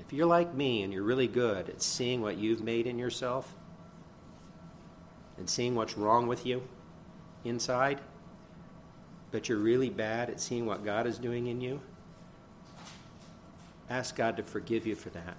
If 0.00 0.12
you're 0.12 0.26
like 0.26 0.54
me 0.54 0.82
and 0.82 0.92
you're 0.92 1.02
really 1.02 1.28
good 1.28 1.68
at 1.68 1.82
seeing 1.82 2.20
what 2.20 2.36
you've 2.36 2.62
made 2.62 2.86
in 2.86 2.98
yourself 2.98 3.54
and 5.38 5.48
seeing 5.48 5.74
what's 5.74 5.96
wrong 5.96 6.26
with 6.26 6.44
you 6.46 6.62
inside, 7.44 8.00
but 9.30 9.48
you're 9.48 9.58
really 9.58 9.90
bad 9.90 10.30
at 10.30 10.40
seeing 10.40 10.66
what 10.66 10.84
God 10.84 11.06
is 11.06 11.18
doing 11.18 11.46
in 11.48 11.60
you, 11.60 11.80
ask 13.90 14.14
God 14.14 14.36
to 14.36 14.42
forgive 14.42 14.86
you 14.86 14.94
for 14.94 15.10
that. 15.10 15.36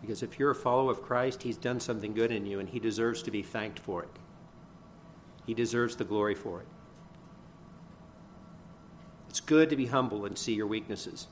Because 0.00 0.22
if 0.22 0.38
you're 0.38 0.50
a 0.50 0.54
follower 0.54 0.90
of 0.90 1.02
Christ, 1.02 1.42
He's 1.42 1.56
done 1.56 1.80
something 1.80 2.12
good 2.12 2.30
in 2.30 2.44
you 2.44 2.60
and 2.60 2.68
He 2.68 2.78
deserves 2.78 3.22
to 3.22 3.30
be 3.30 3.42
thanked 3.42 3.78
for 3.78 4.02
it. 4.02 4.10
He 5.46 5.54
deserves 5.54 5.96
the 5.96 6.04
glory 6.04 6.34
for 6.34 6.60
it. 6.60 6.66
It's 9.36 9.42
good 9.42 9.68
to 9.68 9.76
be 9.76 9.84
humble 9.84 10.24
and 10.24 10.38
see 10.38 10.54
your 10.54 10.66
weaknesses, 10.66 11.26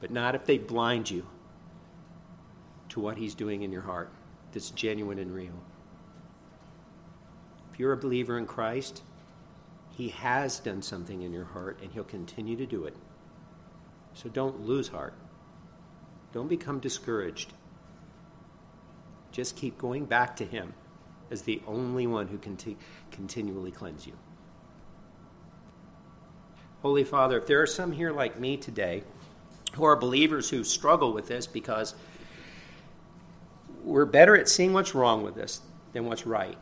but 0.00 0.10
not 0.10 0.34
if 0.34 0.44
they 0.44 0.58
blind 0.58 1.10
you 1.10 1.26
to 2.90 3.00
what 3.00 3.16
He's 3.16 3.34
doing 3.34 3.62
in 3.62 3.72
your 3.72 3.80
heart 3.80 4.12
that's 4.52 4.68
genuine 4.68 5.18
and 5.18 5.34
real. 5.34 5.58
If 7.72 7.80
you're 7.80 7.94
a 7.94 7.96
believer 7.96 8.36
in 8.36 8.44
Christ, 8.44 9.02
He 9.88 10.10
has 10.10 10.60
done 10.60 10.82
something 10.82 11.22
in 11.22 11.32
your 11.32 11.46
heart 11.46 11.78
and 11.80 11.90
He'll 11.90 12.04
continue 12.04 12.54
to 12.56 12.66
do 12.66 12.84
it. 12.84 12.94
So 14.12 14.28
don't 14.28 14.66
lose 14.66 14.88
heart. 14.88 15.14
Don't 16.34 16.48
become 16.48 16.80
discouraged. 16.80 17.54
Just 19.30 19.56
keep 19.56 19.78
going 19.78 20.04
back 20.04 20.36
to 20.36 20.44
Him 20.44 20.74
as 21.30 21.40
the 21.40 21.62
only 21.66 22.06
one 22.06 22.28
who 22.28 22.36
can 22.36 22.58
t- 22.58 22.76
continually 23.10 23.70
cleanse 23.70 24.06
you. 24.06 24.18
Holy 26.82 27.04
Father, 27.04 27.38
if 27.38 27.46
there 27.46 27.62
are 27.62 27.66
some 27.66 27.92
here 27.92 28.12
like 28.12 28.40
me 28.40 28.56
today 28.56 29.04
who 29.74 29.84
are 29.84 29.94
believers 29.94 30.50
who 30.50 30.64
struggle 30.64 31.12
with 31.12 31.28
this 31.28 31.46
because 31.46 31.94
we're 33.84 34.04
better 34.04 34.36
at 34.36 34.48
seeing 34.48 34.72
what's 34.72 34.92
wrong 34.94 35.22
with 35.22 35.38
us 35.38 35.60
than 35.92 36.06
what's 36.06 36.26
right. 36.26 36.58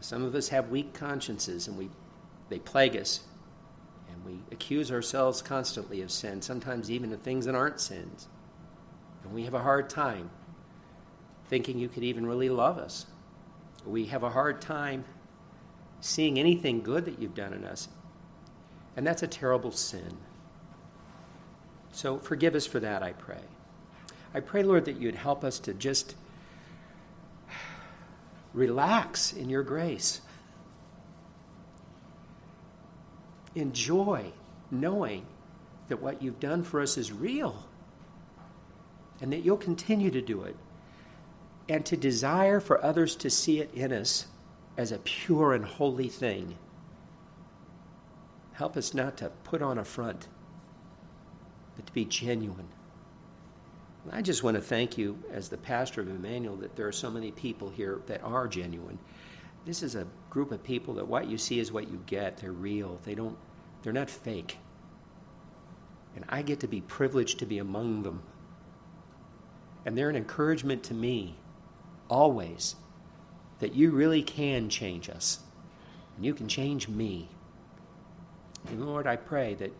Some 0.00 0.24
of 0.24 0.34
us 0.34 0.48
have 0.48 0.70
weak 0.70 0.94
consciences 0.94 1.68
and 1.68 1.76
we, 1.76 1.90
they 2.48 2.58
plague 2.58 2.96
us. 2.96 3.20
And 4.10 4.24
we 4.24 4.40
accuse 4.50 4.90
ourselves 4.90 5.42
constantly 5.42 6.00
of 6.00 6.10
sin, 6.10 6.40
sometimes 6.40 6.90
even 6.90 7.12
of 7.12 7.20
things 7.20 7.44
that 7.44 7.54
aren't 7.54 7.80
sins. 7.80 8.28
And 9.22 9.34
we 9.34 9.44
have 9.44 9.54
a 9.54 9.62
hard 9.62 9.90
time 9.90 10.30
thinking 11.48 11.78
you 11.78 11.88
could 11.88 12.02
even 12.02 12.26
really 12.26 12.48
love 12.48 12.78
us. 12.78 13.06
We 13.84 14.06
have 14.06 14.22
a 14.22 14.30
hard 14.30 14.62
time 14.62 15.04
seeing 16.00 16.38
anything 16.38 16.80
good 16.80 17.04
that 17.04 17.20
you've 17.20 17.34
done 17.34 17.52
in 17.52 17.64
us. 17.64 17.88
And 19.00 19.06
that's 19.06 19.22
a 19.22 19.26
terrible 19.26 19.72
sin. 19.72 20.18
So 21.90 22.18
forgive 22.18 22.54
us 22.54 22.66
for 22.66 22.80
that, 22.80 23.02
I 23.02 23.12
pray. 23.12 23.40
I 24.34 24.40
pray, 24.40 24.62
Lord, 24.62 24.84
that 24.84 25.00
you'd 25.00 25.14
help 25.14 25.42
us 25.42 25.58
to 25.60 25.72
just 25.72 26.16
relax 28.52 29.32
in 29.32 29.48
your 29.48 29.62
grace. 29.62 30.20
enjoy 33.54 34.26
knowing 34.70 35.24
that 35.88 36.02
what 36.02 36.20
you've 36.20 36.38
done 36.38 36.62
for 36.62 36.82
us 36.82 36.98
is 36.98 37.10
real 37.10 37.64
and 39.22 39.32
that 39.32 39.38
you'll 39.38 39.56
continue 39.56 40.10
to 40.10 40.20
do 40.20 40.42
it. 40.42 40.56
And 41.70 41.86
to 41.86 41.96
desire 41.96 42.60
for 42.60 42.84
others 42.84 43.16
to 43.16 43.30
see 43.30 43.60
it 43.60 43.72
in 43.72 43.94
us 43.94 44.26
as 44.76 44.92
a 44.92 44.98
pure 44.98 45.54
and 45.54 45.64
holy 45.64 46.08
thing. 46.08 46.58
Help 48.60 48.76
us 48.76 48.92
not 48.92 49.16
to 49.16 49.30
put 49.44 49.62
on 49.62 49.78
a 49.78 49.84
front, 49.86 50.28
but 51.76 51.86
to 51.86 51.92
be 51.94 52.04
genuine. 52.04 52.68
I 54.10 54.20
just 54.20 54.42
want 54.42 54.56
to 54.56 54.60
thank 54.60 54.98
you, 54.98 55.18
as 55.32 55.48
the 55.48 55.56
pastor 55.56 56.02
of 56.02 56.10
Emmanuel, 56.10 56.56
that 56.56 56.76
there 56.76 56.86
are 56.86 56.92
so 56.92 57.10
many 57.10 57.30
people 57.30 57.70
here 57.70 58.02
that 58.06 58.22
are 58.22 58.46
genuine. 58.46 58.98
This 59.64 59.82
is 59.82 59.94
a 59.94 60.06
group 60.28 60.52
of 60.52 60.62
people 60.62 60.92
that 60.96 61.08
what 61.08 61.26
you 61.26 61.38
see 61.38 61.58
is 61.58 61.72
what 61.72 61.90
you 61.90 62.02
get. 62.04 62.36
They're 62.36 62.52
real. 62.52 63.00
They 63.02 63.14
don't. 63.14 63.38
They're 63.82 63.94
not 63.94 64.10
fake. 64.10 64.58
And 66.14 66.26
I 66.28 66.42
get 66.42 66.60
to 66.60 66.68
be 66.68 66.82
privileged 66.82 67.38
to 67.38 67.46
be 67.46 67.56
among 67.56 68.02
them. 68.02 68.22
And 69.86 69.96
they're 69.96 70.10
an 70.10 70.16
encouragement 70.16 70.82
to 70.82 70.92
me, 70.92 71.38
always, 72.10 72.76
that 73.60 73.72
you 73.72 73.90
really 73.90 74.22
can 74.22 74.68
change 74.68 75.08
us. 75.08 75.38
And 76.16 76.26
you 76.26 76.34
can 76.34 76.46
change 76.46 76.88
me. 76.88 77.30
And 78.68 78.86
Lord, 78.86 79.06
I 79.06 79.16
pray 79.16 79.54
that 79.54 79.72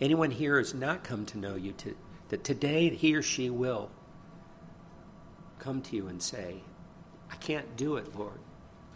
anyone 0.00 0.30
here 0.30 0.58
has 0.58 0.74
not 0.74 1.04
come 1.04 1.26
to 1.26 1.38
know 1.38 1.54
you, 1.54 1.72
to, 1.72 1.96
that 2.28 2.44
today 2.44 2.90
he 2.90 3.14
or 3.14 3.22
she 3.22 3.50
will 3.50 3.90
come 5.58 5.82
to 5.82 5.96
you 5.96 6.08
and 6.08 6.22
say, 6.22 6.62
I 7.30 7.36
can't 7.36 7.76
do 7.76 7.96
it, 7.96 8.16
Lord. 8.16 8.40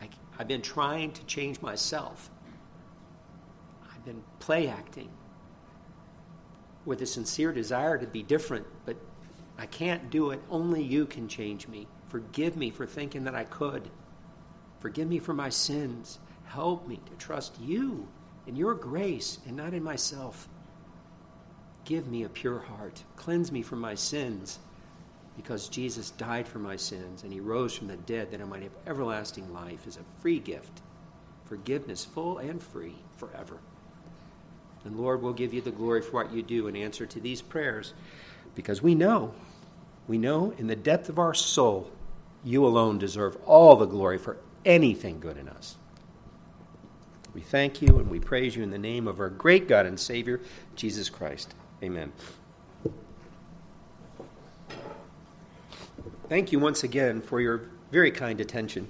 I, 0.00 0.08
I've 0.38 0.48
been 0.48 0.62
trying 0.62 1.12
to 1.12 1.24
change 1.24 1.60
myself. 1.60 2.30
I've 3.92 4.04
been 4.04 4.22
play 4.38 4.68
acting 4.68 5.10
with 6.84 7.02
a 7.02 7.06
sincere 7.06 7.52
desire 7.52 7.98
to 7.98 8.06
be 8.06 8.22
different, 8.22 8.66
but 8.84 8.96
I 9.58 9.66
can't 9.66 10.10
do 10.10 10.30
it. 10.30 10.40
Only 10.50 10.82
you 10.82 11.06
can 11.06 11.28
change 11.28 11.68
me. 11.68 11.86
Forgive 12.08 12.56
me 12.56 12.70
for 12.70 12.86
thinking 12.86 13.24
that 13.24 13.34
I 13.34 13.44
could. 13.44 13.88
Forgive 14.80 15.08
me 15.08 15.18
for 15.18 15.32
my 15.32 15.48
sins. 15.48 16.18
Help 16.44 16.88
me 16.88 17.00
to 17.06 17.12
trust 17.24 17.60
you 17.60 18.08
in 18.46 18.56
your 18.56 18.74
grace 18.74 19.38
and 19.46 19.56
not 19.56 19.74
in 19.74 19.82
myself. 19.82 20.48
Give 21.84 22.06
me 22.06 22.24
a 22.24 22.28
pure 22.28 22.60
heart. 22.60 23.02
Cleanse 23.16 23.50
me 23.50 23.62
from 23.62 23.80
my 23.80 23.94
sins 23.94 24.58
because 25.36 25.68
Jesus 25.68 26.10
died 26.10 26.46
for 26.46 26.58
my 26.58 26.76
sins 26.76 27.22
and 27.22 27.32
he 27.32 27.40
rose 27.40 27.74
from 27.74 27.88
the 27.88 27.96
dead 27.96 28.30
that 28.30 28.40
I 28.40 28.44
might 28.44 28.62
have 28.62 28.72
everlasting 28.86 29.52
life 29.52 29.86
as 29.86 29.96
a 29.96 30.20
free 30.20 30.38
gift. 30.38 30.82
Forgiveness, 31.44 32.04
full 32.04 32.38
and 32.38 32.62
free, 32.62 32.94
forever. 33.16 33.58
And 34.84 34.98
Lord, 34.98 35.22
we'll 35.22 35.32
give 35.32 35.54
you 35.54 35.60
the 35.60 35.70
glory 35.70 36.02
for 36.02 36.12
what 36.12 36.32
you 36.32 36.42
do 36.42 36.66
in 36.66 36.76
answer 36.76 37.06
to 37.06 37.20
these 37.20 37.42
prayers 37.42 37.94
because 38.54 38.82
we 38.82 38.94
know, 38.94 39.32
we 40.06 40.18
know 40.18 40.52
in 40.58 40.66
the 40.66 40.76
depth 40.76 41.08
of 41.08 41.18
our 41.18 41.34
soul, 41.34 41.90
you 42.44 42.66
alone 42.66 42.98
deserve 42.98 43.36
all 43.46 43.76
the 43.76 43.86
glory 43.86 44.18
for 44.18 44.36
anything 44.64 45.20
good 45.20 45.36
in 45.36 45.48
us. 45.48 45.76
We 47.34 47.40
thank 47.40 47.80
you 47.80 47.98
and 47.98 48.10
we 48.10 48.20
praise 48.20 48.56
you 48.56 48.62
in 48.62 48.70
the 48.70 48.78
name 48.78 49.08
of 49.08 49.18
our 49.20 49.30
great 49.30 49.66
God 49.68 49.86
and 49.86 49.98
Savior, 49.98 50.40
Jesus 50.76 51.08
Christ. 51.08 51.54
Amen. 51.82 52.12
Thank 56.28 56.52
you 56.52 56.58
once 56.58 56.82
again 56.84 57.20
for 57.20 57.40
your 57.40 57.68
very 57.90 58.10
kind 58.10 58.40
attention. 58.40 58.88